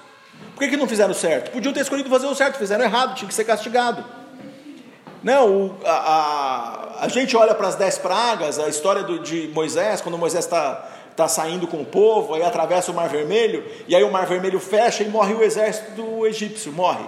Por 0.53 0.59
que, 0.59 0.69
que 0.69 0.77
não 0.77 0.87
fizeram 0.87 1.13
certo? 1.13 1.51
Podiam 1.51 1.73
ter 1.73 1.81
escolhido 1.81 2.09
fazer 2.09 2.27
o 2.27 2.35
certo, 2.35 2.57
fizeram 2.57 2.83
errado, 2.83 3.15
tinha 3.15 3.27
que 3.27 3.33
ser 3.33 3.45
castigado. 3.45 4.03
Não, 5.23 5.67
o, 5.67 5.77
a, 5.85 5.91
a, 5.91 7.05
a, 7.05 7.07
gente 7.07 7.35
olha 7.37 7.55
para 7.55 7.69
as 7.69 7.75
dez 7.75 7.97
pragas, 7.97 8.59
a 8.59 8.67
história 8.67 9.03
do, 9.03 9.19
de 9.19 9.47
Moisés, 9.53 10.01
quando 10.01 10.17
Moisés 10.17 10.43
está 10.43 10.89
tá 11.15 11.27
saindo 11.29 11.65
com 11.65 11.81
o 11.81 11.85
povo, 11.85 12.33
aí 12.33 12.43
atravessa 12.43 12.91
o 12.91 12.93
Mar 12.93 13.07
Vermelho, 13.07 13.63
e 13.87 13.95
aí 13.95 14.03
o 14.03 14.11
Mar 14.11 14.25
Vermelho 14.25 14.59
fecha 14.59 15.03
e 15.03 15.07
morre 15.07 15.33
o 15.33 15.41
exército 15.41 15.91
do 15.91 16.27
egípcio, 16.27 16.73
morre. 16.73 17.07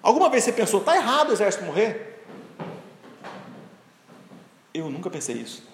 Alguma 0.00 0.30
vez 0.30 0.44
você 0.44 0.52
pensou, 0.52 0.80
está 0.80 0.94
errado 0.96 1.30
o 1.30 1.32
exército 1.32 1.64
morrer? 1.64 2.22
Eu 4.72 4.88
nunca 4.88 5.10
pensei 5.10 5.36
isso. 5.36 5.73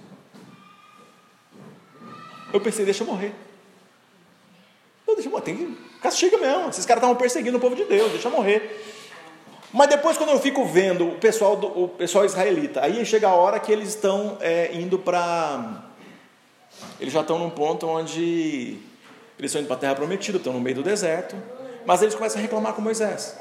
Eu 2.52 2.60
pensei, 2.60 2.84
deixa 2.84 3.02
eu 3.02 3.06
morrer. 3.06 3.32
Não, 5.06 5.14
deixa 5.14 5.28
eu 5.28 5.32
morrer, 5.32 5.44
tem 5.44 5.56
que, 5.56 5.78
castiga 6.00 6.38
mesmo. 6.38 6.68
Esses 6.68 6.86
caras 6.86 7.02
estavam 7.02 7.16
perseguindo 7.16 7.58
o 7.58 7.60
povo 7.60 7.74
de 7.74 7.84
Deus, 7.84 8.12
deixa 8.12 8.28
eu 8.28 8.32
morrer. 8.32 8.80
Mas 9.72 9.88
depois, 9.88 10.16
quando 10.16 10.30
eu 10.30 10.40
fico 10.40 10.64
vendo 10.64 11.08
o 11.08 11.14
pessoal, 11.16 11.56
do, 11.56 11.66
o 11.84 11.88
pessoal 11.88 12.24
israelita, 12.24 12.82
aí 12.82 13.04
chega 13.06 13.28
a 13.28 13.34
hora 13.34 13.60
que 13.60 13.70
eles 13.70 13.90
estão 13.90 14.36
é, 14.40 14.70
indo 14.74 14.98
para. 14.98 15.84
Eles 16.98 17.12
já 17.12 17.20
estão 17.20 17.38
num 17.38 17.50
ponto 17.50 17.86
onde 17.86 18.78
eles 19.38 19.50
estão 19.50 19.60
indo 19.60 19.68
para 19.68 19.76
a 19.76 19.80
terra 19.80 19.94
prometida, 19.94 20.38
estão 20.38 20.52
no 20.52 20.60
meio 20.60 20.76
do 20.76 20.82
deserto, 20.82 21.36
mas 21.86 22.02
eles 22.02 22.14
começam 22.14 22.38
a 22.38 22.42
reclamar 22.42 22.74
com 22.74 22.82
Moisés. 22.82 23.36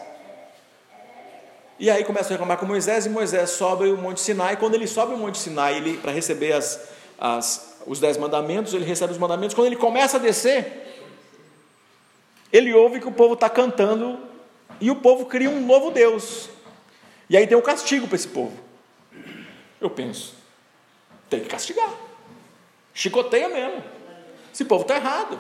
E 1.80 1.90
aí 1.90 2.04
começam 2.04 2.30
a 2.30 2.32
reclamar 2.32 2.58
com 2.58 2.66
Moisés, 2.66 3.06
e 3.06 3.10
Moisés 3.10 3.52
sobe 3.52 3.90
o 3.90 3.98
Monte 3.98 4.20
Sinai. 4.20 4.54
E 4.54 4.58
quando 4.58 4.76
ele 4.76 4.86
sobe 4.86 5.14
o 5.14 5.18
Monte 5.18 5.38
Sinai 5.38 5.82
para 6.02 6.12
receber 6.12 6.52
as, 6.52 6.90
as, 7.18 7.69
os 7.86 8.00
dez 8.00 8.18
mandamentos, 8.18 8.74
ele 8.74 8.86
recebe 8.86 9.12
os 9.12 9.18
mandamentos. 9.18 9.56
Quando 9.56 9.68
ele 9.68 9.76
começa 9.76 10.18
a 10.18 10.20
descer, 10.20 11.04
ele 12.52 12.74
ouve 12.74 13.00
que 13.00 13.08
o 13.08 13.12
povo 13.12 13.34
está 13.34 13.50
cantando 13.50 14.20
e 14.82 14.90
o 14.90 14.96
povo 14.96 15.26
cria 15.26 15.50
um 15.50 15.66
novo 15.66 15.92
Deus. 15.92 16.50
E 17.30 17.38
aí 17.38 17.46
tem 17.46 17.58
um 17.58 17.62
castigo 17.62 18.08
para 18.08 18.16
esse 18.16 18.28
povo. 18.28 18.58
Eu 19.80 19.90
penso, 19.90 20.36
tem 21.30 21.40
que 21.40 21.48
castigar. 21.48 21.94
Chicoteia 22.94 23.48
mesmo. 23.50 23.84
Esse 24.54 24.66
povo 24.66 24.82
está 24.82 24.96
errado. 24.96 25.40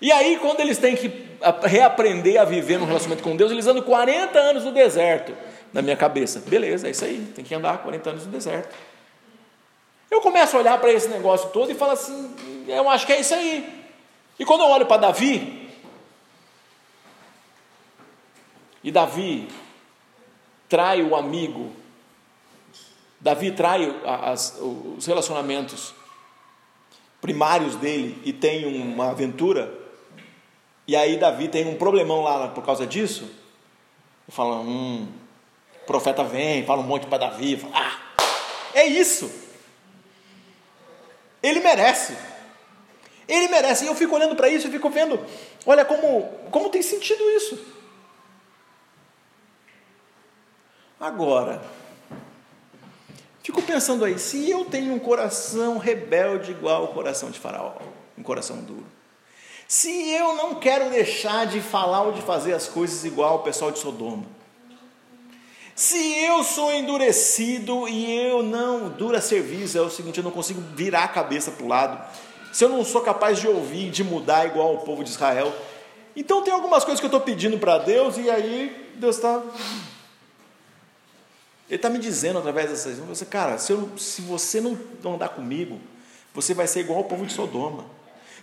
E 0.00 0.10
aí, 0.10 0.38
quando 0.38 0.60
eles 0.60 0.78
têm 0.78 0.96
que 0.96 1.28
reaprender 1.62 2.40
a 2.40 2.44
viver 2.44 2.78
no 2.78 2.84
relacionamento 2.84 3.22
com 3.22 3.36
Deus, 3.36 3.52
eles 3.52 3.66
andam 3.66 3.82
40 3.82 4.38
anos 4.38 4.64
no 4.64 4.72
deserto. 4.72 5.34
Na 5.72 5.82
minha 5.82 5.96
cabeça, 5.96 6.40
beleza, 6.46 6.86
é 6.86 6.90
isso 6.90 7.04
aí, 7.04 7.26
tem 7.34 7.44
que 7.44 7.54
andar 7.54 7.78
40 7.78 8.10
anos 8.10 8.26
no 8.26 8.32
deserto. 8.32 8.74
Eu 10.14 10.20
começo 10.20 10.56
a 10.56 10.60
olhar 10.60 10.78
para 10.78 10.92
esse 10.92 11.08
negócio 11.08 11.50
todo 11.50 11.72
e 11.72 11.74
falo 11.74 11.90
assim: 11.90 12.32
eu 12.68 12.88
acho 12.88 13.04
que 13.04 13.12
é 13.12 13.18
isso 13.18 13.34
aí. 13.34 13.84
E 14.38 14.44
quando 14.44 14.60
eu 14.60 14.68
olho 14.68 14.86
para 14.86 14.98
Davi, 14.98 15.68
e 18.84 18.92
Davi 18.92 19.48
trai 20.68 21.02
o 21.02 21.16
amigo, 21.16 21.72
Davi 23.20 23.50
trai 23.50 23.92
as, 24.04 24.56
os 24.60 25.04
relacionamentos 25.04 25.92
primários 27.20 27.74
dele 27.74 28.16
e 28.24 28.32
tem 28.32 28.66
uma 28.80 29.10
aventura 29.10 29.76
e 30.86 30.94
aí 30.94 31.16
Davi 31.16 31.48
tem 31.48 31.66
um 31.66 31.74
problemão 31.74 32.22
lá 32.22 32.46
por 32.48 32.64
causa 32.64 32.86
disso. 32.86 33.28
E 34.28 34.30
fala, 34.30 34.60
hum, 34.60 35.08
o 35.82 35.86
profeta 35.86 36.22
vem, 36.22 36.64
fala 36.64 36.82
um 36.82 36.86
monte 36.86 37.06
para 37.08 37.18
Davi, 37.18 37.56
fala, 37.56 37.72
ah, 37.74 37.98
é 38.74 38.86
isso. 38.86 39.43
Ele 41.44 41.60
merece. 41.60 42.16
Ele 43.28 43.48
merece. 43.48 43.84
E 43.84 43.86
eu 43.86 43.94
fico 43.94 44.14
olhando 44.14 44.34
para 44.34 44.48
isso 44.48 44.66
e 44.66 44.70
fico 44.70 44.88
vendo, 44.88 45.20
olha 45.66 45.84
como, 45.84 46.22
como 46.50 46.70
tem 46.70 46.80
sentido 46.80 47.22
isso. 47.32 47.62
Agora, 50.98 51.62
fico 53.42 53.60
pensando 53.60 54.06
aí, 54.06 54.18
se 54.18 54.48
eu 54.48 54.64
tenho 54.64 54.94
um 54.94 54.98
coração 54.98 55.76
rebelde 55.76 56.52
igual 56.52 56.86
ao 56.86 56.94
coração 56.94 57.30
de 57.30 57.38
Faraó, 57.38 57.74
um 58.16 58.22
coração 58.22 58.62
duro, 58.62 58.86
se 59.68 60.10
eu 60.12 60.34
não 60.36 60.54
quero 60.54 60.88
deixar 60.88 61.46
de 61.46 61.60
falar 61.60 62.04
ou 62.04 62.12
de 62.12 62.22
fazer 62.22 62.54
as 62.54 62.68
coisas 62.68 63.04
igual 63.04 63.36
o 63.36 63.42
pessoal 63.42 63.70
de 63.70 63.80
Sodoma, 63.80 64.24
se 65.74 65.96
eu 66.24 66.44
sou 66.44 66.72
endurecido 66.72 67.88
e 67.88 68.12
eu 68.28 68.42
não 68.42 68.88
dura 68.88 69.20
serviço, 69.20 69.76
é 69.76 69.80
o 69.80 69.90
seguinte, 69.90 70.18
eu 70.18 70.24
não 70.24 70.30
consigo 70.30 70.62
virar 70.74 71.04
a 71.04 71.08
cabeça 71.08 71.50
para 71.50 71.64
o 71.64 71.68
lado, 71.68 72.00
se 72.52 72.64
eu 72.64 72.68
não 72.68 72.84
sou 72.84 73.00
capaz 73.00 73.40
de 73.40 73.48
ouvir, 73.48 73.90
de 73.90 74.04
mudar 74.04 74.46
igual 74.46 74.74
o 74.74 74.78
povo 74.78 75.02
de 75.02 75.10
Israel, 75.10 75.52
então 76.16 76.42
tem 76.42 76.52
algumas 76.54 76.84
coisas 76.84 77.00
que 77.00 77.06
eu 77.06 77.08
estou 77.08 77.20
pedindo 77.20 77.58
para 77.58 77.78
Deus 77.78 78.16
e 78.16 78.30
aí 78.30 78.92
Deus 78.94 79.16
está. 79.16 79.42
Ele 81.68 81.76
está 81.76 81.90
me 81.90 81.98
dizendo 81.98 82.38
através 82.38 82.70
dessas 82.70 82.98
coisas, 82.98 83.28
cara, 83.28 83.58
se, 83.58 83.72
eu, 83.72 83.90
se 83.98 84.22
você 84.22 84.60
não, 84.60 84.78
andar 85.04 85.30
comigo, 85.30 85.80
você 86.32 86.54
vai 86.54 86.66
ser 86.66 86.80
igual 86.80 86.98
ao 86.98 87.04
povo 87.04 87.26
de 87.26 87.32
Sodoma. 87.32 87.84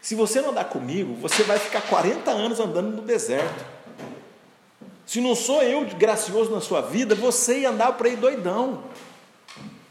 Se 0.02 0.16
você 0.16 0.42
não 0.42 0.50
andar 0.50 0.66
comigo, 0.66 1.14
você 1.14 1.44
vai 1.44 1.60
ficar 1.60 1.82
40 1.82 2.32
anos 2.32 2.60
andando 2.60 2.96
no 2.96 3.02
deserto. 3.04 3.64
Se 5.12 5.20
não 5.20 5.36
sou 5.36 5.62
eu 5.62 5.84
gracioso 5.98 6.52
na 6.52 6.62
sua 6.62 6.80
vida, 6.80 7.14
você 7.14 7.60
ia 7.60 7.70
andar 7.70 7.92
por 7.98 8.06
aí 8.06 8.16
doidão. 8.16 8.86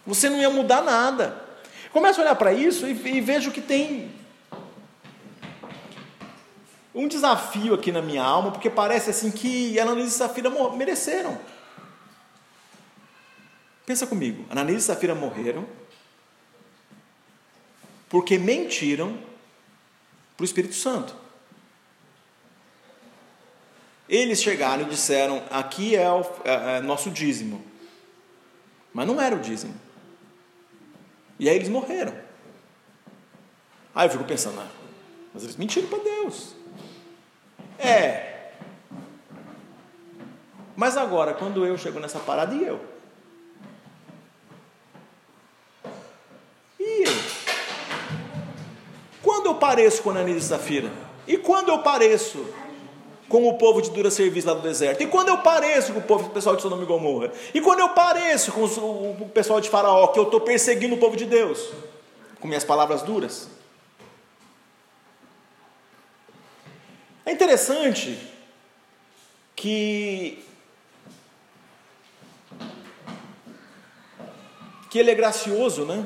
Você 0.07 0.31
não 0.31 0.39
ia 0.39 0.49
mudar 0.49 0.81
nada. 0.81 1.45
Começa 1.93 2.19
a 2.19 2.25
olhar 2.25 2.35
para 2.37 2.55
isso 2.55 2.87
e, 2.87 2.93
e 2.93 3.21
vejo 3.21 3.51
que 3.51 3.61
tem 3.61 4.11
um 6.95 7.07
desafio 7.07 7.75
aqui 7.75 7.93
na 7.93 8.01
minha 8.01 8.23
alma, 8.23 8.51
porque 8.51 8.71
parece 8.71 9.11
assim 9.11 9.31
que 9.31 9.79
Ananias 9.79 10.09
e 10.09 10.17
Safira 10.17 10.49
mereceram. 10.75 11.39
Pensa 13.85 14.07
comigo, 14.07 14.47
Ananias 14.49 14.85
e 14.85 14.87
Safira 14.87 15.15
morreram 15.15 15.67
porque 18.09 18.39
mentiram 18.39 19.19
para 20.35 20.45
o 20.45 20.47
Espírito 20.47 20.77
Santo. 20.77 21.15
Eles 24.11 24.43
chegaram 24.43 24.83
e 24.83 24.87
disseram: 24.87 25.41
aqui 25.49 25.95
é 25.95 26.11
o 26.11 26.23
é, 26.45 26.79
é 26.79 26.81
nosso 26.81 27.09
dízimo. 27.11 27.65
Mas 28.93 29.07
não 29.07 29.21
era 29.21 29.37
o 29.37 29.39
dízimo. 29.39 29.75
E 31.39 31.49
aí 31.49 31.55
eles 31.55 31.69
morreram. 31.69 32.13
Aí 33.95 34.09
eu 34.09 34.11
fico 34.11 34.25
pensando, 34.25 34.61
ah, 34.61 34.69
mas 35.33 35.45
eles 35.45 35.57
mentiram 35.57 35.89
para 35.89 35.99
Deus. 36.01 36.57
É. 37.79 38.51
Mas 40.77 40.97
agora, 40.97 41.33
quando 41.33 41.65
eu 41.65 41.79
chego 41.79 42.01
nessa 42.01 42.19
parada, 42.19 42.55
e 42.55 42.65
eu? 42.65 42.81
Quando 49.23 49.47
eu 49.47 49.55
pareço 49.55 50.03
com 50.03 50.11
Ananias 50.11 50.45
e 50.45 50.49
Safira? 50.49 50.91
E 51.27 51.37
quando 51.37 51.69
eu 51.69 51.83
pareço 51.83 52.53
com 53.31 53.49
o 53.49 53.55
povo 53.57 53.81
de 53.81 53.91
dura 53.91 54.11
serviço 54.11 54.49
lá 54.49 54.55
do 54.55 54.61
deserto? 54.61 55.03
E 55.03 55.07
quando 55.07 55.29
eu 55.29 55.39
pareço 55.39 55.93
com 55.93 56.01
o 56.01 56.03
povo, 56.03 56.27
o 56.27 56.31
pessoal 56.31 56.57
de 56.57 56.63
Sodoma 56.63 56.83
e 56.83 56.87
Gomorra? 56.87 57.33
E 57.55 57.61
quando 57.61 57.79
eu 57.79 57.91
pareço 57.91 58.51
com 58.51 58.65
o 58.65 59.31
pessoal 59.33 59.61
de 59.61 59.71
Faraó, 59.71 60.09
que 60.09 60.19
eu 60.19 60.25
estou 60.25 60.41
perseguindo 60.41 60.97
o 60.97 60.99
povo 60.99 61.17
de 61.17 61.25
Deus? 61.25 61.71
Com 62.41 62.49
minhas 62.49 62.65
palavras 62.65 63.03
duras? 63.03 63.49
É 67.25 67.31
interessante 67.31 68.19
que 69.55 70.45
que 74.91 74.99
ele 74.99 75.13
é 75.13 75.15
gracioso, 75.15 75.85
né? 75.85 76.05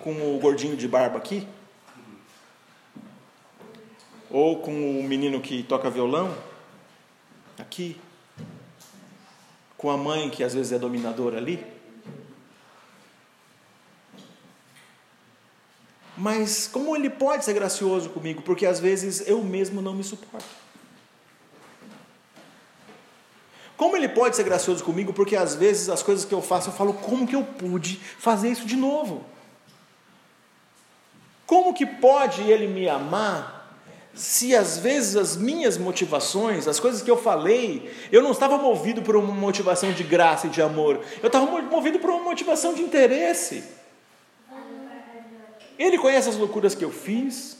Com 0.00 0.34
o 0.34 0.40
gordinho 0.40 0.76
de 0.76 0.88
barba 0.88 1.16
aqui. 1.16 1.46
Ou 4.28 4.58
com 4.58 4.98
o 4.98 5.04
menino 5.04 5.40
que 5.40 5.62
toca 5.62 5.88
violão 5.88 6.34
aqui. 7.58 8.00
Com 9.76 9.90
a 9.90 9.96
mãe 9.96 10.30
que 10.30 10.42
às 10.42 10.54
vezes 10.54 10.72
é 10.72 10.78
dominadora 10.78 11.38
ali. 11.38 11.64
Mas 16.16 16.66
como 16.66 16.96
ele 16.96 17.10
pode 17.10 17.44
ser 17.44 17.52
gracioso 17.52 18.08
comigo? 18.08 18.40
Porque 18.40 18.64
às 18.64 18.80
vezes 18.80 19.28
eu 19.28 19.42
mesmo 19.42 19.82
não 19.82 19.94
me 19.94 20.02
suporto. 20.02 20.46
Como 23.76 23.94
ele 23.94 24.08
pode 24.08 24.34
ser 24.34 24.44
gracioso 24.44 24.82
comigo? 24.82 25.12
Porque 25.12 25.36
às 25.36 25.54
vezes 25.54 25.90
as 25.90 26.02
coisas 26.02 26.24
que 26.24 26.32
eu 26.32 26.40
faço, 26.40 26.70
eu 26.70 26.72
falo, 26.72 26.94
como 26.94 27.26
que 27.26 27.36
eu 27.36 27.44
pude 27.44 27.96
fazer 28.18 28.48
isso 28.48 28.66
de 28.66 28.76
novo? 28.76 29.24
Como 31.46 31.74
que 31.74 31.84
pode 31.84 32.42
ele 32.42 32.66
me 32.66 32.88
amar 32.88 33.55
se 34.16 34.56
às 34.56 34.78
vezes 34.78 35.14
as 35.14 35.36
minhas 35.36 35.76
motivações, 35.76 36.66
as 36.66 36.80
coisas 36.80 37.02
que 37.02 37.10
eu 37.10 37.18
falei, 37.18 37.94
eu 38.10 38.22
não 38.22 38.30
estava 38.30 38.56
movido 38.56 39.02
por 39.02 39.14
uma 39.14 39.32
motivação 39.34 39.92
de 39.92 40.02
graça 40.02 40.46
e 40.46 40.50
de 40.50 40.62
amor, 40.62 41.04
eu 41.22 41.26
estava 41.26 41.44
movido 41.60 41.98
por 41.98 42.08
uma 42.08 42.22
motivação 42.22 42.72
de 42.72 42.80
interesse. 42.80 43.62
Ele 45.78 45.98
conhece 45.98 46.30
as 46.30 46.36
loucuras 46.36 46.74
que 46.74 46.82
eu 46.82 46.90
fiz, 46.90 47.58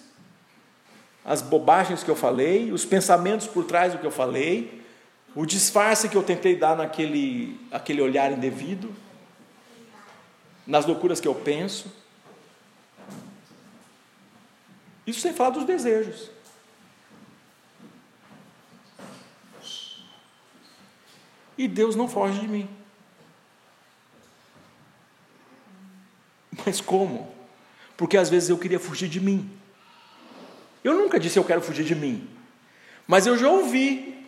as 1.23 1.43
bobagens 1.43 2.03
que 2.03 2.11
eu 2.11 2.17
falei, 2.17 2.73
os 2.73 2.87
pensamentos 2.87 3.47
por 3.47 3.65
trás 3.65 3.93
do 3.93 3.99
que 3.99 4.07
eu 4.07 4.11
falei, 4.11 4.83
o 5.35 5.45
disfarce 5.45 6.09
que 6.09 6.17
eu 6.17 6.23
tentei 6.23 6.57
dar 6.57 6.75
naquele 6.75 7.61
aquele 7.71 8.01
olhar 8.01 8.33
indevido, 8.33 8.97
nas 10.67 10.87
loucuras 10.87 11.21
que 11.21 11.29
eu 11.29 11.35
penso. 11.35 11.93
Isso 15.07 15.21
sem 15.21 15.35
falar 15.35 15.51
dos 15.51 15.65
desejos. 15.65 16.36
E 21.57 21.67
Deus 21.67 21.97
não 21.97 22.09
foge 22.09 22.41
de 22.41 22.49
mim. 22.49 22.69
Mas 26.65 26.81
como? 26.81 27.33
Porque 27.97 28.17
às 28.17 28.29
vezes 28.29 28.49
eu 28.49 28.59
queria 28.59 28.79
fugir 28.79 29.09
de 29.09 29.21
mim. 29.21 29.51
Eu 30.85 30.95
nunca 30.95 31.19
disse 31.19 31.39
eu 31.39 31.45
quero 31.45 31.61
fugir 31.61 31.85
de 31.85 31.95
mim. 31.95 32.29
Mas 33.07 33.27
eu 33.27 33.37
já 33.39 33.49
ouvi 33.49 34.27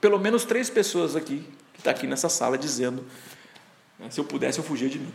pelo 0.00 0.18
menos 0.18 0.44
três 0.44 0.70
pessoas 0.70 1.14
aqui, 1.14 1.44
que 1.74 1.80
está 1.80 1.90
aqui 1.90 2.06
nessa 2.06 2.28
sala, 2.28 2.56
dizendo: 2.56 3.04
né, 3.98 4.10
se 4.10 4.18
eu 4.18 4.24
pudesse, 4.24 4.58
eu 4.58 4.64
fugia 4.64 4.88
de 4.88 4.98
mim. 4.98 5.12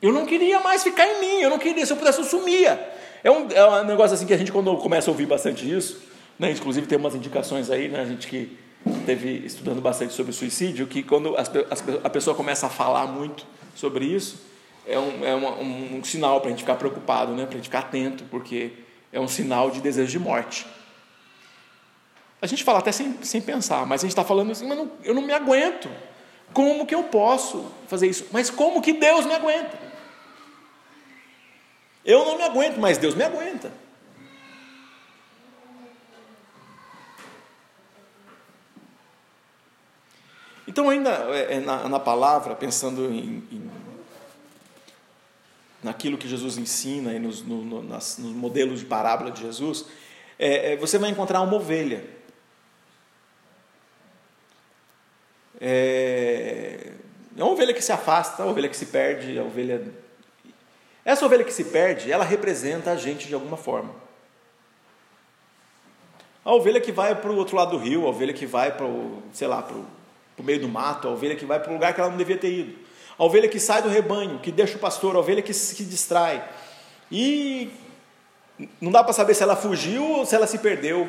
Eu 0.00 0.12
não 0.12 0.26
queria 0.26 0.60
mais 0.60 0.82
ficar 0.82 1.06
em 1.06 1.20
mim, 1.20 1.40
eu 1.40 1.50
não 1.50 1.58
queria, 1.58 1.84
se 1.84 1.92
eu 1.92 1.96
pudesse, 1.96 2.18
eu 2.18 2.24
sumia. 2.24 2.96
É 3.24 3.30
um, 3.30 3.50
é 3.50 3.80
um 3.82 3.84
negócio 3.84 4.14
assim 4.14 4.26
que 4.26 4.32
a 4.32 4.36
gente, 4.36 4.52
quando 4.52 4.76
começa 4.76 5.10
a 5.10 5.12
ouvir 5.12 5.26
bastante 5.26 5.68
isso, 5.68 6.00
né, 6.38 6.52
inclusive 6.52 6.86
tem 6.86 6.96
umas 6.96 7.16
indicações 7.16 7.68
aí, 7.68 7.88
né, 7.88 8.00
a 8.00 8.04
gente 8.04 8.28
que 8.28 8.56
teve 9.04 9.30
estudando 9.44 9.80
bastante 9.80 10.12
sobre 10.12 10.32
suicídio, 10.32 10.86
que 10.86 11.02
quando 11.02 11.36
as, 11.36 11.50
as, 11.70 11.84
a 12.04 12.10
pessoa 12.10 12.36
começa 12.36 12.66
a 12.66 12.70
falar 12.70 13.06
muito 13.06 13.46
sobre 13.74 14.04
isso, 14.04 14.40
é 14.86 14.98
um, 14.98 15.24
é 15.24 15.34
uma, 15.34 15.50
um, 15.56 15.98
um 15.98 16.04
sinal 16.04 16.40
para 16.40 16.48
a 16.48 16.50
gente 16.50 16.60
ficar 16.60 16.76
preocupado, 16.76 17.32
né, 17.32 17.44
para 17.44 17.54
a 17.54 17.56
gente 17.56 17.64
ficar 17.64 17.80
atento, 17.80 18.24
porque 18.30 18.72
é 19.12 19.20
um 19.20 19.28
sinal 19.28 19.70
de 19.70 19.80
desejo 19.80 20.10
de 20.10 20.18
morte. 20.18 20.66
A 22.40 22.46
gente 22.46 22.62
fala 22.62 22.78
até 22.78 22.92
sem, 22.92 23.18
sem 23.22 23.40
pensar, 23.40 23.84
mas 23.86 24.00
a 24.00 24.02
gente 24.02 24.12
está 24.12 24.24
falando 24.24 24.52
assim, 24.52 24.66
mas 24.66 24.78
não, 24.78 24.90
eu 25.02 25.14
não 25.14 25.22
me 25.22 25.32
aguento. 25.32 25.90
Como 26.52 26.86
que 26.86 26.94
eu 26.94 27.04
posso 27.04 27.70
fazer 27.88 28.06
isso? 28.06 28.26
Mas 28.32 28.48
como 28.48 28.80
que 28.80 28.92
Deus 28.92 29.26
me 29.26 29.34
aguenta? 29.34 29.78
Eu 32.04 32.24
não 32.24 32.36
me 32.38 32.44
aguento, 32.44 32.78
mas 32.78 32.96
Deus 32.96 33.14
me 33.14 33.24
aguenta. 33.24 33.70
Então, 40.68 40.90
ainda 40.90 41.10
é, 41.34 41.54
é, 41.54 41.60
na, 41.60 41.88
na 41.88 41.98
palavra, 41.98 42.54
pensando 42.54 43.10
em, 43.10 43.42
em, 43.50 43.70
naquilo 45.82 46.18
que 46.18 46.28
Jesus 46.28 46.58
ensina 46.58 47.14
e 47.14 47.18
nos, 47.18 47.42
no, 47.42 47.64
no, 47.64 47.82
nas, 47.82 48.18
nos 48.18 48.32
modelos 48.32 48.80
de 48.80 48.84
parábola 48.84 49.30
de 49.30 49.40
Jesus, 49.40 49.86
é, 50.38 50.74
é, 50.74 50.76
você 50.76 50.98
vai 50.98 51.08
encontrar 51.08 51.40
uma 51.40 51.54
ovelha. 51.54 52.04
É, 55.58 56.92
é 57.34 57.42
uma 57.42 57.50
ovelha 57.50 57.72
que 57.72 57.80
se 57.80 57.90
afasta, 57.90 58.42
uma 58.42 58.52
ovelha 58.52 58.68
que 58.68 58.76
se 58.76 58.86
perde, 58.86 59.38
a 59.38 59.44
ovelha. 59.44 59.90
Essa 61.02 61.24
ovelha 61.24 61.44
que 61.44 61.52
se 61.52 61.64
perde, 61.64 62.12
ela 62.12 62.24
representa 62.24 62.90
a 62.90 62.96
gente 62.96 63.26
de 63.26 63.32
alguma 63.32 63.56
forma. 63.56 63.94
A 66.44 66.52
ovelha 66.52 66.78
que 66.78 66.92
vai 66.92 67.14
para 67.14 67.30
o 67.30 67.36
outro 67.36 67.56
lado 67.56 67.70
do 67.70 67.78
rio, 67.78 68.04
a 68.04 68.10
ovelha 68.10 68.34
que 68.34 68.44
vai 68.44 68.76
para 68.76 68.84
o, 68.84 69.22
sei 69.32 69.48
lá, 69.48 69.62
para 69.62 69.78
o 69.78 69.97
meio 70.42 70.60
do 70.60 70.68
mato, 70.68 71.08
a 71.08 71.10
ovelha 71.10 71.36
que 71.36 71.44
vai 71.44 71.60
para 71.60 71.70
um 71.70 71.74
lugar 71.74 71.94
que 71.94 72.00
ela 72.00 72.10
não 72.10 72.16
devia 72.16 72.36
ter 72.36 72.52
ido. 72.52 72.78
A 73.18 73.24
ovelha 73.24 73.48
que 73.48 73.58
sai 73.58 73.82
do 73.82 73.88
rebanho, 73.88 74.38
que 74.38 74.52
deixa 74.52 74.76
o 74.76 74.78
pastor, 74.78 75.16
a 75.16 75.18
ovelha 75.18 75.42
que 75.42 75.52
se 75.52 75.84
distrai. 75.84 76.48
E 77.10 77.70
não 78.80 78.92
dá 78.92 79.02
para 79.02 79.12
saber 79.12 79.34
se 79.34 79.42
ela 79.42 79.56
fugiu 79.56 80.04
ou 80.04 80.26
se 80.26 80.34
ela 80.34 80.46
se 80.46 80.58
perdeu. 80.58 81.08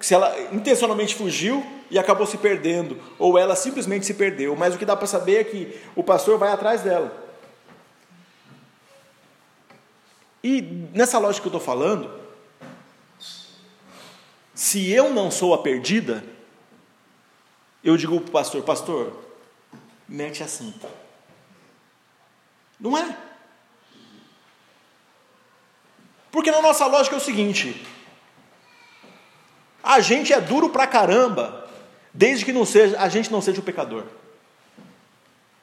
Se 0.00 0.14
ela 0.14 0.34
intencionalmente 0.52 1.14
fugiu 1.14 1.64
e 1.90 1.98
acabou 1.98 2.26
se 2.26 2.38
perdendo, 2.38 2.98
ou 3.18 3.38
ela 3.38 3.56
simplesmente 3.56 4.06
se 4.06 4.14
perdeu. 4.14 4.54
Mas 4.56 4.74
o 4.74 4.78
que 4.78 4.84
dá 4.84 4.96
para 4.96 5.06
saber 5.06 5.40
é 5.40 5.44
que 5.44 5.80
o 5.96 6.02
pastor 6.02 6.38
vai 6.38 6.52
atrás 6.52 6.82
dela. 6.82 7.28
E 10.42 10.62
nessa 10.94 11.18
lógica 11.18 11.42
que 11.42 11.54
eu 11.54 11.58
estou 11.58 11.60
falando, 11.60 12.10
se 14.54 14.90
eu 14.90 15.10
não 15.10 15.30
sou 15.30 15.52
a 15.52 15.58
perdida, 15.58 16.24
eu 17.82 17.96
digo 17.96 18.20
para 18.20 18.28
o 18.28 18.32
pastor: 18.32 18.62
Pastor, 18.62 19.12
mete 20.08 20.42
assim. 20.42 20.74
Não 22.78 22.96
é? 22.96 23.16
Porque 26.30 26.50
na 26.50 26.62
nossa 26.62 26.86
lógica 26.86 27.16
é 27.16 27.18
o 27.18 27.22
seguinte: 27.22 27.86
a 29.82 30.00
gente 30.00 30.32
é 30.32 30.40
duro 30.40 30.70
pra 30.70 30.86
caramba 30.86 31.68
desde 32.12 32.44
que 32.44 32.52
não 32.52 32.64
seja, 32.64 32.98
a 33.00 33.08
gente 33.08 33.30
não 33.30 33.40
seja 33.40 33.60
o 33.60 33.64
pecador. 33.64 34.04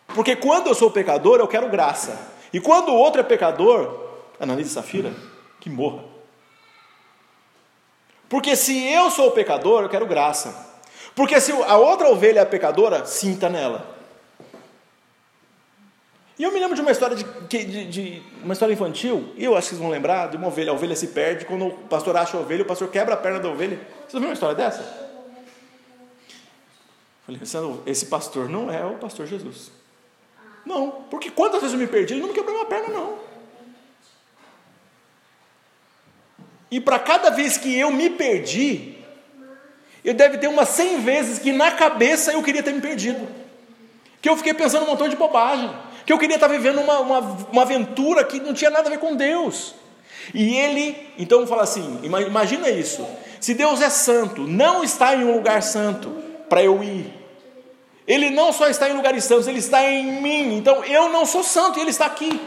Porque 0.08 0.36
quando 0.36 0.68
eu 0.68 0.76
sou 0.76 0.90
pecador, 0.90 1.40
eu 1.40 1.48
quero 1.48 1.70
graça. 1.70 2.34
E 2.52 2.60
quando 2.60 2.90
o 2.90 2.96
outro 2.96 3.20
é 3.22 3.24
pecador, 3.24 4.08
Ananias 4.40 4.70
e 4.70 4.74
Safira, 4.74 5.14
que 5.60 5.70
morra. 5.70 6.04
Porque 8.30 8.56
se 8.56 8.86
eu 8.92 9.10
sou 9.10 9.32
pecador, 9.32 9.84
eu 9.84 9.90
quero 9.90 10.06
graça. 10.06 10.67
Porque 11.18 11.42
se 11.42 11.52
a 11.52 11.78
outra 11.78 12.10
ovelha 12.10 12.42
é 12.42 12.46
pecadora, 12.46 13.04
sinta 13.04 13.50
nela. 13.50 13.98
E 16.38 16.44
eu 16.44 16.52
me 16.52 16.60
lembro 16.60 16.76
de 16.76 16.82
uma 16.82 16.92
história 16.92 17.16
de, 17.16 17.24
de, 17.48 17.88
de, 17.88 18.24
uma 18.44 18.54
história 18.54 18.72
infantil, 18.72 19.34
e 19.36 19.44
eu 19.44 19.58
acho 19.58 19.70
que 19.70 19.70
vocês 19.70 19.82
vão 19.82 19.90
lembrar, 19.90 20.30
de 20.30 20.38
uma 20.38 20.46
ovelha, 20.46 20.70
a 20.70 20.76
ovelha 20.76 20.96
se 20.96 21.08
perde, 21.08 21.46
quando 21.46 21.66
o 21.66 21.72
pastor 21.72 22.16
acha 22.16 22.38
a 22.38 22.40
ovelha, 22.40 22.62
o 22.62 22.68
pastor 22.68 22.90
quebra 22.90 23.16
a 23.16 23.18
perna 23.18 23.40
da 23.40 23.50
ovelha. 23.50 23.78
Vocês 23.78 24.14
ouviram 24.14 24.30
uma 24.30 24.34
história 24.36 24.56
dessa? 24.56 24.84
Falei, 27.26 27.42
esse 27.88 28.06
pastor 28.06 28.48
não 28.48 28.72
é 28.72 28.86
o 28.86 29.00
pastor 29.00 29.26
Jesus. 29.26 29.72
Não, 30.64 30.92
porque 31.10 31.32
quantas 31.32 31.62
vezes 31.62 31.74
eu 31.74 31.80
me 31.80 31.88
perdi, 31.88 32.14
ele 32.14 32.22
não 32.22 32.28
me 32.28 32.36
quebrou 32.36 32.56
uma 32.56 32.66
perna, 32.68 32.90
não. 32.90 33.18
E 36.70 36.80
para 36.80 37.00
cada 37.00 37.32
vez 37.32 37.58
que 37.58 37.76
eu 37.76 37.90
me 37.90 38.12
perdi, 38.12 38.97
eu 40.08 40.14
deve 40.14 40.38
ter 40.38 40.48
umas 40.48 40.70
100 40.70 41.02
vezes 41.02 41.38
que 41.38 41.52
na 41.52 41.70
cabeça 41.70 42.32
eu 42.32 42.42
queria 42.42 42.64
ter 42.64 42.72
me 42.74 42.80
perdido. 42.80 43.28
Que 44.22 44.30
eu 44.30 44.38
fiquei 44.38 44.54
pensando 44.54 44.84
um 44.84 44.88
montão 44.88 45.10
de 45.10 45.18
bobagem. 45.18 45.70
Que 46.06 46.14
eu 46.14 46.18
queria 46.18 46.36
estar 46.38 46.48
vivendo 46.48 46.80
uma, 46.80 47.00
uma, 47.02 47.20
uma 47.52 47.62
aventura 47.64 48.24
que 48.24 48.40
não 48.40 48.54
tinha 48.54 48.70
nada 48.70 48.88
a 48.88 48.90
ver 48.90 49.00
com 49.00 49.18
Deus. 49.18 49.76
E 50.34 50.56
ele, 50.56 50.96
então 51.18 51.46
fala 51.46 51.64
assim: 51.64 52.00
imagina 52.04 52.70
isso. 52.70 53.06
Se 53.42 53.54
Deus 53.54 53.82
é 53.82 53.90
santo, 53.90 54.48
não 54.48 54.82
está 54.82 55.14
em 55.14 55.26
um 55.26 55.34
lugar 55.34 55.62
santo 55.62 56.10
para 56.48 56.64
eu 56.64 56.82
ir. 56.82 57.14
Ele 58.08 58.30
não 58.30 58.54
só 58.54 58.70
está 58.70 58.88
em 58.88 58.94
lugares 58.94 59.26
santos, 59.26 59.46
ele 59.46 59.60
está 59.60 59.84
em 59.84 60.22
mim. 60.22 60.56
Então 60.56 60.86
eu 60.86 61.10
não 61.10 61.26
sou 61.26 61.44
santo 61.44 61.80
e 61.80 61.82
ele 61.82 61.90
está 61.90 62.06
aqui. 62.06 62.40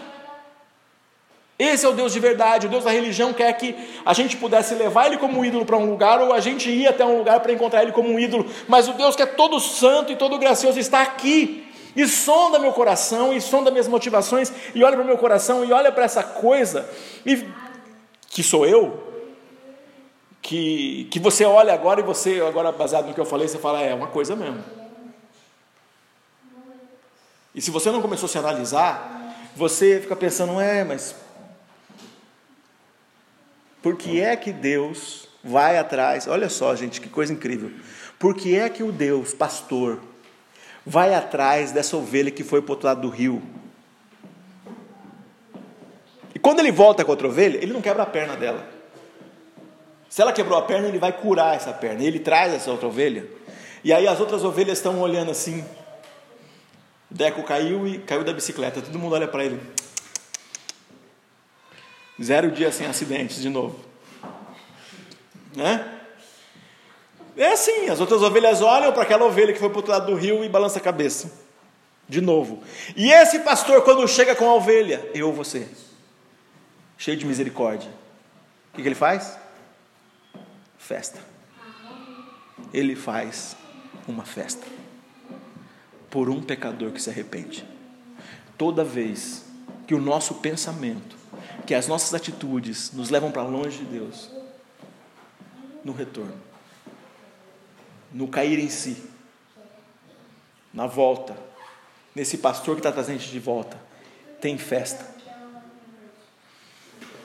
Esse 1.61 1.85
é 1.85 1.88
o 1.90 1.92
Deus 1.92 2.14
de 2.14 2.18
verdade. 2.18 2.66
O 2.66 2.70
Deus 2.70 2.85
da 2.85 2.90
religião 2.90 3.35
quer 3.35 3.53
que 3.53 3.77
a 4.03 4.14
gente 4.14 4.35
pudesse 4.38 4.75
levar 4.75 5.09
ele 5.09 5.18
como 5.18 5.44
ídolo 5.44 5.66
para 5.66 5.77
um 5.77 5.90
lugar 5.90 6.18
ou 6.18 6.33
a 6.33 6.40
gente 6.40 6.70
ir 6.70 6.88
até 6.88 7.05
um 7.05 7.18
lugar 7.18 7.40
para 7.40 7.53
encontrar 7.53 7.83
ele 7.83 7.92
como 7.92 8.09
um 8.09 8.18
ídolo. 8.18 8.46
Mas 8.66 8.88
o 8.88 8.94
Deus 8.94 9.14
que 9.14 9.20
é 9.20 9.27
todo 9.27 9.61
santo 9.61 10.11
e 10.11 10.16
todo 10.16 10.38
gracioso 10.38 10.79
está 10.81 11.03
aqui. 11.03 11.66
E 11.94 12.09
sonda 12.09 12.59
meu 12.59 12.73
coração, 12.73 13.31
e 13.35 13.42
sonda 13.42 13.70
minhas 13.70 13.88
motivações, 13.88 14.51
e 14.75 14.83
olha 14.83 14.96
para 14.96 15.03
o 15.03 15.07
meu 15.07 15.18
coração, 15.18 15.62
e 15.62 15.70
olha 15.70 15.92
para 15.92 16.05
essa 16.05 16.23
coisa, 16.23 16.88
e, 17.27 17.44
que 18.29 18.44
sou 18.44 18.64
eu, 18.64 19.03
que, 20.40 21.09
que 21.11 21.18
você 21.18 21.44
olha 21.44 21.75
agora 21.75 22.01
e 22.01 22.05
você, 22.05 22.40
agora 22.40 22.70
baseado 22.70 23.07
no 23.09 23.12
que 23.12 23.20
eu 23.20 23.25
falei, 23.25 23.49
você 23.49 23.59
fala, 23.59 23.83
é 23.83 23.92
uma 23.92 24.07
coisa 24.07 24.37
mesmo. 24.37 24.62
E 27.53 27.61
se 27.61 27.73
você 27.73 27.90
não 27.90 28.01
começou 28.01 28.29
a 28.29 28.31
se 28.31 28.38
analisar, 28.38 29.35
você 29.57 29.99
fica 30.01 30.14
pensando, 30.14 30.61
é, 30.61 30.85
mas 30.85 31.14
por 33.82 33.96
que 33.96 34.20
é 34.20 34.36
que 34.36 34.52
Deus 34.52 35.28
vai 35.42 35.78
atrás? 35.78 36.28
Olha 36.28 36.48
só, 36.48 36.74
gente, 36.74 37.00
que 37.00 37.08
coisa 37.08 37.32
incrível. 37.32 37.70
Por 38.18 38.34
que 38.34 38.58
é 38.58 38.68
que 38.68 38.82
o 38.82 38.92
Deus, 38.92 39.32
pastor, 39.32 40.00
vai 40.84 41.14
atrás 41.14 41.72
dessa 41.72 41.96
ovelha 41.96 42.30
que 42.30 42.44
foi 42.44 42.60
para 42.60 42.70
o 42.70 42.72
outro 42.72 42.86
lado 42.86 43.00
do 43.00 43.08
rio? 43.08 43.42
E 46.34 46.38
quando 46.38 46.60
ele 46.60 46.70
volta 46.70 47.04
com 47.04 47.10
outra 47.10 47.28
ovelha, 47.28 47.56
ele 47.56 47.72
não 47.72 47.80
quebra 47.80 48.02
a 48.02 48.06
perna 48.06 48.36
dela. 48.36 48.66
Se 50.08 50.20
ela 50.20 50.32
quebrou 50.32 50.58
a 50.58 50.62
perna, 50.62 50.88
ele 50.88 50.98
vai 50.98 51.12
curar 51.12 51.54
essa 51.54 51.72
perna. 51.72 52.02
Ele 52.02 52.18
traz 52.18 52.52
essa 52.52 52.70
outra 52.70 52.88
ovelha. 52.88 53.26
E 53.82 53.92
aí 53.92 54.06
as 54.06 54.20
outras 54.20 54.44
ovelhas 54.44 54.78
estão 54.78 55.00
olhando 55.00 55.30
assim. 55.30 55.64
Deco 57.08 57.42
caiu 57.42 57.86
e 57.86 57.98
caiu 57.98 58.22
da 58.22 58.32
bicicleta. 58.32 58.82
Todo 58.82 58.98
mundo 58.98 59.14
olha 59.14 59.26
para 59.26 59.44
ele. 59.44 59.60
Zero 62.22 62.50
dias 62.50 62.74
sem 62.74 62.87
acidentes 62.87 63.40
de 63.40 63.48
novo. 63.48 63.78
Né? 65.54 65.98
É 67.37 67.52
assim, 67.52 67.88
as 67.88 68.00
outras 68.00 68.22
ovelhas 68.22 68.61
olham 68.61 68.92
para 68.92 69.02
aquela 69.02 69.24
ovelha 69.24 69.52
que 69.52 69.59
foi 69.59 69.68
para 69.68 69.76
o 69.76 69.78
outro 69.78 69.92
lado 69.92 70.06
do 70.06 70.14
rio 70.14 70.44
e 70.44 70.48
balança 70.48 70.78
a 70.78 70.83
cabeça. 70.83 71.33
De 72.09 72.20
novo. 72.20 72.62
E 72.96 73.11
esse 73.11 73.38
pastor, 73.40 73.83
quando 73.83 74.06
chega 74.06 74.35
com 74.35 74.48
a 74.50 74.54
ovelha, 74.54 75.09
eu 75.14 75.33
você, 75.33 75.68
cheio 76.98 77.16
de 77.16 77.24
misericórdia, 77.24 77.88
o 77.88 78.76
que, 78.76 78.83
que 78.83 78.88
ele 78.88 78.94
faz? 78.94 79.38
Festa. 80.76 81.20
Ele 82.74 82.94
faz 82.94 83.56
uma 84.06 84.24
festa 84.24 84.66
por 86.11 86.28
um 86.28 86.42
pecador 86.42 86.90
que 86.90 87.00
se 87.00 87.09
arrepende. 87.09 87.64
Toda 88.59 88.85
vez 88.85 89.44
que 89.87 89.94
o 89.94 90.00
nosso 90.00 90.35
pensamento 90.35 91.19
que 91.70 91.74
as 91.76 91.87
nossas 91.87 92.12
atitudes 92.14 92.90
nos 92.90 93.11
levam 93.11 93.30
para 93.30 93.44
longe 93.44 93.78
de 93.78 93.85
Deus, 93.85 94.28
no 95.85 95.92
retorno, 95.92 96.37
no 98.12 98.26
cair 98.26 98.59
em 98.59 98.68
si, 98.68 99.09
na 100.74 100.88
volta, 100.88 101.37
nesse 102.12 102.38
pastor 102.38 102.74
que 102.74 102.80
está 102.80 102.90
trazendo 102.90 103.20
de 103.20 103.38
volta, 103.38 103.80
tem 104.40 104.59
festa. 104.59 105.06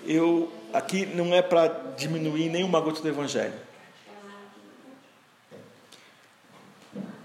Eu 0.06 0.54
aqui 0.72 1.08
não 1.08 1.34
é 1.34 1.42
para 1.42 1.68
diminuir 1.98 2.48
nenhuma 2.48 2.80
gota 2.80 3.02
do 3.02 3.10
Evangelho. 3.10 3.60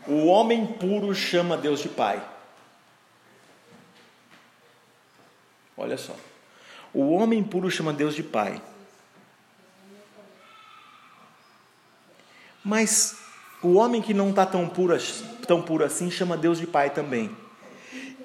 O 0.09 0.25
homem 0.25 0.67
puro 0.67 1.15
chama 1.15 1.59
Deus 1.59 1.81
de 1.81 1.91
Pai. 1.91 2.27
Olha 5.77 5.99
só. 5.99 6.17
O 6.93 7.13
homem 7.13 7.43
puro 7.43 7.71
chama 7.71 7.93
Deus 7.93 8.15
de 8.15 8.23
Pai. 8.23 8.61
Mas 12.65 13.17
o 13.63 13.75
homem 13.75 14.03
que 14.03 14.13
não 14.13 14.31
está 14.31 14.45
tão 14.45 14.69
puro, 14.69 14.97
tão 15.47 15.63
puro 15.63 15.85
assim 15.85 16.11
chama 16.11 16.37
Deus 16.37 16.59
de 16.59 16.67
Pai 16.67 16.91
também. 16.91 17.35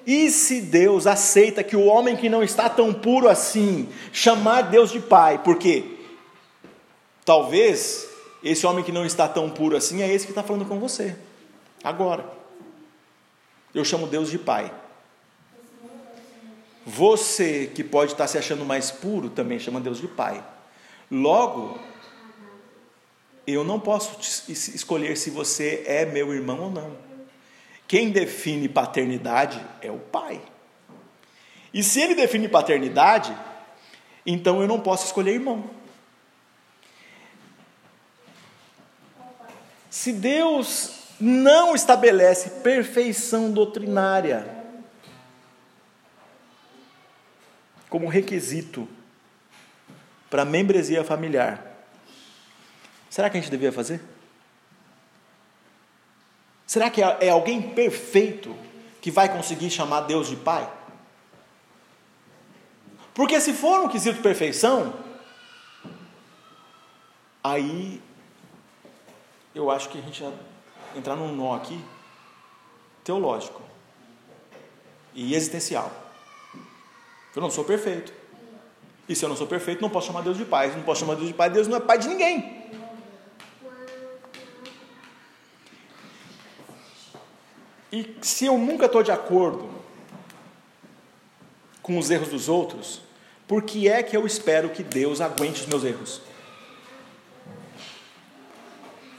E 0.06 0.30
se 0.30 0.60
Deus 0.60 1.06
aceita 1.06 1.64
que 1.64 1.76
o 1.76 1.86
homem 1.86 2.16
que 2.16 2.28
não 2.28 2.42
está 2.42 2.68
tão 2.68 2.94
puro 2.94 3.28
assim 3.28 3.88
chamar 4.12 4.62
Deus 4.62 4.90
de 4.90 5.00
Pai, 5.00 5.42
porque 5.42 5.96
talvez 7.24 8.08
esse 8.42 8.66
homem 8.66 8.84
que 8.84 8.92
não 8.92 9.04
está 9.04 9.26
tão 9.26 9.50
puro 9.50 9.76
assim 9.76 10.02
é 10.02 10.12
esse 10.12 10.24
que 10.24 10.30
está 10.30 10.42
falando 10.42 10.64
com 10.64 10.78
você, 10.78 11.16
agora. 11.82 12.24
Eu 13.74 13.84
chamo 13.84 14.06
Deus 14.06 14.30
de 14.30 14.38
Pai. 14.38 14.72
Você 16.86 17.66
que 17.74 17.82
pode 17.82 18.12
estar 18.12 18.28
se 18.28 18.38
achando 18.38 18.64
mais 18.64 18.92
puro 18.92 19.28
também 19.28 19.58
chama 19.58 19.80
Deus 19.80 19.98
de 19.98 20.06
Pai. 20.06 20.42
Logo, 21.10 21.80
eu 23.44 23.64
não 23.64 23.80
posso 23.80 24.20
escolher 24.48 25.16
se 25.16 25.28
você 25.28 25.82
é 25.84 26.06
meu 26.06 26.32
irmão 26.32 26.60
ou 26.60 26.70
não. 26.70 26.96
Quem 27.88 28.10
define 28.10 28.68
paternidade 28.68 29.60
é 29.82 29.90
o 29.90 29.98
Pai. 29.98 30.40
E 31.74 31.82
se 31.82 32.00
ele 32.00 32.14
define 32.14 32.48
paternidade, 32.48 33.36
então 34.24 34.62
eu 34.62 34.68
não 34.68 34.78
posso 34.78 35.06
escolher 35.06 35.32
irmão. 35.32 35.68
Se 39.90 40.12
Deus 40.12 40.92
não 41.18 41.74
estabelece 41.74 42.60
perfeição 42.62 43.50
doutrinária, 43.50 44.55
como 47.96 48.08
requisito 48.08 48.86
para 50.28 50.42
a 50.42 50.44
membresia 50.44 51.02
familiar, 51.02 51.64
será 53.08 53.30
que 53.30 53.38
a 53.38 53.40
gente 53.40 53.50
devia 53.50 53.72
fazer? 53.72 54.02
Será 56.66 56.90
que 56.90 57.00
é 57.00 57.30
alguém 57.30 57.70
perfeito 57.70 58.54
que 59.00 59.10
vai 59.10 59.34
conseguir 59.34 59.70
chamar 59.70 60.02
Deus 60.02 60.28
de 60.28 60.36
Pai? 60.36 60.70
Porque 63.14 63.40
se 63.40 63.54
for 63.54 63.84
um 63.84 63.88
quesito 63.88 64.20
perfeição, 64.20 64.92
aí 67.42 68.02
eu 69.54 69.70
acho 69.70 69.88
que 69.88 69.96
a 69.96 70.02
gente 70.02 70.22
vai 70.22 70.34
entrar 70.94 71.16
num 71.16 71.34
nó 71.34 71.56
aqui 71.56 71.82
teológico 73.02 73.62
e 75.14 75.34
existencial. 75.34 76.05
Eu 77.36 77.42
não 77.42 77.50
sou 77.50 77.64
perfeito. 77.64 78.14
E 79.06 79.14
se 79.14 79.22
eu 79.22 79.28
não 79.28 79.36
sou 79.36 79.46
perfeito, 79.46 79.82
não 79.82 79.90
posso 79.90 80.06
chamar 80.06 80.22
Deus 80.22 80.38
de 80.38 80.44
Pai. 80.46 80.70
Se 80.70 80.76
não 80.76 80.82
posso 80.82 81.00
chamar 81.00 81.16
Deus 81.16 81.28
de 81.28 81.34
Pai, 81.34 81.50
Deus 81.50 81.68
não 81.68 81.76
é 81.76 81.80
Pai 81.80 81.98
de 81.98 82.08
ninguém. 82.08 82.64
E 87.92 88.16
se 88.22 88.46
eu 88.46 88.56
nunca 88.56 88.86
estou 88.86 89.02
de 89.02 89.12
acordo 89.12 89.68
com 91.82 91.98
os 91.98 92.10
erros 92.10 92.28
dos 92.28 92.48
outros, 92.48 93.02
por 93.46 93.62
que 93.62 93.86
é 93.86 94.02
que 94.02 94.16
eu 94.16 94.26
espero 94.26 94.70
que 94.70 94.82
Deus 94.82 95.20
aguente 95.20 95.60
os 95.60 95.66
meus 95.66 95.84
erros? 95.84 96.22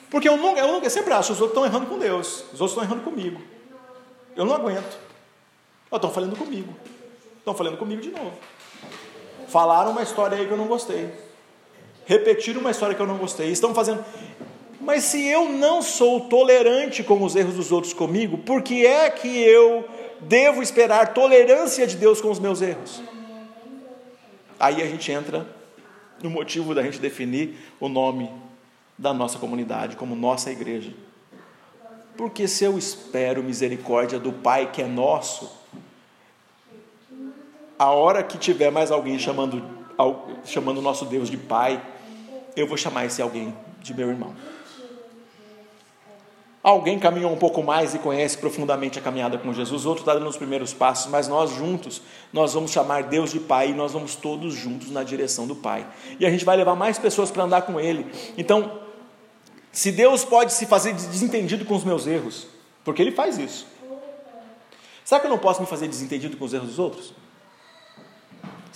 Porque 0.09 0.27
eu 0.27 0.37
nunca, 0.37 0.59
eu 0.59 0.71
nunca 0.71 0.89
sempre 0.89 1.13
acho 1.13 1.33
os 1.33 1.39
outros 1.39 1.57
estão 1.57 1.65
errando 1.65 1.89
com 1.89 1.99
Deus, 1.99 2.43
os 2.51 2.59
outros 2.59 2.71
estão 2.71 2.83
errando 2.83 3.03
comigo. 3.03 3.41
Eu 4.35 4.43
não 4.43 4.55
aguento. 4.55 4.97
Estão 5.91 6.11
falando 6.11 6.35
comigo. 6.35 6.75
Estão 7.47 7.55
falando 7.55 7.77
comigo 7.77 8.01
de 8.01 8.11
novo. 8.11 8.33
Falaram 9.47 9.91
uma 9.91 10.03
história 10.03 10.37
aí 10.37 10.45
que 10.45 10.51
eu 10.51 10.57
não 10.57 10.67
gostei. 10.67 11.09
Repetiram 12.05 12.59
uma 12.59 12.71
história 12.71 12.93
que 12.93 13.01
eu 13.01 13.07
não 13.07 13.15
gostei. 13.15 13.49
Estão 13.49 13.73
fazendo. 13.73 14.03
Mas 14.81 15.05
se 15.05 15.25
eu 15.25 15.47
não 15.47 15.81
sou 15.81 16.27
tolerante 16.27 17.05
com 17.05 17.23
os 17.23 17.37
erros 17.37 17.55
dos 17.55 17.71
outros 17.71 17.93
comigo, 17.93 18.39
por 18.39 18.61
que 18.61 18.85
é 18.85 19.09
que 19.09 19.29
eu 19.29 19.87
devo 20.19 20.61
esperar 20.61 21.13
tolerância 21.13 21.87
de 21.87 21.95
Deus 21.95 22.19
com 22.19 22.29
os 22.29 22.37
meus 22.37 22.61
erros? 22.61 23.01
Aí 24.59 24.81
a 24.81 24.85
gente 24.85 25.09
entra 25.09 25.47
no 26.21 26.29
motivo 26.29 26.75
da 26.75 26.83
gente 26.83 26.99
definir 26.99 27.57
o 27.79 27.87
nome 27.87 28.29
da 28.97 29.13
nossa 29.13 29.39
comunidade 29.39 29.95
como 29.95 30.17
nossa 30.17 30.51
igreja. 30.51 30.91
Porque 32.17 32.45
se 32.45 32.65
eu 32.65 32.77
espero 32.77 33.41
misericórdia 33.41 34.19
do 34.19 34.33
Pai 34.33 34.69
que 34.69 34.81
é 34.81 34.85
nosso, 34.85 35.56
a 37.77 37.91
hora 37.91 38.23
que 38.23 38.37
tiver 38.37 38.71
mais 38.71 38.91
alguém 38.91 39.19
chamando, 39.19 39.63
chamando 40.45 40.79
o 40.79 40.81
nosso 40.81 41.05
Deus 41.05 41.29
de 41.29 41.37
Pai, 41.37 41.81
eu 42.55 42.67
vou 42.67 42.77
chamar 42.77 43.05
esse 43.05 43.21
alguém 43.21 43.55
de 43.81 43.93
meu 43.93 44.09
irmão. 44.09 44.33
Alguém 46.63 46.99
caminhou 46.99 47.31
um 47.31 47.37
pouco 47.37 47.63
mais 47.63 47.93
e 47.93 47.99
conhece 47.99 48.37
profundamente 48.37 48.99
a 48.99 49.01
caminhada 49.01 49.37
com 49.37 49.53
Jesus, 49.53 49.85
outro 49.85 50.01
está 50.01 50.13
dando 50.13 50.27
os 50.27 50.35
primeiros 50.35 50.73
passos, 50.73 51.09
mas 51.09 51.27
nós 51.27 51.51
juntos, 51.51 52.01
nós 52.33 52.53
vamos 52.53 52.71
chamar 52.71 53.03
Deus 53.03 53.31
de 53.31 53.39
Pai 53.39 53.69
e 53.69 53.73
nós 53.73 53.93
vamos 53.93 54.15
todos 54.15 54.53
juntos 54.53 54.91
na 54.91 55.03
direção 55.03 55.47
do 55.47 55.55
Pai. 55.55 55.87
E 56.19 56.25
a 56.25 56.29
gente 56.29 56.43
vai 56.43 56.57
levar 56.57 56.75
mais 56.75 56.97
pessoas 56.97 57.31
para 57.31 57.43
andar 57.43 57.61
com 57.61 57.79
Ele. 57.79 58.11
Então, 58.37 58.81
se 59.71 59.91
Deus 59.91 60.25
pode 60.25 60.51
se 60.51 60.65
fazer 60.65 60.93
desentendido 60.93 61.63
com 61.63 61.75
os 61.75 61.85
meus 61.85 62.05
erros, 62.05 62.47
porque 62.83 63.01
Ele 63.01 63.11
faz 63.11 63.37
isso, 63.37 63.65
será 65.05 65.21
que 65.21 65.27
eu 65.27 65.31
não 65.31 65.37
posso 65.37 65.61
me 65.61 65.67
fazer 65.67 65.87
desentendido 65.87 66.35
com 66.35 66.43
os 66.43 66.53
erros 66.53 66.67
dos 66.67 66.79
outros? 66.79 67.13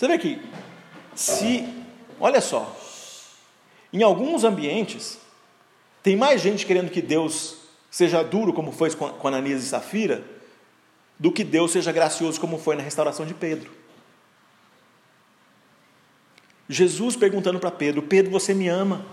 Você 0.02 0.08
vê 0.08 0.18
que 0.18 0.42
Se, 1.14 1.64
olha 2.20 2.42
só, 2.42 2.76
em 3.94 4.02
alguns 4.02 4.44
ambientes, 4.44 5.20
tem 6.02 6.16
mais 6.16 6.42
gente 6.42 6.66
querendo 6.66 6.90
que 6.90 7.04
Deus 7.04 7.58
seja 7.92 8.24
duro, 8.24 8.52
como 8.52 8.72
foi 8.72 8.90
com 8.96 9.28
Ananias 9.28 9.64
e 9.64 9.68
Safira, 9.68 10.24
do 11.20 11.32
que 11.32 11.44
Deus 11.44 11.72
seja 11.72 11.92
gracioso, 11.92 12.42
como 12.42 12.58
foi 12.58 12.76
na 12.76 12.82
restauração 12.82 13.28
de 13.28 13.36
Pedro. 13.36 13.70
Jesus 16.68 17.16
perguntando 17.16 17.60
para 17.60 17.70
Pedro: 17.70 18.02
Pedro, 18.02 18.32
você 18.32 18.56
me 18.56 18.68
ama? 18.68 19.06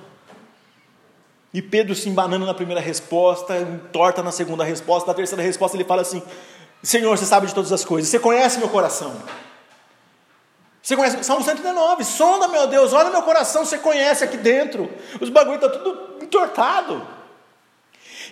E 1.53 1.61
Pedro 1.61 1.94
se 1.94 2.09
embanando 2.09 2.46
na 2.46 2.55
primeira 2.55 2.81
resposta, 2.81 3.55
torta 3.92 4.22
na 4.22 4.33
segunda 4.33 4.64
resposta, 4.64 5.07
na 5.07 5.14
terceira 5.14 5.42
resposta 5.42 5.77
ele 5.77 5.85
fala 5.85 6.01
assim: 6.01 6.22
Senhor, 6.83 7.14
você 7.14 7.27
sabe 7.27 7.46
de 7.46 7.55
todas 7.55 7.72
as 7.72 7.85
coisas, 7.85 8.09
você 8.09 8.18
conhece 8.18 8.59
meu 8.59 8.70
coração. 8.70 9.14
Você 10.83 10.97
conhece, 10.97 11.23
Salmo 11.25 11.45
119, 11.45 12.05
sonda, 12.05 12.49
meu 12.49 12.67
Deus, 12.67 12.93
olha 12.93 13.11
meu 13.11 13.23
coração, 13.23 13.64
você 13.64 13.79
conhece 13.79 14.25
aqui 14.25 14.37
dentro. 14.37 14.91
Os 15.21 15.29
bagulho 15.29 15.57
estão 15.57 15.71
tá 15.71 15.79
tudo 15.79 16.25
entortado. 16.25 17.07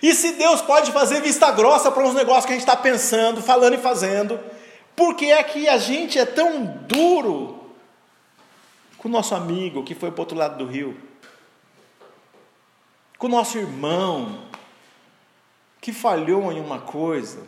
E 0.01 0.13
se 0.13 0.33
Deus 0.33 0.61
pode 0.61 0.91
fazer 0.91 1.21
vista 1.21 1.51
grossa 1.51 1.91
para 1.91 2.03
uns 2.03 2.13
negócios 2.13 2.45
que 2.45 2.51
a 2.51 2.55
gente 2.55 2.67
está 2.67 2.75
pensando, 2.75 3.41
falando 3.41 3.73
e 3.73 3.77
fazendo, 3.77 4.39
por 4.95 5.15
que 5.15 5.31
é 5.31 5.43
que 5.43 5.67
a 5.67 5.77
gente 5.77 6.17
é 6.19 6.25
tão 6.25 6.65
duro 6.87 7.59
com 8.97 9.07
o 9.07 9.11
nosso 9.11 9.35
amigo 9.35 9.83
que 9.83 9.95
foi 9.95 10.11
para 10.11 10.19
o 10.19 10.21
outro 10.21 10.37
lado 10.37 10.57
do 10.57 10.65
rio? 10.65 10.99
Com 13.17 13.27
o 13.27 13.29
nosso 13.29 13.57
irmão 13.57 14.43
que 15.81 15.91
falhou 15.91 16.51
em 16.51 16.59
uma 16.59 16.79
coisa 16.79 17.43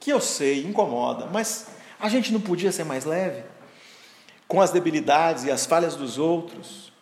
que 0.00 0.10
eu 0.10 0.20
sei, 0.20 0.64
incomoda, 0.64 1.26
mas 1.32 1.68
a 1.98 2.08
gente 2.10 2.30
não 2.32 2.40
podia 2.40 2.70
ser 2.70 2.84
mais 2.84 3.06
leve? 3.06 3.42
Com 4.46 4.60
as 4.60 4.70
debilidades 4.70 5.44
e 5.44 5.50
as 5.50 5.66
falhas 5.66 5.96
dos 5.96 6.18
outros. 6.18 6.92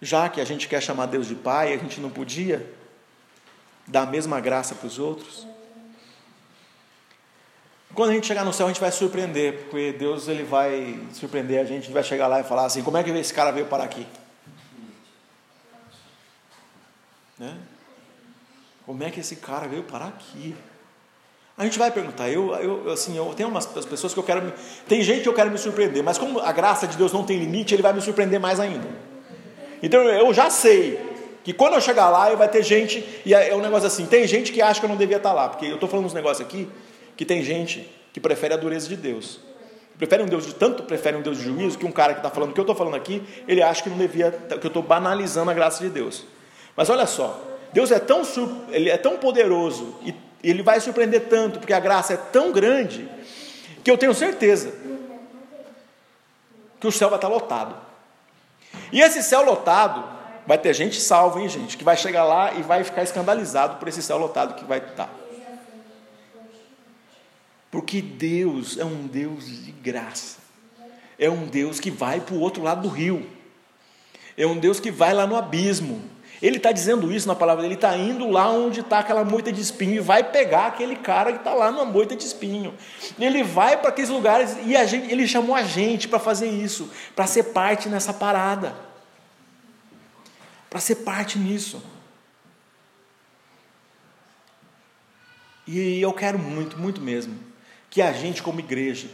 Já 0.00 0.28
que 0.28 0.40
a 0.40 0.44
gente 0.44 0.68
quer 0.68 0.82
chamar 0.82 1.06
Deus 1.06 1.26
de 1.26 1.34
Pai, 1.34 1.72
a 1.72 1.76
gente 1.76 2.00
não 2.00 2.10
podia 2.10 2.74
dar 3.86 4.02
a 4.02 4.06
mesma 4.06 4.40
graça 4.40 4.74
para 4.74 4.86
os 4.86 4.98
outros. 4.98 5.46
Quando 7.94 8.10
a 8.10 8.12
gente 8.12 8.26
chegar 8.26 8.44
no 8.44 8.52
céu, 8.52 8.66
a 8.66 8.68
gente 8.68 8.80
vai 8.80 8.92
surpreender, 8.92 9.64
porque 9.64 9.92
Deus 9.92 10.28
ele 10.28 10.44
vai 10.44 11.00
surpreender 11.14 11.60
a 11.60 11.64
gente, 11.64 11.90
vai 11.90 12.02
chegar 12.02 12.26
lá 12.26 12.40
e 12.40 12.44
falar 12.44 12.66
assim: 12.66 12.82
como 12.82 12.98
é 12.98 13.02
que 13.02 13.10
esse 13.10 13.32
cara 13.32 13.50
veio 13.50 13.66
parar 13.66 13.84
aqui? 13.84 14.06
Né? 17.38 17.56
Como 18.84 19.02
é 19.02 19.10
que 19.10 19.20
esse 19.20 19.36
cara 19.36 19.66
veio 19.66 19.82
parar 19.82 20.08
aqui? 20.08 20.54
A 21.58 21.64
gente 21.64 21.78
vai 21.78 21.90
perguntar. 21.90 22.28
Eu, 22.28 22.54
eu 22.54 22.92
assim, 22.92 23.16
eu 23.16 23.32
tenho 23.34 23.48
umas 23.48 23.64
pessoas 23.64 24.12
que 24.12 24.18
eu 24.18 24.22
quero. 24.22 24.42
Me, 24.42 24.52
tem 24.86 25.02
gente 25.02 25.22
que 25.22 25.28
eu 25.28 25.32
quero 25.32 25.50
me 25.50 25.56
surpreender, 25.56 26.02
mas 26.02 26.18
como 26.18 26.38
a 26.40 26.52
graça 26.52 26.86
de 26.86 26.96
Deus 26.96 27.12
não 27.12 27.24
tem 27.24 27.38
limite, 27.38 27.74
Ele 27.74 27.82
vai 27.82 27.92
me 27.92 28.02
surpreender 28.02 28.38
mais 28.38 28.60
ainda. 28.60 28.86
Então 29.82 30.02
eu 30.02 30.32
já 30.34 30.50
sei 30.50 31.00
que 31.42 31.52
quando 31.52 31.74
eu 31.74 31.80
chegar 31.80 32.10
lá, 32.10 32.34
vai 32.34 32.48
ter 32.48 32.62
gente 32.62 33.02
e 33.24 33.32
é, 33.32 33.50
é 33.50 33.56
um 33.56 33.62
negócio 33.62 33.86
assim. 33.86 34.04
Tem 34.04 34.26
gente 34.26 34.52
que 34.52 34.60
acha 34.60 34.80
que 34.80 34.84
eu 34.84 34.90
não 34.90 34.96
devia 34.96 35.16
estar 35.16 35.32
lá, 35.32 35.48
porque 35.48 35.66
eu 35.66 35.74
estou 35.74 35.88
falando 35.88 36.06
uns 36.06 36.14
negócios 36.14 36.46
aqui 36.46 36.68
que 37.16 37.24
tem 37.24 37.42
gente 37.42 37.88
que 38.12 38.20
prefere 38.20 38.52
a 38.52 38.56
dureza 38.58 38.88
de 38.88 38.96
Deus. 38.96 39.40
Prefere 39.96 40.22
um 40.22 40.26
Deus 40.26 40.44
de 40.44 40.54
tanto 40.54 40.82
prefere 40.82 41.16
um 41.16 41.22
Deus 41.22 41.38
de 41.38 41.44
juízo 41.44 41.78
que 41.78 41.86
um 41.86 41.92
cara 41.92 42.12
que 42.12 42.18
está 42.18 42.28
falando 42.28 42.50
o 42.50 42.52
que 42.52 42.60
eu 42.60 42.64
estou 42.64 42.76
falando 42.76 42.96
aqui, 42.96 43.22
ele 43.48 43.62
acha 43.62 43.82
que 43.82 43.88
não 43.88 43.96
devia, 43.96 44.30
que 44.30 44.66
eu 44.66 44.68
estou 44.68 44.82
banalizando 44.82 45.50
a 45.50 45.54
graça 45.54 45.82
de 45.82 45.88
Deus. 45.88 46.26
Mas 46.76 46.90
olha 46.90 47.06
só, 47.06 47.40
Deus 47.72 47.90
é 47.90 47.98
tão, 47.98 48.20
ele 48.70 48.90
é 48.90 48.98
tão 48.98 49.16
poderoso 49.16 49.94
e 50.04 50.12
e 50.46 50.50
ele 50.50 50.62
vai 50.62 50.80
surpreender 50.80 51.22
tanto, 51.22 51.58
porque 51.58 51.72
a 51.72 51.80
graça 51.80 52.14
é 52.14 52.16
tão 52.16 52.52
grande, 52.52 53.08
que 53.82 53.90
eu 53.90 53.98
tenho 53.98 54.14
certeza 54.14 54.72
que 56.78 56.86
o 56.86 56.92
céu 56.92 57.10
vai 57.10 57.16
estar 57.16 57.26
lotado. 57.26 57.74
E 58.92 59.00
esse 59.00 59.24
céu 59.24 59.44
lotado, 59.44 60.04
vai 60.46 60.56
ter 60.56 60.72
gente 60.72 61.00
salva, 61.00 61.40
hein, 61.40 61.48
gente, 61.48 61.76
que 61.76 61.82
vai 61.82 61.96
chegar 61.96 62.22
lá 62.22 62.54
e 62.54 62.62
vai 62.62 62.84
ficar 62.84 63.02
escandalizado 63.02 63.78
por 63.78 63.88
esse 63.88 64.00
céu 64.00 64.18
lotado 64.18 64.54
que 64.54 64.64
vai 64.64 64.78
estar. 64.78 65.12
Porque 67.68 68.00
Deus 68.00 68.78
é 68.78 68.84
um 68.84 69.04
Deus 69.04 69.46
de 69.64 69.72
graça. 69.72 70.38
É 71.18 71.28
um 71.28 71.44
Deus 71.44 71.80
que 71.80 71.90
vai 71.90 72.20
para 72.20 72.36
o 72.36 72.40
outro 72.40 72.62
lado 72.62 72.82
do 72.82 72.88
rio. 72.88 73.28
É 74.38 74.46
um 74.46 74.56
Deus 74.56 74.78
que 74.78 74.92
vai 74.92 75.12
lá 75.12 75.26
no 75.26 75.34
abismo. 75.34 76.04
Ele 76.42 76.58
está 76.58 76.70
dizendo 76.70 77.12
isso 77.12 77.26
na 77.26 77.34
palavra 77.34 77.62
dele, 77.62 77.74
ele 77.74 77.78
está 77.78 77.96
indo 77.96 78.28
lá 78.30 78.50
onde 78.50 78.80
está 78.80 78.98
aquela 78.98 79.24
moita 79.24 79.50
de 79.50 79.60
espinho 79.60 79.94
e 79.94 80.00
vai 80.00 80.22
pegar 80.22 80.66
aquele 80.66 80.96
cara 80.96 81.32
que 81.32 81.38
está 81.38 81.54
lá 81.54 81.70
numa 81.70 81.84
moita 81.84 82.14
de 82.14 82.24
espinho. 82.24 82.74
Ele 83.18 83.42
vai 83.42 83.76
para 83.76 83.88
aqueles 83.88 84.10
lugares 84.10 84.56
e 84.64 84.86
gente, 84.86 85.10
ele 85.10 85.26
chamou 85.26 85.56
a 85.56 85.62
gente 85.62 86.08
para 86.08 86.18
fazer 86.18 86.48
isso, 86.48 86.90
para 87.14 87.26
ser 87.26 87.44
parte 87.44 87.88
nessa 87.88 88.12
parada, 88.12 88.76
para 90.68 90.78
ser 90.78 90.96
parte 90.96 91.38
nisso. 91.38 91.82
E 95.66 96.00
eu 96.00 96.12
quero 96.12 96.38
muito, 96.38 96.78
muito 96.78 97.00
mesmo, 97.00 97.36
que 97.90 98.00
a 98.00 98.12
gente, 98.12 98.42
como 98.42 98.60
igreja, 98.60 99.08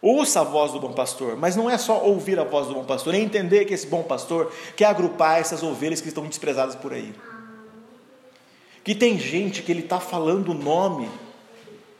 Ouça 0.00 0.42
a 0.42 0.44
voz 0.44 0.70
do 0.70 0.78
bom 0.78 0.92
pastor, 0.92 1.36
mas 1.36 1.56
não 1.56 1.68
é 1.68 1.76
só 1.76 2.04
ouvir 2.04 2.38
a 2.38 2.44
voz 2.44 2.68
do 2.68 2.74
bom 2.74 2.84
pastor, 2.84 3.14
é 3.14 3.18
entender 3.18 3.64
que 3.64 3.74
esse 3.74 3.86
bom 3.86 4.04
pastor 4.04 4.52
quer 4.76 4.84
agrupar 4.84 5.40
essas 5.40 5.62
ovelhas 5.62 6.00
que 6.00 6.08
estão 6.08 6.24
desprezadas 6.24 6.76
por 6.76 6.92
aí. 6.92 7.12
Que 8.84 8.94
tem 8.94 9.18
gente 9.18 9.62
que 9.62 9.72
ele 9.72 9.80
está 9.80 9.98
falando 9.98 10.52
o 10.52 10.54
nome 10.54 11.10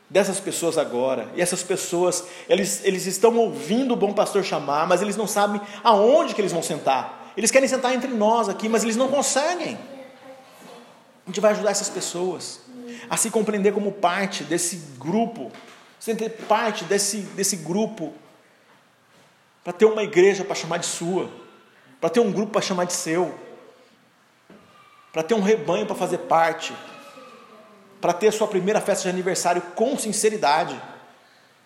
dessas 0.09 0.39
pessoas 0.39 0.79
agora, 0.79 1.29
e 1.35 1.43
essas 1.43 1.63
pessoas, 1.63 2.25
eles, 2.49 2.83
eles 2.85 3.05
estão 3.07 3.37
ouvindo 3.37 3.95
o 3.95 3.97
bom 3.97 4.13
pastor 4.13 4.45
chamar, 4.45 4.87
mas 4.87 5.03
eles 5.03 5.17
não 5.17 5.27
sabem 5.27 5.61
aonde 5.83 6.35
que 6.35 6.41
eles 6.41 6.53
vão 6.53 6.63
sentar. 6.63 7.33
Eles 7.37 7.51
querem 7.51 7.69
sentar 7.69 7.95
entre 7.95 8.09
nós 8.13 8.49
aqui, 8.49 8.69
mas 8.69 8.85
eles 8.85 8.97
não 8.97 9.09
conseguem. 9.09 9.77
A 11.27 11.31
gente 11.31 11.41
vai 11.41 11.51
ajudar 11.51 11.73
essas 11.73 11.89
pessoas 11.89 12.61
a 13.11 13.17
se 13.17 13.31
compreender 13.31 13.73
como 13.73 13.93
parte 13.93 14.45
desse 14.45 14.77
grupo 14.99 15.53
você 15.99 16.15
tem 16.15 16.29
que 16.29 16.37
ter 16.37 16.45
parte 16.47 16.85
desse, 16.85 17.19
desse 17.19 17.57
grupo 17.57 18.13
para 19.65 19.73
ter 19.73 19.85
uma 19.85 20.03
igreja 20.03 20.45
para 20.45 20.55
chamar 20.55 20.79
de 20.79 20.87
sua, 20.87 21.29
para 22.01 22.09
ter 22.09 22.21
um 22.21 22.33
grupo 22.33 22.53
para 22.53 22.63
chamar 22.63 22.85
de 22.85 22.93
seu, 22.93 23.35
para 25.13 25.23
ter 25.23 25.35
um 25.35 25.43
rebanho 25.43 25.87
para 25.87 25.97
fazer 25.97 26.19
parte, 26.19 26.73
para 28.01 28.13
ter 28.13 28.33
sua 28.33 28.47
primeira 28.47 28.81
festa 28.81 29.05
de 29.05 29.09
aniversário 29.11 29.61
com 29.75 29.99
sinceridade, 29.99 30.81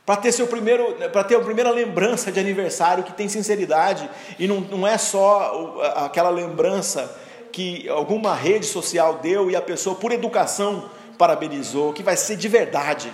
para 0.05 0.16
ter 0.16 0.33
seu 0.33 0.47
primeiro, 0.47 0.95
para 1.11 1.23
ter 1.23 1.37
a 1.37 1.40
primeira 1.40 1.71
lembrança 1.71 2.33
de 2.33 2.40
aniversário 2.40 3.05
que 3.05 3.12
tem 3.12 3.29
sinceridade 3.29 4.09
e 4.38 4.49
não, 4.49 4.61
não 4.61 4.87
é 4.87 4.99
só 4.99 5.81
aquela 5.97 6.31
lembrança 6.31 7.21
que 7.53 7.88
alguma 7.88 8.35
rede 8.35 8.66
social 8.66 9.18
deu 9.18 9.51
e 9.51 9.55
a 9.55 9.62
pessoa 9.62 9.95
por 9.95 10.11
educação 10.11 10.90
parabenizou, 11.18 11.92
que 11.92 12.03
vai 12.03 12.16
ser 12.16 12.37
de 12.37 12.49
verdade. 12.49 13.12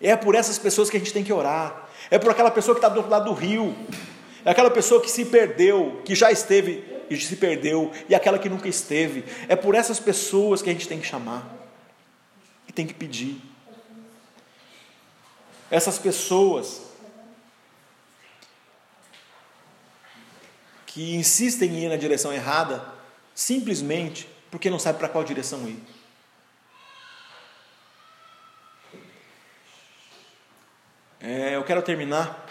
É 0.00 0.16
por 0.16 0.34
essas 0.34 0.58
pessoas 0.58 0.88
que 0.88 0.96
a 0.96 1.00
gente 1.00 1.12
tem 1.12 1.24
que 1.24 1.32
orar. 1.32 1.88
É 2.10 2.18
por 2.18 2.30
aquela 2.30 2.50
pessoa 2.50 2.74
que 2.74 2.78
está 2.78 2.88
do 2.88 2.96
outro 2.96 3.10
lado 3.10 3.26
do 3.26 3.32
rio. 3.32 3.76
É 4.44 4.50
aquela 4.50 4.70
pessoa 4.70 5.00
que 5.00 5.10
se 5.10 5.24
perdeu, 5.24 6.00
que 6.04 6.14
já 6.14 6.30
esteve 6.30 6.84
e 7.10 7.16
se 7.16 7.36
perdeu, 7.36 7.90
e 8.08 8.14
aquela 8.14 8.38
que 8.38 8.48
nunca 8.48 8.68
esteve. 8.68 9.24
É 9.48 9.56
por 9.56 9.74
essas 9.74 9.98
pessoas 9.98 10.62
que 10.62 10.70
a 10.70 10.72
gente 10.72 10.86
tem 10.86 11.00
que 11.00 11.06
chamar. 11.06 11.46
E 12.66 12.72
tem 12.72 12.86
que 12.86 12.94
pedir. 12.94 13.40
Essas 15.70 15.98
pessoas 15.98 16.82
que 20.86 21.14
insistem 21.14 21.70
em 21.70 21.84
ir 21.84 21.88
na 21.88 21.96
direção 21.96 22.32
errada, 22.32 22.84
simplesmente 23.34 24.28
porque 24.50 24.70
não 24.70 24.78
sabem 24.78 24.98
para 24.98 25.08
qual 25.08 25.22
direção 25.22 25.68
ir. 25.68 25.78
É, 31.20 31.56
eu 31.56 31.64
quero 31.64 31.82
terminar 31.82 32.46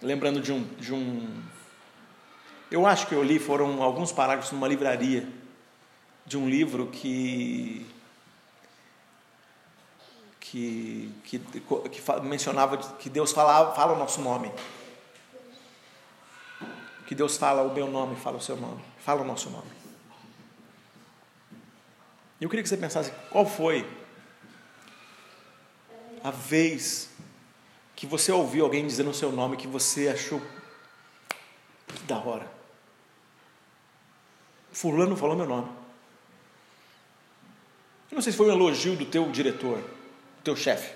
lembrando 0.00 0.40
de 0.40 0.52
um, 0.52 0.62
de 0.78 0.94
um. 0.94 1.42
Eu 2.70 2.86
acho 2.86 3.08
que 3.08 3.14
eu 3.14 3.22
li, 3.22 3.38
foram 3.40 3.82
alguns 3.82 4.12
parágrafos 4.12 4.52
numa 4.52 4.68
livraria, 4.68 5.28
de 6.24 6.38
um 6.38 6.48
livro 6.48 6.86
que. 6.86 7.86
que, 10.38 11.12
que, 11.24 11.38
que 11.40 12.20
mencionava 12.22 12.76
que 12.76 13.10
Deus 13.10 13.32
falava, 13.32 13.74
fala 13.74 13.94
o 13.94 13.98
nosso 13.98 14.20
nome. 14.20 14.50
Que 17.06 17.16
Deus 17.16 17.36
fala 17.36 17.62
o 17.62 17.74
meu 17.74 17.88
nome, 17.88 18.14
fala 18.14 18.36
o 18.36 18.40
seu 18.40 18.56
nome, 18.56 18.80
fala 19.00 19.22
o 19.22 19.24
nosso 19.24 19.50
nome. 19.50 19.70
Eu 22.40 22.48
queria 22.48 22.62
que 22.62 22.68
você 22.68 22.76
pensasse 22.76 23.10
qual 23.28 23.44
foi 23.44 23.84
a 26.22 26.30
vez 26.30 27.10
que 27.96 28.06
você 28.06 28.32
ouviu 28.32 28.64
alguém 28.64 28.86
dizendo 28.86 29.10
o 29.10 29.14
seu 29.14 29.30
nome 29.30 29.56
que 29.56 29.66
você 29.66 30.08
achou 30.08 30.40
que 31.86 32.02
da 32.04 32.18
hora. 32.18 32.50
Fulano 34.72 35.16
falou 35.16 35.36
meu 35.36 35.46
nome. 35.46 35.68
Eu 38.10 38.16
não 38.16 38.22
sei 38.22 38.32
se 38.32 38.38
foi 38.38 38.48
um 38.48 38.52
elogio 38.52 38.96
do 38.96 39.06
teu 39.06 39.30
diretor, 39.30 39.78
do 39.78 40.42
teu 40.42 40.56
chefe. 40.56 40.94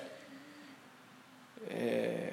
É... 1.69 2.33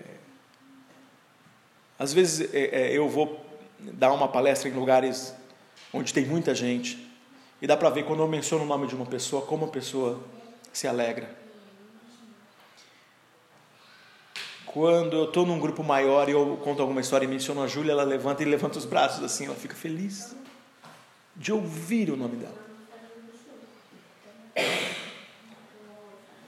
Às 2.00 2.14
vezes 2.14 2.54
é, 2.54 2.60
é, 2.60 2.98
eu 2.98 3.08
vou 3.08 3.46
dar 3.80 4.12
uma 4.12 4.28
palestra 4.28 4.70
em 4.70 4.74
lugares 4.74 5.36
onde 5.94 6.14
tem 6.14 6.26
muita 6.26 6.56
gente 6.56 7.12
e 7.62 7.68
dá 7.68 7.78
para 7.78 7.90
ver 7.90 8.06
quando 8.06 8.22
eu 8.22 8.28
menciono 8.28 8.64
o 8.64 8.68
nome 8.68 8.88
de 8.88 8.96
uma 8.96 9.06
pessoa 9.06 9.46
como 9.46 9.66
a 9.66 9.68
pessoa 9.68 10.24
se 10.74 10.88
alegra. 10.88 11.41
Quando 14.74 15.18
eu 15.18 15.26
estou 15.26 15.46
num 15.46 15.60
grupo 15.60 15.84
maior 15.84 16.30
e 16.30 16.32
eu 16.32 16.58
conto 16.64 16.82
alguma 16.82 17.02
história 17.02 17.26
e 17.26 17.28
menciono 17.28 17.62
a 17.62 17.68
Júlia, 17.68 17.92
ela 17.92 18.04
levanta 18.04 18.42
e 18.42 18.46
levanta 18.46 18.78
os 18.78 18.86
braços 18.86 19.22
assim, 19.22 19.46
ela 19.46 19.56
fica 19.56 19.76
feliz 19.76 20.34
de 21.36 21.52
ouvir 21.52 22.10
o 22.10 22.16
nome 22.16 22.38
dela. 22.38 22.62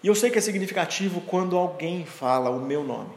E 0.02 0.08
eu 0.08 0.16
sei 0.16 0.30
que 0.30 0.38
é 0.38 0.42
significativo 0.42 1.20
quando 1.22 1.58
alguém 1.58 2.06
fala 2.06 2.50
o 2.50 2.60
meu 2.60 2.84
nome. 2.84 3.14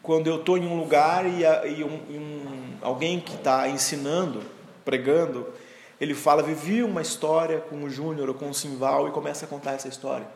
Quando 0.00 0.28
eu 0.28 0.36
estou 0.36 0.56
em 0.56 0.66
um 0.66 0.78
lugar 0.78 1.26
e, 1.26 1.42
e 1.42 1.84
um, 1.84 1.94
um, 1.94 2.76
alguém 2.80 3.20
que 3.20 3.34
está 3.34 3.68
ensinando, 3.68 4.42
pregando, 4.84 5.52
ele 6.00 6.14
fala, 6.14 6.42
vivi 6.42 6.82
uma 6.82 7.02
história 7.02 7.60
com 7.60 7.82
o 7.84 7.90
Júnior 7.90 8.28
ou 8.28 8.34
com 8.34 8.50
o 8.50 8.54
Simval 8.54 9.08
e 9.08 9.12
começa 9.12 9.46
a 9.46 9.48
contar 9.48 9.72
essa 9.72 9.88
história. 9.88 10.26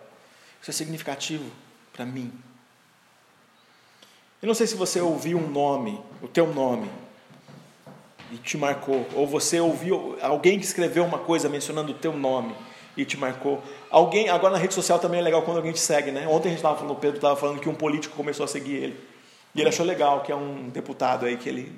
Isso 0.60 0.70
é 0.70 0.74
significativo 0.74 1.50
para 1.96 2.04
mim. 2.04 2.30
Eu 4.42 4.46
não 4.46 4.54
sei 4.54 4.66
se 4.66 4.76
você 4.76 5.00
ouviu 5.00 5.38
um 5.38 5.48
nome, 5.48 5.98
o 6.22 6.28
teu 6.28 6.52
nome, 6.52 6.88
e 8.30 8.36
te 8.36 8.58
marcou, 8.58 9.06
ou 9.14 9.26
você 9.26 9.58
ouviu 9.58 10.18
alguém 10.20 10.58
que 10.58 10.64
escreveu 10.64 11.04
uma 11.04 11.18
coisa 11.18 11.48
mencionando 11.48 11.92
o 11.92 11.94
teu 11.94 12.12
nome 12.12 12.54
e 12.96 13.04
te 13.04 13.16
marcou. 13.16 13.62
Alguém, 13.90 14.28
agora 14.28 14.52
na 14.52 14.58
rede 14.58 14.74
social 14.74 14.98
também 14.98 15.20
é 15.20 15.22
legal 15.22 15.42
quando 15.42 15.56
alguém 15.56 15.72
te 15.72 15.80
segue, 15.80 16.10
né? 16.10 16.28
Ontem 16.28 16.48
a 16.48 16.50
gente 16.50 16.58
estava 16.58 16.76
falando, 16.76 16.92
o 16.92 16.96
Pedro 16.96 17.16
estava 17.16 17.36
falando 17.36 17.60
que 17.60 17.68
um 17.68 17.74
político 17.74 18.14
começou 18.14 18.44
a 18.44 18.48
seguir 18.48 18.74
ele. 18.74 19.00
E 19.54 19.60
ele 19.60 19.68
achou 19.68 19.86
legal, 19.86 20.20
que 20.20 20.30
é 20.30 20.36
um 20.36 20.68
deputado 20.68 21.24
aí 21.24 21.36
que 21.36 21.48
ele 21.48 21.72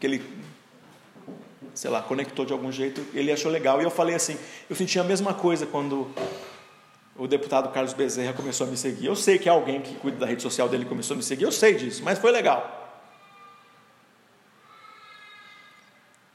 que 0.00 0.06
ele 0.06 0.22
sei 1.74 1.90
lá, 1.90 2.02
conectou 2.02 2.44
de 2.44 2.52
algum 2.52 2.72
jeito, 2.72 3.04
ele 3.14 3.30
achou 3.30 3.50
legal. 3.50 3.80
E 3.80 3.84
eu 3.84 3.90
falei 3.90 4.16
assim, 4.16 4.36
eu 4.68 4.74
senti 4.74 4.98
a 4.98 5.04
mesma 5.04 5.32
coisa 5.32 5.64
quando 5.64 6.10
o 7.18 7.26
deputado 7.26 7.70
Carlos 7.72 7.92
Bezerra 7.92 8.32
começou 8.32 8.66
a 8.66 8.70
me 8.70 8.76
seguir. 8.76 9.06
Eu 9.06 9.16
sei 9.16 9.38
que 9.38 9.48
alguém 9.48 9.82
que 9.82 9.96
cuida 9.96 10.18
da 10.18 10.26
rede 10.26 10.40
social 10.40 10.68
dele 10.68 10.84
começou 10.84 11.14
a 11.14 11.16
me 11.16 11.22
seguir, 11.22 11.42
eu 11.44 11.52
sei 11.52 11.74
disso, 11.74 12.02
mas 12.04 12.18
foi 12.18 12.30
legal. 12.30 12.76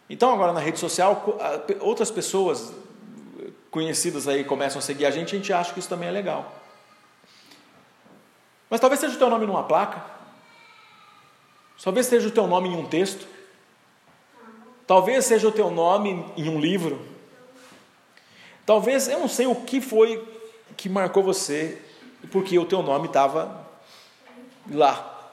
Então, 0.09 0.33
agora 0.33 0.51
na 0.51 0.59
rede 0.59 0.77
social, 0.77 1.39
outras 1.79 2.11
pessoas 2.11 2.73
conhecidas 3.71 4.27
aí 4.27 4.43
começam 4.43 4.77
a 4.77 4.81
seguir 4.81 5.05
a 5.05 5.11
gente, 5.11 5.33
a 5.33 5.37
gente 5.37 5.53
acha 5.53 5.73
que 5.73 5.79
isso 5.79 5.87
também 5.87 6.09
é 6.09 6.11
legal. 6.11 6.53
Mas 8.69 8.81
talvez 8.81 8.99
seja 8.99 9.15
o 9.15 9.17
teu 9.17 9.29
nome 9.29 9.45
numa 9.45 9.63
placa, 9.63 10.03
talvez 11.81 12.07
seja 12.07 12.27
o 12.27 12.31
teu 12.31 12.45
nome 12.45 12.67
em 12.67 12.75
um 12.75 12.85
texto, 12.85 13.25
talvez 14.85 15.23
seja 15.25 15.47
o 15.47 15.51
teu 15.51 15.71
nome 15.71 16.29
em 16.35 16.49
um 16.49 16.59
livro, 16.59 16.99
talvez, 18.65 19.07
eu 19.07 19.19
não 19.19 19.29
sei 19.29 19.47
o 19.47 19.55
que 19.55 19.79
foi 19.79 20.42
que 20.83 20.89
marcou 20.89 21.23
você, 21.23 21.81
porque 22.29 22.59
o 22.59 22.65
teu 22.65 22.83
nome 22.83 23.07
estava 23.07 23.65
lá. 24.69 25.31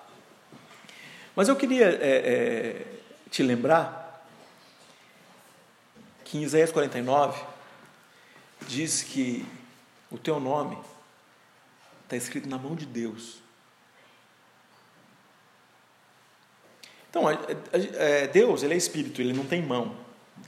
Mas 1.34 1.48
eu 1.48 1.56
queria 1.56 1.86
é, 1.86 1.96
é, 1.98 2.86
te 3.28 3.42
lembrar 3.42 4.24
que 6.24 6.38
em 6.38 6.42
Isaías 6.42 6.70
49 6.70 7.42
diz 8.68 9.02
que 9.02 9.44
o 10.08 10.16
teu 10.16 10.38
nome 10.38 10.78
está 12.04 12.14
escrito 12.14 12.48
na 12.48 12.56
mão 12.56 12.76
de 12.76 12.86
Deus. 12.86 13.42
Então, 17.10 17.24
é, 17.28 18.28
Deus, 18.28 18.62
ele 18.62 18.74
é 18.74 18.76
espírito, 18.76 19.20
ele 19.20 19.32
não 19.32 19.44
tem 19.44 19.60
mão. 19.60 19.96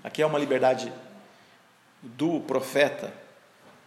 Aqui 0.05 0.23
é 0.23 0.27
uma 0.27 0.39
liberdade 0.39 0.93
do 2.01 2.39
profeta 2.43 3.22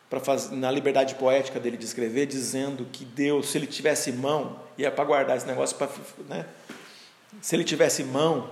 para 0.09 0.19
fazer, 0.19 0.55
na 0.55 0.69
liberdade 0.71 1.15
poética 1.15 1.59
dele 1.59 1.77
de 1.77 1.85
escrever, 1.85 2.25
dizendo 2.25 2.85
que 2.91 3.03
Deus, 3.03 3.49
se 3.49 3.57
ele 3.57 3.67
tivesse 3.67 4.11
mão, 4.11 4.59
é 4.77 4.89
para 4.89 5.03
guardar 5.03 5.37
esse 5.37 5.47
negócio, 5.47 5.75
pra, 5.77 5.89
né? 6.27 6.45
se 7.41 7.55
ele 7.55 7.63
tivesse 7.63 8.03
mão, 8.03 8.49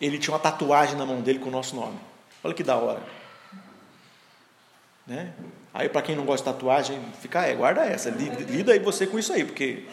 ele 0.00 0.18
tinha 0.18 0.34
uma 0.34 0.40
tatuagem 0.40 0.96
na 0.96 1.06
mão 1.06 1.20
dele 1.20 1.38
com 1.38 1.48
o 1.48 1.52
nosso 1.52 1.76
nome. 1.76 1.98
Olha 2.42 2.54
que 2.54 2.64
da 2.64 2.76
hora. 2.76 3.02
Né? 5.06 5.32
Aí, 5.72 5.88
para 5.88 6.02
quem 6.02 6.16
não 6.16 6.24
gosta 6.24 6.50
de 6.50 6.54
tatuagem, 6.54 7.00
fica, 7.20 7.46
é, 7.46 7.54
guarda 7.54 7.84
essa, 7.84 8.10
lida 8.10 8.72
aí 8.72 8.78
você 8.78 9.06
com 9.06 9.18
isso 9.18 9.32
aí, 9.32 9.44
porque 9.44 9.84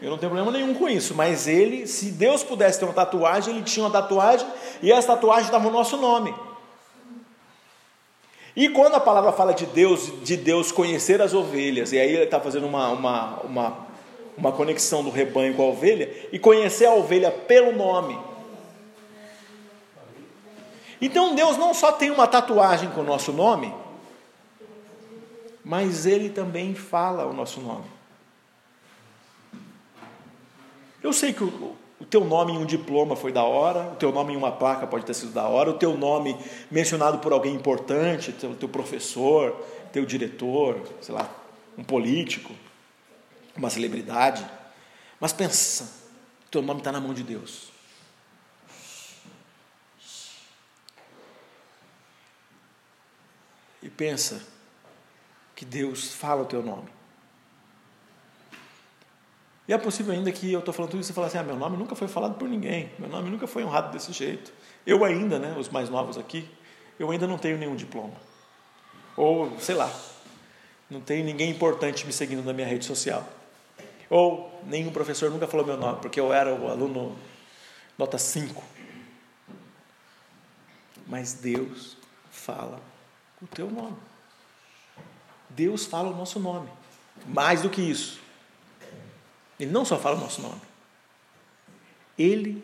eu 0.00 0.10
não 0.10 0.18
tenho 0.18 0.30
problema 0.32 0.50
nenhum 0.50 0.74
com 0.74 0.88
isso. 0.88 1.14
Mas 1.14 1.46
ele, 1.46 1.86
se 1.86 2.10
Deus 2.10 2.42
pudesse 2.42 2.78
ter 2.78 2.84
uma 2.84 2.92
tatuagem, 2.92 3.54
ele 3.54 3.64
tinha 3.64 3.86
uma 3.86 3.92
tatuagem 3.92 4.46
e 4.82 4.90
essa 4.90 5.14
tatuagem 5.14 5.50
dava 5.50 5.68
o 5.68 5.70
nosso 5.70 5.96
nome. 5.96 6.34
E 8.54 8.68
quando 8.68 8.94
a 8.94 9.00
palavra 9.00 9.32
fala 9.32 9.54
de 9.54 9.64
Deus, 9.64 10.12
de 10.22 10.36
Deus 10.36 10.70
conhecer 10.70 11.22
as 11.22 11.32
ovelhas, 11.32 11.92
e 11.92 11.98
aí 11.98 12.12
ele 12.12 12.24
está 12.24 12.38
fazendo 12.38 12.66
uma, 12.66 12.88
uma, 12.90 13.40
uma, 13.40 13.86
uma 14.36 14.52
conexão 14.52 15.02
do 15.02 15.10
rebanho 15.10 15.54
com 15.54 15.62
a 15.62 15.66
ovelha, 15.66 16.28
e 16.30 16.38
conhecer 16.38 16.84
a 16.84 16.94
ovelha 16.94 17.30
pelo 17.30 17.72
nome. 17.72 18.18
Então 21.00 21.34
Deus 21.34 21.56
não 21.56 21.72
só 21.72 21.92
tem 21.92 22.10
uma 22.10 22.28
tatuagem 22.28 22.90
com 22.90 23.00
o 23.00 23.04
nosso 23.04 23.32
nome, 23.32 23.74
mas 25.64 26.04
Ele 26.06 26.28
também 26.28 26.74
fala 26.74 27.26
o 27.26 27.32
nosso 27.32 27.60
nome. 27.60 27.86
Eu 31.02 31.12
sei 31.12 31.32
que 31.32 31.42
o, 31.42 31.74
o 32.02 32.04
teu 32.04 32.24
nome 32.24 32.52
em 32.52 32.58
um 32.58 32.66
diploma 32.66 33.14
foi 33.14 33.30
da 33.30 33.44
hora, 33.44 33.92
o 33.92 33.94
teu 33.94 34.10
nome 34.10 34.32
em 34.32 34.36
uma 34.36 34.50
placa 34.50 34.88
pode 34.88 35.06
ter 35.06 35.14
sido 35.14 35.30
da 35.30 35.46
hora, 35.46 35.70
o 35.70 35.78
teu 35.78 35.96
nome 35.96 36.36
mencionado 36.68 37.18
por 37.18 37.32
alguém 37.32 37.54
importante, 37.54 38.32
teu, 38.32 38.56
teu 38.56 38.68
professor, 38.68 39.52
teu 39.92 40.04
diretor, 40.04 40.82
sei 41.00 41.14
lá, 41.14 41.30
um 41.78 41.84
político, 41.84 42.52
uma 43.56 43.70
celebridade. 43.70 44.44
Mas 45.20 45.32
pensa, 45.32 45.92
teu 46.50 46.60
nome 46.60 46.80
está 46.80 46.90
na 46.90 47.00
mão 47.00 47.14
de 47.14 47.22
Deus. 47.22 47.70
E 53.80 53.88
pensa 53.88 54.42
que 55.54 55.64
Deus 55.64 56.12
fala 56.12 56.42
o 56.42 56.46
teu 56.46 56.64
nome. 56.64 56.88
E 59.72 59.74
é 59.74 59.78
possível 59.78 60.12
ainda 60.12 60.30
que 60.30 60.52
eu 60.52 60.58
estou 60.58 60.74
falando 60.74 60.90
tudo 60.90 61.00
isso 61.00 61.10
e 61.10 61.12
você 61.12 61.14
fala 61.14 61.28
assim: 61.28 61.38
ah, 61.38 61.42
meu 61.42 61.56
nome 61.56 61.78
nunca 61.78 61.94
foi 61.94 62.06
falado 62.06 62.34
por 62.34 62.46
ninguém, 62.46 62.90
meu 62.98 63.08
nome 63.08 63.30
nunca 63.30 63.46
foi 63.46 63.64
honrado 63.64 63.90
desse 63.90 64.12
jeito. 64.12 64.52
Eu 64.86 65.02
ainda, 65.02 65.38
né, 65.38 65.56
os 65.58 65.70
mais 65.70 65.88
novos 65.88 66.18
aqui, 66.18 66.46
eu 66.98 67.10
ainda 67.10 67.26
não 67.26 67.38
tenho 67.38 67.56
nenhum 67.56 67.74
diploma. 67.74 68.12
Ou, 69.16 69.58
sei 69.58 69.74
lá, 69.74 69.90
não 70.90 71.00
tem 71.00 71.24
ninguém 71.24 71.50
importante 71.50 72.06
me 72.06 72.12
seguindo 72.12 72.44
na 72.44 72.52
minha 72.52 72.66
rede 72.66 72.84
social. 72.84 73.26
Ou 74.10 74.52
nenhum 74.66 74.92
professor 74.92 75.30
nunca 75.30 75.46
falou 75.46 75.64
meu 75.64 75.78
nome, 75.78 76.00
porque 76.02 76.20
eu 76.20 76.34
era 76.34 76.54
o 76.54 76.68
aluno 76.68 77.16
nota 77.96 78.18
5. 78.18 78.62
Mas 81.06 81.32
Deus 81.32 81.96
fala 82.30 82.78
o 83.40 83.46
teu 83.46 83.70
nome. 83.70 83.96
Deus 85.48 85.86
fala 85.86 86.10
o 86.10 86.14
nosso 86.14 86.38
nome. 86.38 86.68
Mais 87.26 87.62
do 87.62 87.70
que 87.70 87.80
isso, 87.80 88.21
ele 89.58 89.70
não 89.70 89.84
só 89.84 89.98
fala 89.98 90.16
o 90.16 90.20
nosso 90.20 90.40
nome. 90.42 90.60
Ele, 92.18 92.62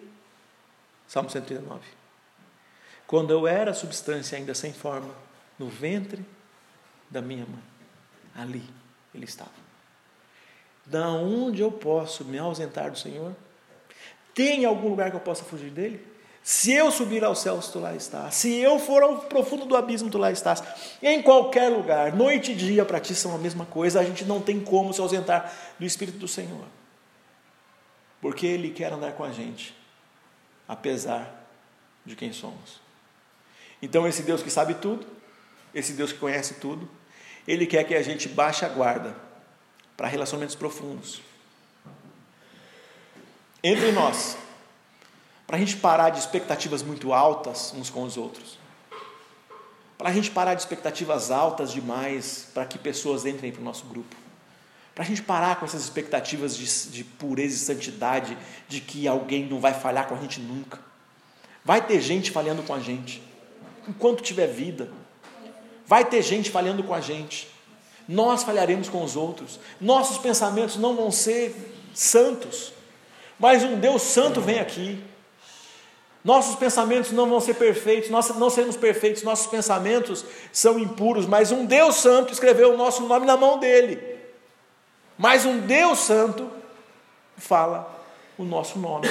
Salmo 1.07 1.31
139. 1.31 1.81
Quando 3.07 3.31
eu 3.31 3.47
era 3.47 3.73
substância 3.73 4.37
ainda 4.37 4.55
sem 4.55 4.73
forma, 4.73 5.15
no 5.59 5.69
ventre 5.69 6.25
da 7.09 7.23
minha 7.23 7.47
mãe, 7.47 7.63
ali 8.35 8.63
ele 9.15 9.25
estava. 9.25 9.51
Da 10.85 11.09
onde 11.09 11.63
eu 11.63 11.73
posso 11.73 12.25
me 12.25 12.39
ausentar 12.39 12.91
do 12.91 12.99
Senhor? 12.99 13.35
Tem 14.35 14.65
algum 14.65 14.89
lugar 14.89 15.11
que 15.11 15.17
eu 15.17 15.21
possa 15.21 15.45
fugir 15.45 15.71
dele? 15.71 16.07
Se 16.49 16.73
eu 16.73 16.91
subir 16.91 17.23
aos 17.23 17.41
céus, 17.41 17.69
tu 17.69 17.79
lá 17.79 17.95
estás. 17.95 18.37
Se 18.37 18.57
eu 18.57 18.79
for 18.79 19.03
ao 19.03 19.19
profundo 19.19 19.67
do 19.67 19.77
abismo, 19.77 20.09
tu 20.09 20.17
lá 20.17 20.33
estás. 20.33 20.63
Em 21.03 21.21
qualquer 21.21 21.69
lugar, 21.69 22.17
noite 22.17 22.53
e 22.53 22.55
dia 22.55 22.87
para 22.87 22.99
ti 22.99 23.15
são 23.15 23.35
a 23.35 23.39
mesma 23.39 23.67
coisa. 23.67 24.01
A 24.01 24.03
gente 24.03 24.25
não 24.25 24.41
tem 24.41 24.59
como 24.59 24.91
se 24.95 24.99
ausentar 24.99 25.53
do 25.79 25.85
Espírito 25.85 26.17
do 26.17 26.27
Senhor. 26.27 26.65
Porque 28.19 28.47
Ele 28.47 28.71
quer 28.71 28.91
andar 28.91 29.13
com 29.13 29.25
a 29.25 29.31
gente, 29.31 29.77
apesar 30.67 31.47
de 32.03 32.17
quem 32.17 32.33
somos. 32.33 32.81
Então, 33.83 34.09
esse 34.09 34.23
Deus 34.23 34.43
que 34.43 34.49
sabe 34.49 34.73
tudo, 34.73 35.07
esse 35.75 35.93
Deus 35.93 36.13
que 36.15 36.19
conhece 36.19 36.55
tudo, 36.55 36.89
Ele 37.47 37.67
quer 37.67 37.85
que 37.85 37.95
a 37.95 38.01
gente 38.01 38.27
baixe 38.27 38.65
a 38.65 38.71
guarda 38.71 39.15
para 39.99 40.09
relacionamentos 40.09 40.57
profundos 40.57 41.21
entre 43.63 43.93
nós 43.93 44.39
para 45.49 45.57
a 45.57 45.59
gente 45.59 45.79
parar 45.79 46.11
de 46.11 46.19
expectativas 46.19 46.83
muito 46.83 47.15
altas 47.15 47.73
uns 47.75 47.89
com 47.89 48.03
os 48.03 48.19
outros. 48.19 48.59
para 49.97 50.11
a 50.11 50.13
gente 50.13 50.31
parar 50.31 50.55
de 50.55 50.61
expectativas 50.61 51.31
altas 51.31 51.73
demais 51.73 52.47
para 52.55 52.67
que 52.67 52.79
pessoas 52.79 53.25
entrem 53.25 53.51
para 53.51 53.63
o 53.63 53.65
nosso 53.65 53.87
grupo. 53.87 54.15
Para 54.95 55.05
a 55.05 55.07
gente 55.07 55.23
parar 55.23 55.57
com 55.57 55.65
essas 55.65 55.83
expectativas 55.83 56.55
de, 56.55 56.91
de 56.91 57.03
pureza 57.03 57.57
e 57.57 57.59
santidade, 57.59 58.37
de 58.69 58.81
que 58.81 59.09
alguém 59.09 59.47
não 59.47 59.59
vai 59.59 59.73
falhar 59.73 60.07
com 60.07 60.15
a 60.15 60.19
gente 60.19 60.39
nunca. 60.39 60.79
Vai 61.65 61.85
ter 61.85 62.01
gente 62.01 62.31
falhando 62.31 62.63
com 62.63 62.75
a 62.75 62.79
gente, 62.79 63.23
enquanto 63.89 64.23
tiver 64.23 64.47
vida. 64.47 64.91
Vai 65.87 66.05
ter 66.05 66.21
gente 66.21 66.51
falhando 66.51 66.85
com 66.85 66.93
a 66.93 67.01
gente. 67.01 67.49
Nós 68.07 68.45
falharemos 68.45 68.89
com 68.89 69.03
os 69.03 69.17
outros. 69.17 69.59
Nossos 69.81 70.19
pensamentos 70.19 70.77
não 70.77 70.95
vão 70.95 71.11
ser 71.11 71.57
santos. 71.95 72.73
Mas 73.39 73.65
um 73.65 73.81
Deus 73.81 74.03
santo 74.03 74.41
vem 74.41 74.59
aqui. 74.59 75.03
Nossos 76.25 76.57
pensamentos 76.57 77.13
não 77.13 77.29
vão 77.29 77.41
ser 77.41 77.55
perfeitos, 77.55 78.11
nós 78.11 78.29
não 78.31 78.51
seremos 78.51 78.77
perfeitos, 78.77 79.23
nossos 79.23 79.47
pensamentos 79.47 80.25
são 80.53 80.79
impuros, 80.79 81.27
mas 81.27 81.53
um 81.53 81.65
Deus 81.65 81.97
santo 81.97 82.33
escreveu 82.33 82.75
o 82.75 82.77
nosso 82.77 83.07
nome 83.07 83.25
na 83.25 83.37
mão 83.37 83.59
dele. 83.59 84.19
Mas 85.19 85.45
um 85.45 85.59
Deus 85.59 85.99
Santo 85.99 86.49
fala 87.37 88.05
o 88.39 88.45
nosso 88.45 88.79
nome. 88.79 89.09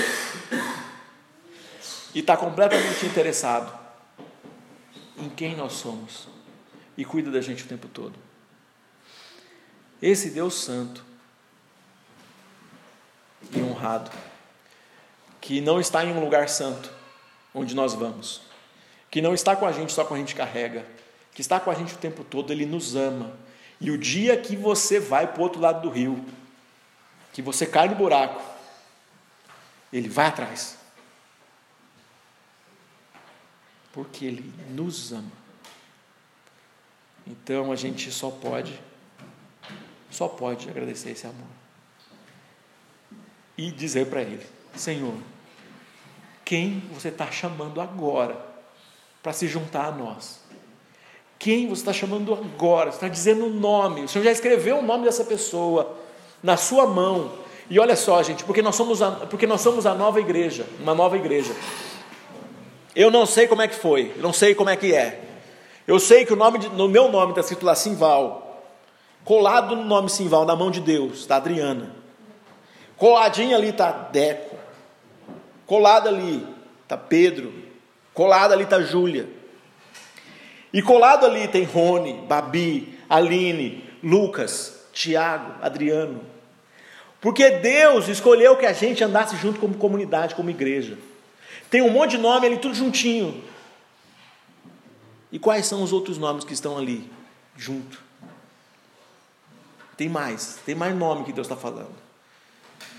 E 2.16 2.20
está 2.20 2.38
completamente 2.38 3.06
interessado 3.06 3.78
em 5.18 5.30
quem 5.30 5.56
nós 5.56 5.74
somos. 5.74 6.30
E 6.98 7.04
cuida 7.04 7.30
da 7.30 7.42
gente 7.42 7.66
o 7.66 7.68
tempo 7.68 7.90
todo. 7.90 8.16
Esse 10.02 10.30
Deus 10.30 10.54
Santo 10.56 11.04
e 13.52 13.62
honrado, 13.62 14.10
que 15.42 15.62
não 15.62 15.80
está 15.80 16.04
em 16.04 16.12
um 16.12 16.20
lugar 16.20 16.50
santo, 16.50 16.90
onde 17.60 17.76
nós 17.76 17.94
vamos, 17.94 18.42
que 19.10 19.22
não 19.22 19.34
está 19.34 19.56
com 19.56 19.66
a 19.66 19.72
gente 19.72 19.92
só 19.92 20.04
quando 20.04 20.18
a 20.18 20.24
gente 20.24 20.36
carrega, 20.36 20.86
que 21.34 21.42
está 21.42 21.60
com 21.60 21.72
a 21.72 21.74
gente 21.74 21.94
o 21.94 21.98
tempo 21.98 22.24
todo, 22.24 22.52
Ele 22.52 22.66
nos 22.66 22.96
ama 22.96 23.34
e 23.80 23.92
o 23.92 23.98
dia 23.98 24.40
que 24.40 24.56
você 24.56 25.00
vai 25.00 25.28
para 25.28 25.40
o 25.40 25.44
outro 25.44 25.62
lado 25.62 25.82
do 25.82 25.90
rio, 25.90 26.24
que 27.32 27.42
você 27.42 27.66
cai 27.66 27.88
no 27.88 27.96
buraco, 27.96 28.42
ele 29.94 30.10
vai 30.10 30.26
atrás. 30.26 30.78
Porque 33.94 34.26
ele 34.26 34.54
nos 34.72 35.12
ama. 35.12 35.32
Então 37.26 37.72
a 37.72 37.76
gente 37.76 38.12
só 38.12 38.32
pode, 38.32 38.80
só 40.10 40.28
pode 40.28 40.70
agradecer 40.70 41.12
esse 41.12 41.28
amor. 41.28 41.48
E 43.58 43.72
dizer 43.72 44.08
para 44.08 44.22
ele: 44.22 44.46
Senhor, 44.76 45.18
quem 46.48 46.82
você 46.94 47.10
está 47.10 47.30
chamando 47.30 47.82
agora 47.82 48.38
para 49.22 49.34
se 49.34 49.50
juntar 49.50 49.88
a 49.88 49.92
nós? 49.92 50.40
Quem 51.38 51.68
você 51.68 51.82
está 51.82 51.92
chamando 51.92 52.34
agora? 52.34 52.90
Você 52.90 52.96
está 52.96 53.10
dizendo 53.10 53.48
o 53.48 53.50
nome. 53.50 54.06
O 54.06 54.08
Senhor 54.08 54.24
já 54.24 54.32
escreveu 54.32 54.78
o 54.78 54.82
nome 54.82 55.04
dessa 55.04 55.26
pessoa 55.26 55.98
na 56.42 56.56
sua 56.56 56.88
mão. 56.88 57.34
E 57.70 57.78
olha 57.78 57.98
só, 57.98 58.24
gente, 58.24 58.46
porque 58.46 58.62
nós 58.62 58.76
somos 58.78 59.02
a, 59.02 59.12
porque 59.12 59.46
nós 59.46 59.60
somos 59.60 59.86
a 59.86 59.94
nova 59.94 60.22
igreja, 60.22 60.66
uma 60.80 60.96
nova 60.96 61.18
igreja. 61.18 61.54
Eu 62.96 63.12
não 63.12 63.26
sei 63.26 63.46
como 63.46 63.62
é 63.62 63.68
que 63.68 63.76
foi, 63.76 64.14
eu 64.16 64.24
não 64.24 64.32
sei 64.32 64.56
como 64.56 64.70
é 64.70 64.78
que 64.78 64.96
é. 64.96 65.22
Eu 65.86 66.00
sei 66.00 66.26
que 66.26 66.32
o 66.32 66.38
nome 66.38 66.60
de, 66.60 66.70
no 66.70 66.88
meu 66.88 67.12
nome 67.12 67.32
está 67.32 67.42
escrito 67.42 67.66
lá 67.66 67.76
Simval. 67.76 68.64
Colado 69.26 69.76
no 69.76 69.84
nome 69.84 70.10
Simval, 70.10 70.46
na 70.46 70.56
mão 70.56 70.72
de 70.72 70.80
Deus, 70.80 71.20
está 71.20 71.36
Adriana. 71.36 71.94
Coladinho 72.96 73.54
ali 73.54 73.68
está 73.68 73.92
Deco. 73.92 74.47
Colado 75.68 76.08
ali 76.08 76.48
está 76.84 76.98
Pedro. 76.98 77.54
Colado 78.14 78.54
ali 78.54 78.64
está 78.64 78.82
Júlia. 78.82 79.30
E 80.74 80.82
colado 80.82 81.26
ali 81.26 81.48
tem 81.48 81.66
Rony, 81.66 82.14
Babi, 82.26 82.98
Aline, 83.10 83.84
Lucas, 84.02 84.88
Tiago, 84.94 85.54
Adriano. 85.62 86.22
Porque 87.20 87.50
Deus 87.52 88.08
escolheu 88.08 88.56
que 88.56 88.66
a 88.66 88.74
gente 88.74 89.04
andasse 89.04 89.36
junto 89.36 89.60
como 89.60 89.76
comunidade, 89.76 90.36
como 90.36 90.50
igreja. 90.50 90.98
Tem 91.70 91.82
um 91.82 91.90
monte 91.90 92.12
de 92.12 92.18
nome 92.18 92.48
ali, 92.48 92.58
tudo 92.58 92.74
juntinho. 92.74 93.44
E 95.32 95.38
quais 95.38 95.66
são 95.66 95.84
os 95.84 95.92
outros 95.92 96.18
nomes 96.18 96.46
que 96.46 96.54
estão 96.54 96.78
ali, 96.78 97.10
junto? 97.58 98.02
Tem 99.98 100.08
mais, 100.08 100.60
tem 100.66 100.76
mais 100.76 100.96
nome 100.96 101.26
que 101.26 101.34
Deus 101.34 101.48
está 101.48 101.58
falando 101.58 102.07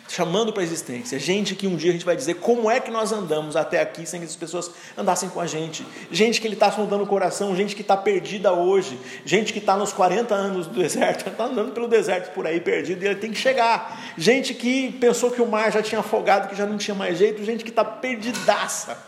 chamando 0.08 0.52
para 0.52 0.62
a 0.62 0.64
existência. 0.64 1.18
Gente 1.18 1.54
que 1.54 1.66
um 1.66 1.76
dia 1.76 1.90
a 1.90 1.92
gente 1.92 2.04
vai 2.04 2.16
dizer 2.16 2.34
como 2.34 2.70
é 2.70 2.80
que 2.80 2.90
nós 2.90 3.12
andamos 3.12 3.56
até 3.56 3.80
aqui 3.80 4.06
sem 4.06 4.20
que 4.20 4.26
as 4.26 4.34
pessoas 4.34 4.70
andassem 4.96 5.28
com 5.28 5.40
a 5.40 5.46
gente. 5.46 5.86
Gente 6.10 6.40
que 6.40 6.46
Ele 6.46 6.54
está 6.54 6.72
sondando 6.72 7.04
o 7.04 7.06
coração, 7.06 7.54
gente 7.54 7.76
que 7.76 7.82
está 7.82 7.96
perdida 7.96 8.52
hoje, 8.52 8.98
gente 9.24 9.52
que 9.52 9.58
está 9.58 9.76
nos 9.76 9.92
40 9.92 10.34
anos 10.34 10.66
do 10.66 10.74
deserto, 10.80 11.28
está 11.28 11.44
andando 11.44 11.72
pelo 11.72 11.86
deserto 11.86 12.32
por 12.32 12.46
aí 12.46 12.60
perdido 12.60 13.04
e 13.04 13.06
ele 13.06 13.16
tem 13.16 13.30
que 13.30 13.38
chegar. 13.38 14.14
Gente 14.16 14.54
que 14.54 14.92
pensou 14.92 15.30
que 15.30 15.42
o 15.42 15.46
mar 15.46 15.70
já 15.70 15.82
tinha 15.82 16.00
afogado, 16.00 16.48
que 16.48 16.56
já 16.56 16.66
não 16.66 16.78
tinha 16.78 16.94
mais 16.94 17.18
jeito, 17.18 17.44
gente 17.44 17.62
que 17.62 17.70
está 17.70 17.84
perdidaça, 17.84 18.98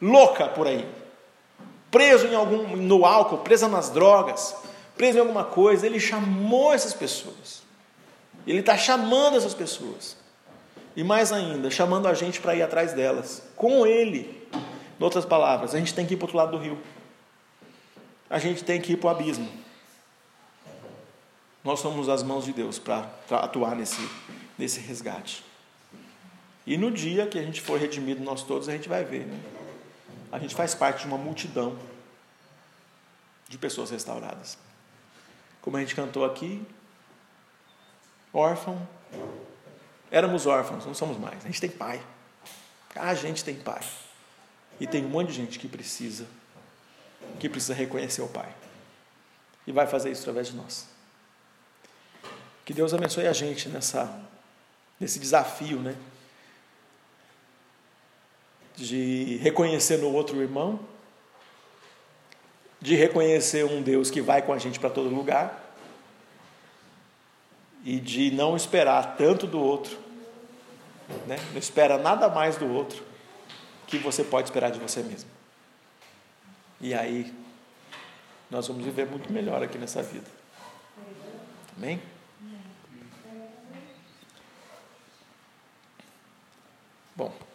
louca 0.00 0.48
por 0.48 0.66
aí, 0.66 0.86
preso 1.90 2.26
em 2.26 2.34
algum, 2.34 2.76
no 2.76 3.04
álcool, 3.04 3.38
presa 3.38 3.68
nas 3.68 3.90
drogas, 3.90 4.54
preso 4.96 5.18
em 5.18 5.20
alguma 5.20 5.44
coisa. 5.44 5.84
Ele 5.84 6.00
chamou 6.00 6.72
essas 6.72 6.94
pessoas. 6.94 7.62
Ele 8.46 8.60
está 8.60 8.76
chamando 8.76 9.36
essas 9.36 9.54
pessoas. 9.54 10.16
E 10.96 11.04
mais 11.04 11.32
ainda, 11.32 11.70
chamando 11.70 12.08
a 12.08 12.14
gente 12.14 12.40
para 12.40 12.54
ir 12.54 12.62
atrás 12.62 12.92
delas, 12.92 13.42
com 13.56 13.86
Ele. 13.86 14.46
Em 14.98 15.02
outras 15.02 15.24
palavras, 15.24 15.74
a 15.74 15.78
gente 15.78 15.94
tem 15.94 16.06
que 16.06 16.14
ir 16.14 16.16
para 16.16 16.24
o 16.24 16.26
outro 16.26 16.36
lado 16.36 16.50
do 16.52 16.58
rio. 16.58 16.78
A 18.28 18.38
gente 18.38 18.64
tem 18.64 18.80
que 18.80 18.92
ir 18.92 18.96
para 18.96 19.08
o 19.08 19.10
abismo. 19.10 19.48
Nós 21.64 21.80
somos 21.80 22.08
as 22.08 22.22
mãos 22.22 22.44
de 22.44 22.52
Deus 22.52 22.78
para 22.78 23.08
atuar 23.30 23.74
nesse, 23.74 24.08
nesse 24.58 24.80
resgate. 24.80 25.44
E 26.66 26.76
no 26.76 26.90
dia 26.90 27.26
que 27.26 27.38
a 27.38 27.42
gente 27.42 27.60
for 27.60 27.78
redimido, 27.78 28.22
nós 28.22 28.42
todos, 28.42 28.68
a 28.68 28.72
gente 28.72 28.88
vai 28.88 29.04
ver. 29.04 29.26
Né? 29.26 29.40
A 30.30 30.38
gente 30.38 30.54
faz 30.54 30.74
parte 30.74 31.00
de 31.02 31.06
uma 31.06 31.18
multidão 31.18 31.76
de 33.48 33.58
pessoas 33.58 33.90
restauradas. 33.90 34.56
Como 35.60 35.76
a 35.76 35.80
gente 35.80 35.94
cantou 35.94 36.24
aqui, 36.24 36.64
órfão, 38.32 38.86
Éramos 40.10 40.46
órfãos, 40.46 40.84
não 40.84 40.94
somos 40.94 41.16
mais. 41.18 41.44
A 41.44 41.46
gente 41.46 41.60
tem 41.60 41.70
pai. 41.70 42.02
A 42.94 43.14
gente 43.14 43.44
tem 43.44 43.54
pai. 43.54 43.80
E 44.80 44.86
tem 44.86 45.04
um 45.04 45.08
monte 45.08 45.28
de 45.28 45.34
gente 45.34 45.58
que 45.58 45.68
precisa, 45.68 46.26
que 47.38 47.48
precisa 47.48 47.74
reconhecer 47.74 48.22
o 48.22 48.28
pai. 48.28 48.52
E 49.66 49.72
vai 49.72 49.86
fazer 49.86 50.10
isso 50.10 50.22
através 50.22 50.48
de 50.48 50.56
nós. 50.56 50.88
Que 52.64 52.74
Deus 52.74 52.92
abençoe 52.92 53.26
a 53.26 53.32
gente 53.32 53.68
nessa, 53.68 54.20
nesse 54.98 55.18
desafio, 55.18 55.78
né? 55.78 55.94
De 58.74 59.36
reconhecer 59.36 59.98
no 59.98 60.12
outro 60.12 60.40
irmão, 60.40 60.80
de 62.80 62.96
reconhecer 62.96 63.64
um 63.64 63.82
Deus 63.82 64.10
que 64.10 64.20
vai 64.20 64.40
com 64.42 64.52
a 64.52 64.58
gente 64.58 64.80
para 64.80 64.88
todo 64.90 65.14
lugar 65.14 65.69
e 67.84 67.98
de 67.98 68.30
não 68.30 68.56
esperar 68.56 69.16
tanto 69.16 69.46
do 69.46 69.58
outro, 69.58 69.98
né? 71.26 71.36
não 71.50 71.58
espera 71.58 71.98
nada 71.98 72.28
mais 72.28 72.56
do 72.56 72.70
outro 72.70 73.02
que 73.86 73.98
você 73.98 74.22
pode 74.22 74.48
esperar 74.48 74.70
de 74.70 74.78
você 74.78 75.02
mesmo. 75.02 75.28
E 76.80 76.94
aí 76.94 77.34
nós 78.50 78.66
vamos 78.68 78.84
viver 78.84 79.06
muito 79.06 79.32
melhor 79.32 79.62
aqui 79.62 79.78
nessa 79.78 80.02
vida. 80.02 80.26
Amém? 81.76 82.00
Bom. 87.16 87.49